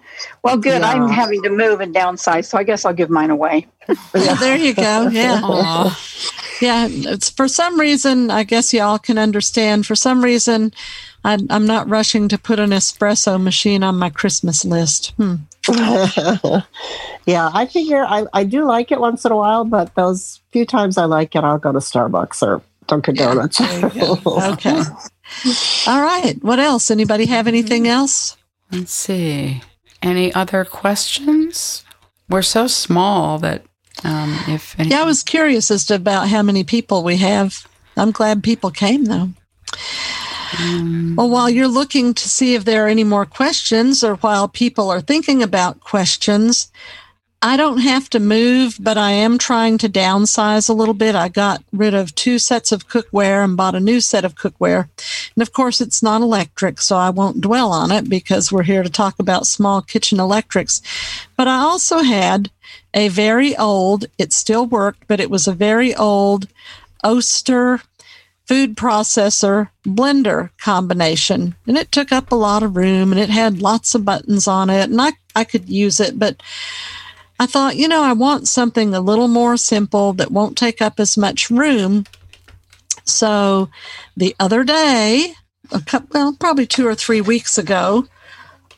Well, 0.44 0.58
good. 0.58 0.82
I'm 0.82 1.10
having 1.10 1.42
to 1.44 1.50
move 1.50 1.82
and 1.82 1.94
downsize, 1.94 2.46
so 2.46 2.58
I 2.58 2.64
guess 2.64 2.84
I'll 2.86 2.94
give 2.94 3.10
mine 3.10 3.30
away. 3.30 3.68
Yeah, 4.16 4.36
there 4.36 4.58
you 4.58 4.74
go. 4.74 5.10
Yeah. 5.12 5.94
Yeah. 6.62 6.88
It's 6.92 7.32
for 7.32 7.48
some 7.48 7.80
reason, 7.80 8.30
I 8.30 8.44
guess 8.44 8.72
y'all 8.72 9.00
can 9.00 9.18
understand. 9.18 9.88
For 9.88 9.96
some 9.96 10.24
reason, 10.24 10.72
I'm, 11.24 11.48
I'm 11.50 11.66
not 11.66 11.90
rushing 11.90 12.28
to 12.28 12.38
put 12.38 12.60
an 12.60 12.70
espresso 12.70 13.42
machine 13.42 13.82
on 13.84 13.98
my 13.98 14.12
Christmas 14.12 14.64
list. 14.64 15.12
Hmm. 15.18 15.36
yeah, 17.26 17.52
I 17.54 17.68
figure 17.72 18.04
I, 18.04 18.26
I 18.34 18.44
do 18.44 18.66
like 18.66 18.92
it 18.92 19.00
once 19.00 19.26
in 19.26 19.32
a 19.32 19.36
while, 19.36 19.64
but 19.64 19.94
those 19.96 20.42
few 20.52 20.66
times 20.66 20.98
I 20.98 21.06
like 21.06 21.36
it, 21.36 21.44
I'll 21.44 21.60
go 21.60 21.72
to 21.72 21.80
Starbucks 21.80 22.42
or 22.42 22.62
Dunkin' 22.88 23.16
Donuts. 23.16 23.62
Okay. 24.26 24.82
All 25.88 26.02
right. 26.02 26.36
What 26.42 26.60
else? 26.60 26.92
Anybody 26.92 27.26
have 27.28 27.48
anything 27.48 27.88
else? 27.88 28.36
Let's 28.72 28.92
see. 28.92 29.62
Any 30.02 30.34
other 30.34 30.66
questions? 30.66 31.86
We're 32.28 32.42
so 32.42 32.68
small 32.68 33.38
that 33.40 33.64
um, 34.04 34.38
if 34.48 34.78
any, 34.80 34.90
Yeah, 34.90 35.02
I 35.02 35.06
was 35.06 35.24
curious 35.24 35.72
as 35.72 35.86
to 35.86 35.96
about 35.96 36.28
how 36.28 36.42
many 36.42 36.64
people 36.64 37.04
we 37.04 37.18
have. 37.18 37.66
I'm 37.96 38.12
glad 38.12 38.44
people 38.44 38.72
came 38.72 39.06
though. 39.06 39.30
Well, 40.60 41.30
while 41.30 41.50
you're 41.50 41.68
looking 41.68 42.14
to 42.14 42.30
see 42.30 42.56
if 42.56 42.66
there 42.66 42.86
are 42.86 42.90
any 42.90 43.04
more 43.04 43.26
questions 43.26 44.04
or 44.04 44.16
while 44.16 44.48
people 44.48 44.90
are 44.90 45.02
thinking 45.02 45.42
about 45.44 45.80
questions, 45.82 46.72
I 47.44 47.58
don't 47.58 47.80
have 47.80 48.08
to 48.12 48.20
move, 48.20 48.78
but 48.80 49.00
I 49.00 49.12
am 49.12 49.40
trying 49.40 49.80
to 49.80 49.90
downsize 49.90 50.70
a 50.70 50.74
little 50.74 50.94
bit. 50.94 51.16
I 51.16 51.28
got 51.28 51.64
rid 51.72 51.96
of 51.96 52.14
two 52.14 52.38
sets 52.38 52.72
of 52.72 52.88
cookware 52.88 53.44
and 53.44 53.58
bought 53.58 53.74
a 53.74 53.80
new 53.80 54.00
set 54.00 54.24
of 54.24 54.36
cookware. 54.36 54.90
And 55.36 55.42
of 55.42 55.52
course, 55.52 55.82
it's 55.82 56.04
not 56.04 56.22
electric, 56.22 56.80
so 56.80 56.98
I 56.98 57.10
won't 57.10 57.42
dwell 57.42 57.72
on 57.72 57.92
it 57.92 58.08
because 58.08 58.52
we're 58.52 58.62
here 58.62 58.84
to 58.84 58.92
talk 58.92 59.16
about 59.18 59.48
small 59.48 59.82
kitchen 59.82 60.20
electrics. 60.20 60.84
But 61.36 61.48
I 61.48 61.58
also 61.58 62.00
had 62.04 62.52
a 62.94 63.08
very 63.08 63.58
old, 63.58 64.06
it 64.20 64.34
still 64.34 64.68
worked, 64.68 65.08
but 65.08 65.20
it 65.20 65.32
was 65.32 65.48
a 65.48 65.54
very 65.54 65.96
old 65.96 66.48
Oster 67.04 67.82
food 68.48 68.76
processor 68.76 69.70
blender 69.86 70.50
combination. 70.58 71.56
And 71.68 71.78
it 71.78 71.92
took 71.92 72.12
up 72.12 72.32
a 72.32 72.36
lot 72.36 72.64
of 72.64 72.76
room 72.76 73.12
and 73.12 73.20
it 73.20 73.30
had 73.30 73.62
lots 73.62 73.96
of 73.96 74.06
buttons 74.06 74.48
on 74.48 74.70
it. 74.70 74.90
And 74.90 75.02
I, 75.02 75.14
I 75.36 75.44
could 75.44 75.70
use 75.70 76.00
it, 76.00 76.20
but 76.20 76.42
I 77.40 77.46
thought, 77.46 77.76
you 77.76 77.88
know, 77.88 78.04
I 78.04 78.14
want 78.14 78.48
something 78.48 78.94
a 78.94 79.00
little 79.00 79.28
more 79.28 79.58
simple 79.58 80.14
that 80.14 80.32
won't 80.32 80.58
take 80.58 80.82
up 80.82 81.00
as 81.00 81.18
much 81.18 81.50
room. 81.50 82.06
So 83.06 83.70
the 84.16 84.36
other 84.40 84.64
day, 84.64 85.34
a 85.72 85.82
couple, 85.82 86.10
well, 86.14 86.36
probably 86.40 86.68
two 86.68 86.86
or 86.86 86.96
three 86.96 87.22
weeks 87.22 87.58
ago, 87.58 88.06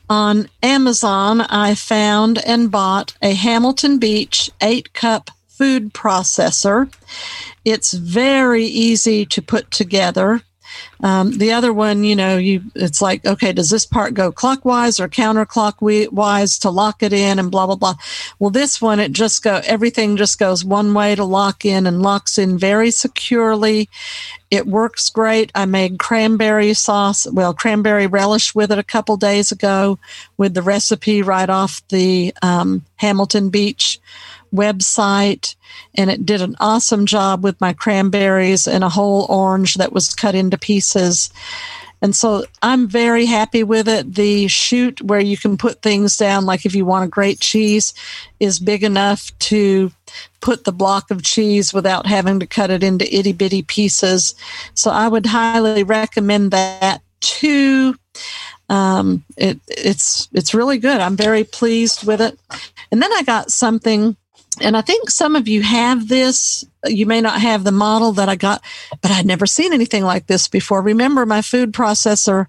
on 0.08 0.48
Amazon, 0.62 1.40
I 1.42 1.74
found 1.74 2.38
and 2.46 2.70
bought 2.70 3.16
a 3.22 3.34
Hamilton 3.34 3.98
Beach 3.98 4.50
eight 4.60 4.92
cup 4.92 5.30
food 5.56 5.94
processor. 5.94 6.92
It's 7.64 7.92
very 7.92 8.64
easy 8.64 9.24
to 9.26 9.40
put 9.42 9.70
together. 9.70 10.42
Um, 11.02 11.38
the 11.38 11.52
other 11.52 11.72
one, 11.72 12.04
you 12.04 12.16
know, 12.16 12.36
you 12.36 12.62
it's 12.74 13.02
like, 13.02 13.24
okay, 13.24 13.52
does 13.52 13.70
this 13.70 13.86
part 13.86 14.14
go 14.14 14.32
clockwise 14.32 14.98
or 14.98 15.08
counterclockwise 15.08 16.60
to 16.60 16.70
lock 16.70 17.02
it 17.02 17.12
in 17.12 17.38
and 17.38 17.50
blah 17.50 17.66
blah 17.66 17.76
blah. 17.76 17.94
Well, 18.38 18.50
this 18.50 18.80
one, 18.80 19.00
it 19.00 19.12
just 19.12 19.42
go 19.42 19.60
everything 19.64 20.16
just 20.16 20.38
goes 20.38 20.64
one 20.64 20.94
way 20.94 21.14
to 21.14 21.24
lock 21.24 21.64
in 21.64 21.86
and 21.86 22.02
locks 22.02 22.38
in 22.38 22.58
very 22.58 22.90
securely. 22.90 23.88
It 24.50 24.66
works 24.66 25.10
great. 25.10 25.50
I 25.54 25.64
made 25.66 25.98
cranberry 25.98 26.74
sauce, 26.74 27.26
well, 27.30 27.54
cranberry 27.54 28.06
relish 28.06 28.54
with 28.54 28.70
it 28.72 28.78
a 28.78 28.84
couple 28.84 29.16
days 29.16 29.52
ago 29.52 29.98
with 30.36 30.54
the 30.54 30.62
recipe 30.62 31.22
right 31.22 31.50
off 31.50 31.82
the 31.88 32.32
um, 32.40 32.84
Hamilton 32.96 33.50
Beach 33.50 34.00
website 34.54 35.56
and 35.94 36.10
it 36.10 36.24
did 36.24 36.40
an 36.40 36.56
awesome 36.60 37.06
job 37.06 37.42
with 37.42 37.60
my 37.60 37.72
cranberries 37.72 38.66
and 38.66 38.84
a 38.84 38.88
whole 38.88 39.26
orange 39.28 39.74
that 39.74 39.92
was 39.92 40.14
cut 40.14 40.34
into 40.34 40.58
pieces. 40.58 41.30
And 42.04 42.14
so 42.14 42.44
I'm 42.60 42.86
very 42.86 43.24
happy 43.24 43.62
with 43.62 43.88
it. 43.88 44.14
The 44.14 44.46
chute 44.48 45.00
where 45.00 45.20
you 45.20 45.38
can 45.38 45.56
put 45.56 45.80
things 45.80 46.18
down, 46.18 46.44
like 46.44 46.66
if 46.66 46.74
you 46.74 46.84
want 46.84 47.06
a 47.06 47.08
great 47.08 47.40
cheese, 47.40 47.94
is 48.38 48.58
big 48.58 48.84
enough 48.84 49.30
to 49.38 49.90
put 50.42 50.64
the 50.64 50.72
block 50.72 51.10
of 51.10 51.22
cheese 51.22 51.72
without 51.72 52.04
having 52.06 52.40
to 52.40 52.46
cut 52.46 52.70
it 52.70 52.82
into 52.82 53.12
itty 53.16 53.32
bitty 53.32 53.62
pieces. 53.62 54.34
So 54.74 54.90
I 54.90 55.08
would 55.08 55.24
highly 55.24 55.82
recommend 55.82 56.50
that 56.50 57.00
too. 57.20 57.96
Um, 58.68 59.24
it, 59.38 59.58
it's 59.68 60.28
it's 60.32 60.52
really 60.52 60.76
good. 60.76 61.00
I'm 61.00 61.16
very 61.16 61.44
pleased 61.44 62.06
with 62.06 62.20
it. 62.20 62.38
And 62.92 63.00
then 63.00 63.12
I 63.14 63.22
got 63.22 63.50
something 63.50 64.14
and 64.60 64.76
I 64.76 64.80
think 64.80 65.10
some 65.10 65.36
of 65.36 65.48
you 65.48 65.62
have 65.62 66.08
this. 66.08 66.64
You 66.86 67.06
may 67.06 67.20
not 67.20 67.40
have 67.40 67.64
the 67.64 67.72
model 67.72 68.12
that 68.12 68.28
I 68.28 68.36
got, 68.36 68.62
but 69.00 69.10
I'd 69.10 69.26
never 69.26 69.46
seen 69.46 69.72
anything 69.72 70.04
like 70.04 70.26
this 70.26 70.48
before. 70.48 70.82
Remember, 70.82 71.24
my 71.24 71.42
food 71.42 71.72
processor 71.72 72.46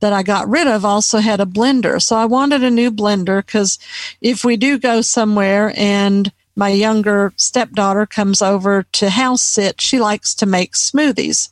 that 0.00 0.12
I 0.12 0.22
got 0.22 0.48
rid 0.48 0.66
of 0.66 0.84
also 0.84 1.18
had 1.18 1.40
a 1.40 1.46
blender. 1.46 2.00
So 2.00 2.16
I 2.16 2.24
wanted 2.26 2.62
a 2.62 2.70
new 2.70 2.90
blender 2.90 3.44
because 3.44 3.78
if 4.20 4.44
we 4.44 4.56
do 4.56 4.78
go 4.78 5.00
somewhere 5.00 5.72
and 5.76 6.32
my 6.54 6.68
younger 6.68 7.32
stepdaughter 7.36 8.06
comes 8.06 8.42
over 8.42 8.84
to 8.92 9.10
house 9.10 9.42
sit, 9.42 9.80
she 9.80 9.98
likes 9.98 10.34
to 10.34 10.46
make 10.46 10.72
smoothies. 10.72 11.50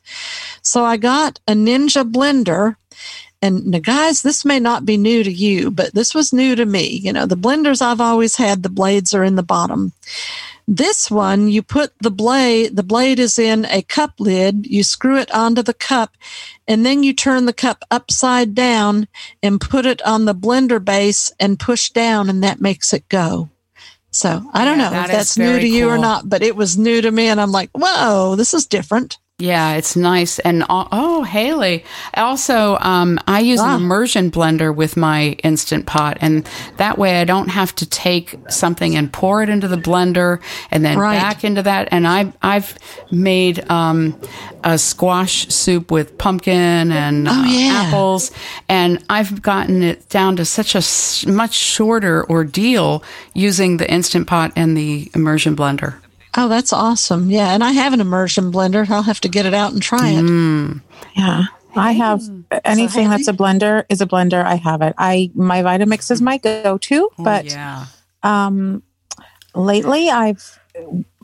So 0.62 0.84
I 0.84 0.96
got 0.96 1.40
a 1.48 1.52
Ninja 1.52 2.10
blender 2.10 2.76
and 3.42 3.66
now, 3.66 3.78
guys, 3.78 4.22
this 4.22 4.44
may 4.44 4.60
not 4.60 4.84
be 4.84 4.96
new 4.96 5.24
to 5.24 5.32
you, 5.32 5.70
but 5.70 5.94
this 5.94 6.14
was 6.14 6.32
new 6.32 6.54
to 6.56 6.66
me. 6.66 6.86
You 6.88 7.12
know, 7.12 7.26
the 7.26 7.36
blenders 7.36 7.80
I've 7.80 8.00
always 8.00 8.36
had, 8.36 8.62
the 8.62 8.68
blades 8.68 9.14
are 9.14 9.24
in 9.24 9.36
the 9.36 9.42
bottom. 9.42 9.92
This 10.68 11.10
one, 11.10 11.48
you 11.48 11.62
put 11.62 11.92
the 12.00 12.10
blade, 12.10 12.76
the 12.76 12.84
blade 12.84 13.18
is 13.18 13.38
in 13.38 13.64
a 13.66 13.82
cup 13.82 14.12
lid, 14.20 14.66
you 14.66 14.84
screw 14.84 15.16
it 15.18 15.30
onto 15.32 15.62
the 15.62 15.74
cup, 15.74 16.16
and 16.68 16.86
then 16.86 17.02
you 17.02 17.12
turn 17.12 17.46
the 17.46 17.52
cup 17.52 17.84
upside 17.90 18.54
down 18.54 19.08
and 19.42 19.60
put 19.60 19.86
it 19.86 20.00
on 20.02 20.26
the 20.26 20.34
blender 20.34 20.84
base 20.84 21.32
and 21.40 21.58
push 21.58 21.90
down, 21.90 22.28
and 22.28 22.44
that 22.44 22.60
makes 22.60 22.92
it 22.92 23.08
go. 23.08 23.48
So 24.12 24.48
I 24.52 24.64
don't 24.64 24.78
Yeah, 24.78 24.84
know 24.84 24.90
that 24.90 25.06
if 25.06 25.12
that's 25.12 25.38
new 25.38 25.58
to 25.58 25.68
you 25.68 25.88
or 25.88 25.98
not, 25.98 26.28
but 26.28 26.42
it 26.42 26.56
was 26.56 26.76
new 26.76 27.00
to 27.00 27.10
me, 27.10 27.26
and 27.28 27.40
I'm 27.40 27.52
like, 27.52 27.70
whoa, 27.72 28.36
this 28.36 28.54
is 28.54 28.66
different. 28.66 29.18
Yeah, 29.40 29.72
it's 29.72 29.96
nice. 29.96 30.38
And 30.40 30.64
uh, 30.64 30.84
oh, 30.92 31.22
Haley. 31.22 31.82
Also, 32.14 32.76
um, 32.80 33.18
I 33.26 33.40
use 33.40 33.58
Ah. 33.58 33.74
an 33.74 33.80
immersion 33.82 34.30
blender 34.30 34.74
with 34.74 34.98
my 34.98 35.30
instant 35.42 35.86
pot, 35.86 36.18
and 36.20 36.46
that 36.76 36.98
way 36.98 37.20
I 37.20 37.24
don't 37.24 37.48
have 37.48 37.74
to 37.76 37.86
take 37.88 38.36
something 38.50 38.94
and 38.96 39.10
pour 39.10 39.42
it 39.42 39.48
into 39.48 39.66
the 39.66 39.78
blender 39.78 40.40
and 40.70 40.84
then 40.84 40.98
Right. 40.98 41.18
back 41.18 41.42
into 41.42 41.62
that. 41.62 41.88
And 41.90 42.06
I 42.06 42.32
I've 42.42 42.74
made 43.10 43.68
um, 43.70 44.14
a 44.62 44.76
squash 44.76 45.48
soup 45.48 45.90
with 45.90 46.18
pumpkin 46.18 46.92
and 46.92 47.26
uh, 47.26 47.32
Oh, 47.34 47.44
yeah. 47.44 47.84
apples, 47.86 48.30
and 48.68 49.02
I've 49.08 49.40
gotten 49.40 49.82
it 49.82 50.06
down 50.10 50.36
to 50.36 50.44
such 50.44 50.74
a 50.74 50.82
much 51.30 51.54
shorter 51.54 52.28
ordeal 52.30 53.02
using 53.32 53.78
the 53.78 53.90
instant 53.90 54.26
pot 54.26 54.52
and 54.54 54.76
the 54.76 55.10
immersion 55.14 55.56
blender. 55.56 55.94
Oh, 56.36 56.48
that's 56.48 56.72
awesome. 56.72 57.30
Yeah. 57.30 57.52
And 57.52 57.64
I 57.64 57.72
have 57.72 57.92
an 57.92 58.00
immersion 58.00 58.52
blender. 58.52 58.88
I'll 58.88 59.02
have 59.02 59.20
to 59.20 59.28
get 59.28 59.46
it 59.46 59.54
out 59.54 59.72
and 59.72 59.82
try 59.82 60.10
it. 60.10 60.22
Mm. 60.24 60.82
Yeah. 61.16 61.44
I 61.76 61.92
have 61.92 62.22
anything 62.64 63.08
that's 63.10 63.28
a 63.28 63.32
blender 63.32 63.84
is 63.88 64.00
a 64.00 64.06
blender. 64.06 64.44
I 64.44 64.56
have 64.56 64.82
it. 64.82 64.94
I 64.98 65.30
my 65.34 65.62
Vitamix 65.62 66.10
is 66.10 66.20
my 66.20 66.38
go-to, 66.38 67.10
but 67.18 67.44
yeah. 67.44 67.86
um, 68.22 68.82
lately 69.54 70.10
I've 70.10 70.58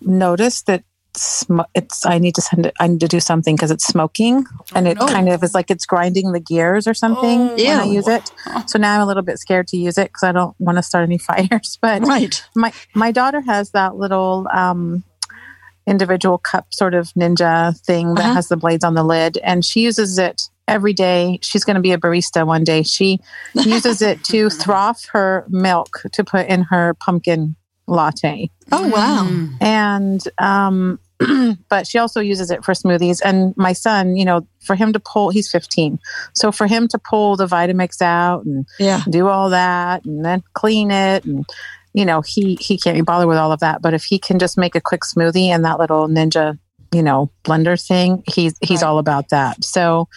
noticed 0.00 0.66
that 0.66 0.84
sm- 1.18 1.60
it's 1.74 2.04
I 2.06 2.18
need 2.18 2.34
to 2.36 2.40
send 2.40 2.66
it. 2.66 2.74
I 2.80 2.86
need 2.88 3.00
to 3.00 3.08
do 3.08 3.20
something 3.20 3.56
because 3.56 3.70
it's 3.70 3.84
smoking, 3.86 4.44
and 4.74 4.86
it 4.88 4.98
no. 4.98 5.06
kind 5.06 5.28
of 5.28 5.42
is 5.42 5.54
like 5.54 5.70
it's 5.70 5.86
grinding 5.86 6.32
the 6.32 6.40
gears 6.40 6.86
or 6.86 6.94
something 6.94 7.48
when 7.48 7.80
I 7.80 7.84
use 7.84 8.08
it. 8.08 8.30
So 8.66 8.78
now 8.78 8.94
I'm 8.96 9.00
a 9.02 9.06
little 9.06 9.22
bit 9.22 9.38
scared 9.38 9.68
to 9.68 9.76
use 9.76 9.98
it 9.98 10.08
because 10.08 10.22
I 10.24 10.32
don't 10.32 10.54
want 10.60 10.78
to 10.78 10.82
start 10.82 11.04
any 11.04 11.18
fires. 11.28 11.78
But 11.80 12.02
Right. 12.06 12.42
my 12.54 12.72
my 12.94 13.12
daughter 13.12 13.40
has 13.40 13.70
that 13.70 13.96
little 13.96 14.46
um, 14.52 15.02
individual 15.86 16.38
cup 16.38 16.66
sort 16.72 16.94
of 16.94 17.08
ninja 17.14 17.78
thing 17.80 18.14
that 18.14 18.24
Uh-huh. 18.24 18.34
has 18.34 18.48
the 18.48 18.56
blades 18.56 18.84
on 18.84 18.94
the 18.94 19.04
lid, 19.04 19.38
and 19.38 19.64
she 19.64 19.82
uses 19.82 20.18
it 20.18 20.42
every 20.68 20.92
day. 20.92 21.38
She's 21.42 21.62
going 21.62 21.76
to 21.76 21.80
be 21.80 21.92
a 21.92 21.98
barista 21.98 22.44
one 22.44 22.64
day. 22.64 22.82
She 22.82 23.20
uses 23.54 24.02
it 24.02 24.24
to 24.24 24.50
froth 24.50 25.06
her 25.12 25.44
milk 25.48 26.00
to 26.12 26.24
put 26.24 26.46
in 26.48 26.62
her 26.62 26.94
pumpkin 26.94 27.54
latte, 27.86 28.50
Oh, 28.72 28.88
wow. 28.88 29.28
and 29.60 30.20
um, 30.38 30.98
but 31.68 31.86
she 31.86 31.98
also 31.98 32.20
uses 32.20 32.50
it 32.50 32.64
for 32.64 32.72
smoothies. 32.72 33.20
And 33.24 33.54
my 33.56 33.72
son, 33.72 34.16
you 34.16 34.24
know, 34.24 34.46
for 34.64 34.74
him 34.74 34.92
to 34.92 35.00
pull, 35.00 35.30
he's 35.30 35.50
15, 35.50 35.98
so 36.34 36.52
for 36.52 36.66
him 36.66 36.88
to 36.88 36.98
pull 36.98 37.36
the 37.36 37.46
Vitamix 37.46 38.02
out 38.02 38.44
and 38.44 38.66
Yeah. 38.78 39.02
do 39.08 39.28
all 39.28 39.50
that 39.50 40.04
and 40.04 40.24
then 40.24 40.42
clean 40.54 40.90
it 40.90 41.24
and 41.24 41.44
you 41.94 42.04
know 42.04 42.20
he 42.20 42.56
he 42.60 42.76
can't 42.76 42.96
be 42.96 43.00
bothered 43.02 43.28
with 43.28 43.38
all 43.38 43.52
of 43.52 43.60
that. 43.60 43.80
But 43.80 43.94
if 43.94 44.04
he 44.04 44.18
can 44.18 44.38
just 44.38 44.58
make 44.58 44.74
a 44.74 44.80
quick 44.80 45.00
smoothie 45.02 45.48
and 45.48 45.64
that 45.64 45.78
little 45.78 46.08
ninja 46.08 46.58
you 46.92 47.02
know 47.02 47.30
blender 47.44 47.80
thing 47.84 48.22
he's 48.32 48.54
he's 48.60 48.82
all 48.82 48.98
about 48.98 49.30
that. 49.30 49.64
So 49.64 50.08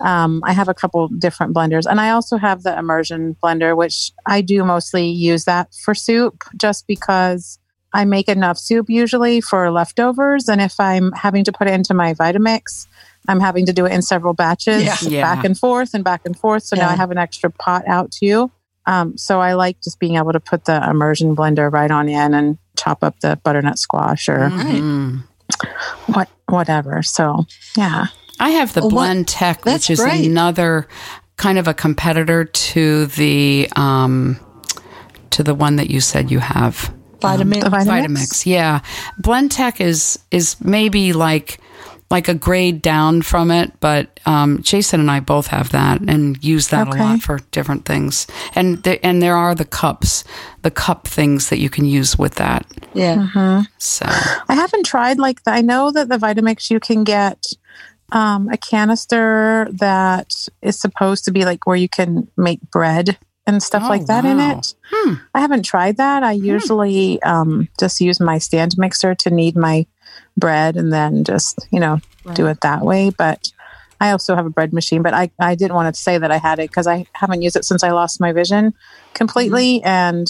um, 0.00 0.40
i 0.44 0.52
have 0.52 0.68
a 0.68 0.74
couple 0.74 1.08
different 1.08 1.54
blenders. 1.54 1.84
And 1.84 2.00
i 2.00 2.10
also 2.10 2.36
have 2.38 2.62
the 2.62 2.76
immersion 2.78 3.36
blender 3.42 3.76
which 3.76 4.12
i 4.26 4.40
do 4.40 4.64
mostly 4.64 5.06
use 5.08 5.44
that 5.44 5.68
for 5.84 5.94
soup 5.94 6.44
just 6.56 6.86
because 6.86 7.58
i 7.92 8.04
make 8.04 8.28
enough 8.28 8.58
soup 8.58 8.88
usually 8.90 9.40
for 9.40 9.70
leftovers 9.70 10.48
and 10.48 10.60
if 10.60 10.78
i'm 10.78 11.12
having 11.12 11.44
to 11.44 11.52
put 11.52 11.66
it 11.66 11.72
into 11.74 11.94
my 11.94 12.14
vitamix 12.14 12.86
i'm 13.28 13.40
having 13.40 13.64
to 13.66 13.72
do 13.72 13.86
it 13.86 13.92
in 13.92 14.02
several 14.02 14.34
batches 14.34 14.82
Yeah. 14.84 14.96
Yeah. 15.02 15.22
back 15.34 15.44
and 15.44 15.56
forth 15.58 15.94
and 15.94 16.04
back 16.04 16.22
and 16.24 16.38
forth 16.38 16.62
so 16.64 16.76
now 16.76 16.88
i 16.88 16.96
have 16.96 17.10
an 17.10 17.18
extra 17.18 17.50
pot 17.50 17.82
out 17.86 18.10
too 18.10 18.50
um, 18.86 19.18
so 19.18 19.38
I 19.38 19.52
like 19.52 19.82
just 19.82 19.98
being 19.98 20.16
able 20.16 20.32
to 20.32 20.40
put 20.40 20.64
the 20.64 20.82
immersion 20.88 21.36
blender 21.36 21.70
right 21.70 21.90
on 21.90 22.08
in 22.08 22.32
and 22.32 22.56
chop 22.74 23.04
up 23.04 23.20
the 23.20 23.36
butternut 23.44 23.78
squash 23.78 24.30
or 24.30 24.48
Mhm. 24.48 25.24
what 26.06 26.30
whatever. 26.48 27.02
So 27.02 27.44
yeah, 27.76 28.06
I 28.40 28.48
have 28.52 28.72
the 28.72 28.80
Well, 28.80 28.90
what- 28.92 29.08
Blendtec, 29.10 29.60
that's 29.60 29.64
which 29.64 29.90
is 29.90 30.00
great. 30.00 30.24
another 30.24 30.88
kind 31.36 31.58
of 31.58 31.68
a 31.68 31.74
competitor 31.74 32.46
to 32.46 33.04
the 33.06 33.68
um, 33.76 34.40
to 35.32 35.42
the 35.42 35.54
one 35.54 35.76
that 35.76 35.90
you 35.90 36.00
said 36.00 36.30
you 36.30 36.38
have. 36.38 36.90
Vitamix. 37.20 37.60
the 37.62 37.70
Vitamix. 37.70 38.06
Vitamix, 38.06 38.46
yeah. 38.46 38.80
Blendtec 39.20 39.80
is 39.80 40.18
is 40.30 40.56
maybe 40.60 41.12
like 41.12 41.58
like 42.10 42.26
a 42.26 42.32
grade 42.34 42.80
down 42.80 43.20
from 43.20 43.50
it, 43.50 43.70
but 43.80 44.18
um, 44.24 44.62
Jason 44.62 44.98
and 45.00 45.10
I 45.10 45.20
both 45.20 45.48
have 45.48 45.72
that 45.72 46.00
and 46.00 46.42
use 46.42 46.68
that 46.68 46.88
Okay. 46.88 46.98
a 46.98 47.02
lot 47.02 47.20
for 47.20 47.40
different 47.50 47.84
things. 47.84 48.26
And 48.54 48.82
the, 48.82 49.04
and 49.04 49.20
there 49.20 49.36
are 49.36 49.54
the 49.54 49.66
cups, 49.66 50.24
the 50.62 50.70
cup 50.70 51.06
things 51.06 51.50
that 51.50 51.58
you 51.58 51.68
can 51.68 51.84
use 51.84 52.18
with 52.18 52.36
that. 52.36 52.64
Yeah. 52.94 53.62
So 53.76 54.06
I 54.08 54.54
haven't 54.54 54.86
tried 54.86 55.18
like 55.18 55.42
the, 55.44 55.50
I 55.50 55.60
know 55.60 55.90
that 55.90 56.08
the 56.08 56.16
Vitamix 56.16 56.70
you 56.70 56.80
can 56.80 57.04
get 57.04 57.44
um, 58.10 58.48
a 58.48 58.56
canister 58.56 59.68
that 59.72 60.48
is 60.62 60.80
supposed 60.80 61.26
to 61.26 61.30
be 61.30 61.44
like 61.44 61.66
where 61.66 61.76
you 61.76 61.90
can 61.90 62.26
make 62.38 62.62
bread 62.70 63.18
and 63.48 63.62
stuff 63.62 63.84
Oh, 63.86 63.88
like 63.88 64.06
that 64.06 64.24
in 64.24 64.38
it. 64.38 64.74
Hmm. 64.90 65.14
I 65.34 65.40
haven't 65.40 65.64
tried 65.64 65.96
that. 65.96 66.22
I 66.22 66.32
usually 66.32 67.20
um, 67.22 67.68
just 67.80 68.00
use 68.00 68.20
my 68.20 68.38
stand 68.38 68.76
mixer 68.76 69.14
to 69.16 69.30
knead 69.30 69.56
my 69.56 69.86
bread 70.36 70.76
and 70.76 70.92
then 70.92 71.24
just, 71.24 71.66
you 71.72 71.80
know, 71.80 72.00
do 72.34 72.46
it 72.46 72.60
that 72.60 72.82
way. 72.82 73.10
But 73.10 73.50
I 74.00 74.10
also 74.10 74.36
have 74.36 74.46
a 74.46 74.50
bread 74.50 74.72
machine, 74.72 75.02
but 75.02 75.14
I, 75.14 75.30
I 75.40 75.54
didn't 75.54 75.74
want 75.74 75.92
to 75.94 76.00
say 76.00 76.18
that 76.18 76.30
I 76.30 76.36
had 76.36 76.58
it 76.58 76.70
because 76.70 76.86
I 76.86 77.06
haven't 77.14 77.42
used 77.42 77.56
it 77.56 77.64
since 77.64 77.82
I 77.82 77.90
lost 77.90 78.20
my 78.20 78.32
vision 78.32 78.74
completely. 79.14 79.78
Mm-hmm. 79.78 79.88
And 79.88 80.26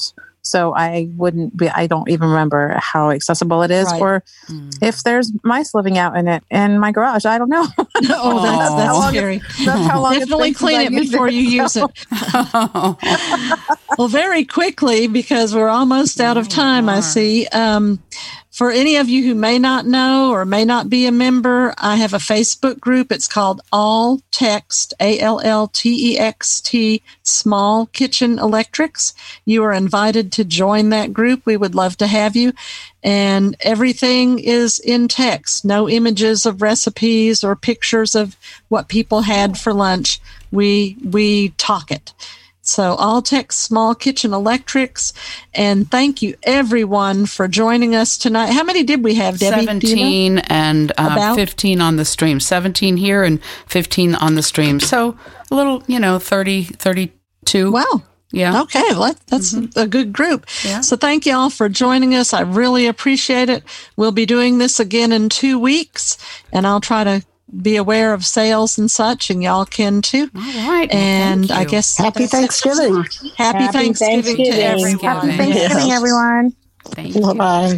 so 0.49 0.75
I 0.75 1.09
wouldn't 1.17 1.57
be, 1.57 1.69
I 1.69 1.87
don't 1.87 2.09
even 2.09 2.29
remember 2.29 2.77
how 2.81 3.11
accessible 3.11 3.63
it 3.63 3.71
is 3.71 3.87
Right. 3.87 4.01
or 4.01 4.25
if 4.83 5.03
there's 5.03 5.33
mice 5.45 5.75
living 5.75 5.99
out 5.99 6.17
in 6.17 6.27
it 6.29 6.43
in 6.51 6.79
my 6.79 6.91
garage. 6.93 7.25
I 7.25 7.39
don't 7.39 7.49
know. 7.51 7.67
oh, 7.79 8.43
that's. 8.43 8.71
How 8.71 8.77
that's 8.77 8.95
long 8.95 9.11
scary. 9.13 9.39
That's 9.65 9.87
how 9.91 10.03
long 10.03 10.19
Definitely 10.19 10.55
clean 10.55 10.81
it 10.81 10.91
before 10.91 11.29
you 11.29 11.43
use 11.43 11.73
so- 11.75 11.91
it. 11.91 12.07
Well, 13.99 14.07
very 14.09 14.45
quickly, 14.45 15.09
because 15.09 15.55
we're 15.57 15.69
almost 15.69 16.21
out 16.21 16.37
of 16.37 16.49
time, 16.49 16.89
I 16.89 17.01
see. 17.01 17.49
Um, 17.49 18.01
for 18.59 18.73
any 18.73 18.97
of 18.97 19.09
you 19.09 19.23
who 19.23 19.37
may 19.37 19.57
not 19.57 19.87
know 19.87 20.33
or 20.33 20.45
may 20.45 20.65
not 20.65 20.91
be 20.91 21.07
a 21.07 21.13
member, 21.13 21.73
I 21.79 21.95
have 21.95 22.13
a 22.13 22.19
Facebook 22.19 22.81
group. 22.81 23.13
It's 23.13 23.29
called 23.29 23.61
All 23.71 24.21
Text, 24.33 24.93
A 24.99 25.21
L 25.21 25.41
L 25.45 25.69
T 25.69 26.15
E 26.15 26.19
X 26.19 26.61
T, 26.61 27.01
Small 27.23 27.87
Kitchen 27.87 28.37
Electrics. 28.37 29.15
You 29.45 29.63
are 29.63 29.73
invited 29.73 30.33
to 30.33 30.45
join 30.45 30.89
that 30.89 31.13
group. 31.13 31.47
We 31.47 31.57
would 31.57 31.77
love 31.77 31.97
to 31.99 32.09
have 32.09 32.35
you. 32.35 32.53
And 33.05 33.55
everything 33.61 34.41
is 34.41 34.81
in 34.81 35.07
text, 35.07 35.65
no 35.65 35.89
images 35.89 36.45
of 36.45 36.61
recipes 36.61 37.45
or 37.45 37.55
pictures 37.55 38.17
of 38.17 38.37
what 38.71 38.89
people 38.89 39.21
had 39.21 39.57
for 39.57 39.73
lunch. 39.73 40.21
We, 40.51 40.97
we 41.05 41.51
talk 41.51 41.93
it. 41.93 42.13
So, 42.69 42.95
All 42.95 43.23
Text 43.23 43.61
Small 43.61 43.95
Kitchen 43.95 44.33
Electrics. 44.35 45.13
And 45.55 45.91
thank 45.91 46.23
you, 46.23 46.35
everyone, 46.43 47.27
for 47.27 47.49
joining 47.49 47.95
us 47.95 48.19
tonight. 48.19 48.53
How 48.53 48.63
many 48.65 48.83
did 48.83 49.03
we 49.03 49.15
have, 49.15 49.39
Debbie? 49.39 49.67
Do 49.79 49.89
you 49.89 49.97
know? 49.97 50.03
17 50.03 50.39
and 50.51 50.93
uh, 50.93 51.09
About? 51.13 51.37
15 51.37 51.81
on 51.81 51.97
the 51.97 52.05
stream 52.05 52.41
17 52.41 52.97
here 52.97 53.23
and 53.25 53.43
15 53.67 54.15
on 54.15 54.35
the 54.35 54.43
stream 54.43 54.79
so 54.81 55.17
a 55.51 55.55
little 55.55 55.83
you 55.87 55.99
know 55.99 56.19
30 56.19 56.65
32 56.65 57.73
Wow. 57.73 58.03
yeah 58.33 58.63
Okay, 58.63 58.83
well, 58.91 59.05
that- 59.13 59.27
that's 59.29 59.55
a 59.77 59.87
good 59.87 60.13
group. 60.13 60.47
Yeah. 60.65 60.81
So 60.83 60.97
thank 60.97 61.25
you 61.27 61.35
all 61.35 61.51
for 61.51 61.69
joining 61.69 62.15
us. 62.15 62.33
I 62.35 62.43
really 62.43 62.87
appreciate 62.87 63.49
it. 63.49 63.63
We'll 63.97 64.13
be 64.13 64.27
doing 64.27 64.59
this 64.59 64.79
again 64.81 65.13
in 65.13 65.29
two 65.29 65.59
weeks, 65.59 66.19
and 66.53 66.67
I'll 66.67 66.81
try 66.81 67.05
to 67.05 67.23
be 67.63 67.77
aware 67.77 68.13
of 68.13 68.25
sales 68.27 68.79
and 68.79 68.91
such, 68.91 69.31
and 69.31 69.43
y'all 69.43 69.65
can 69.65 70.03
too. 70.03 70.31
all 70.37 70.43
right 70.69 70.93
And 70.93 71.49
thank 71.49 71.59
I 71.59 71.63
you. 71.63 71.69
guess 71.69 71.97
Happy. 71.97 72.27
Thanksgiving. 72.27 73.05
Happy, 73.37 73.59
Happy 73.59 73.69
Thanksgiving, 73.69 74.37
to 74.37 74.43
everyone. 74.51 74.99
Happy 75.01 75.37
Thanksgiving, 75.37 75.89
Yes. 75.89 75.93
everyone. 75.93 76.53
thank 76.85 77.15
you 77.15 77.23
Bye 77.23 77.33
bye. 77.35 77.77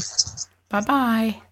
bye 0.70 0.80
bye 0.80 1.42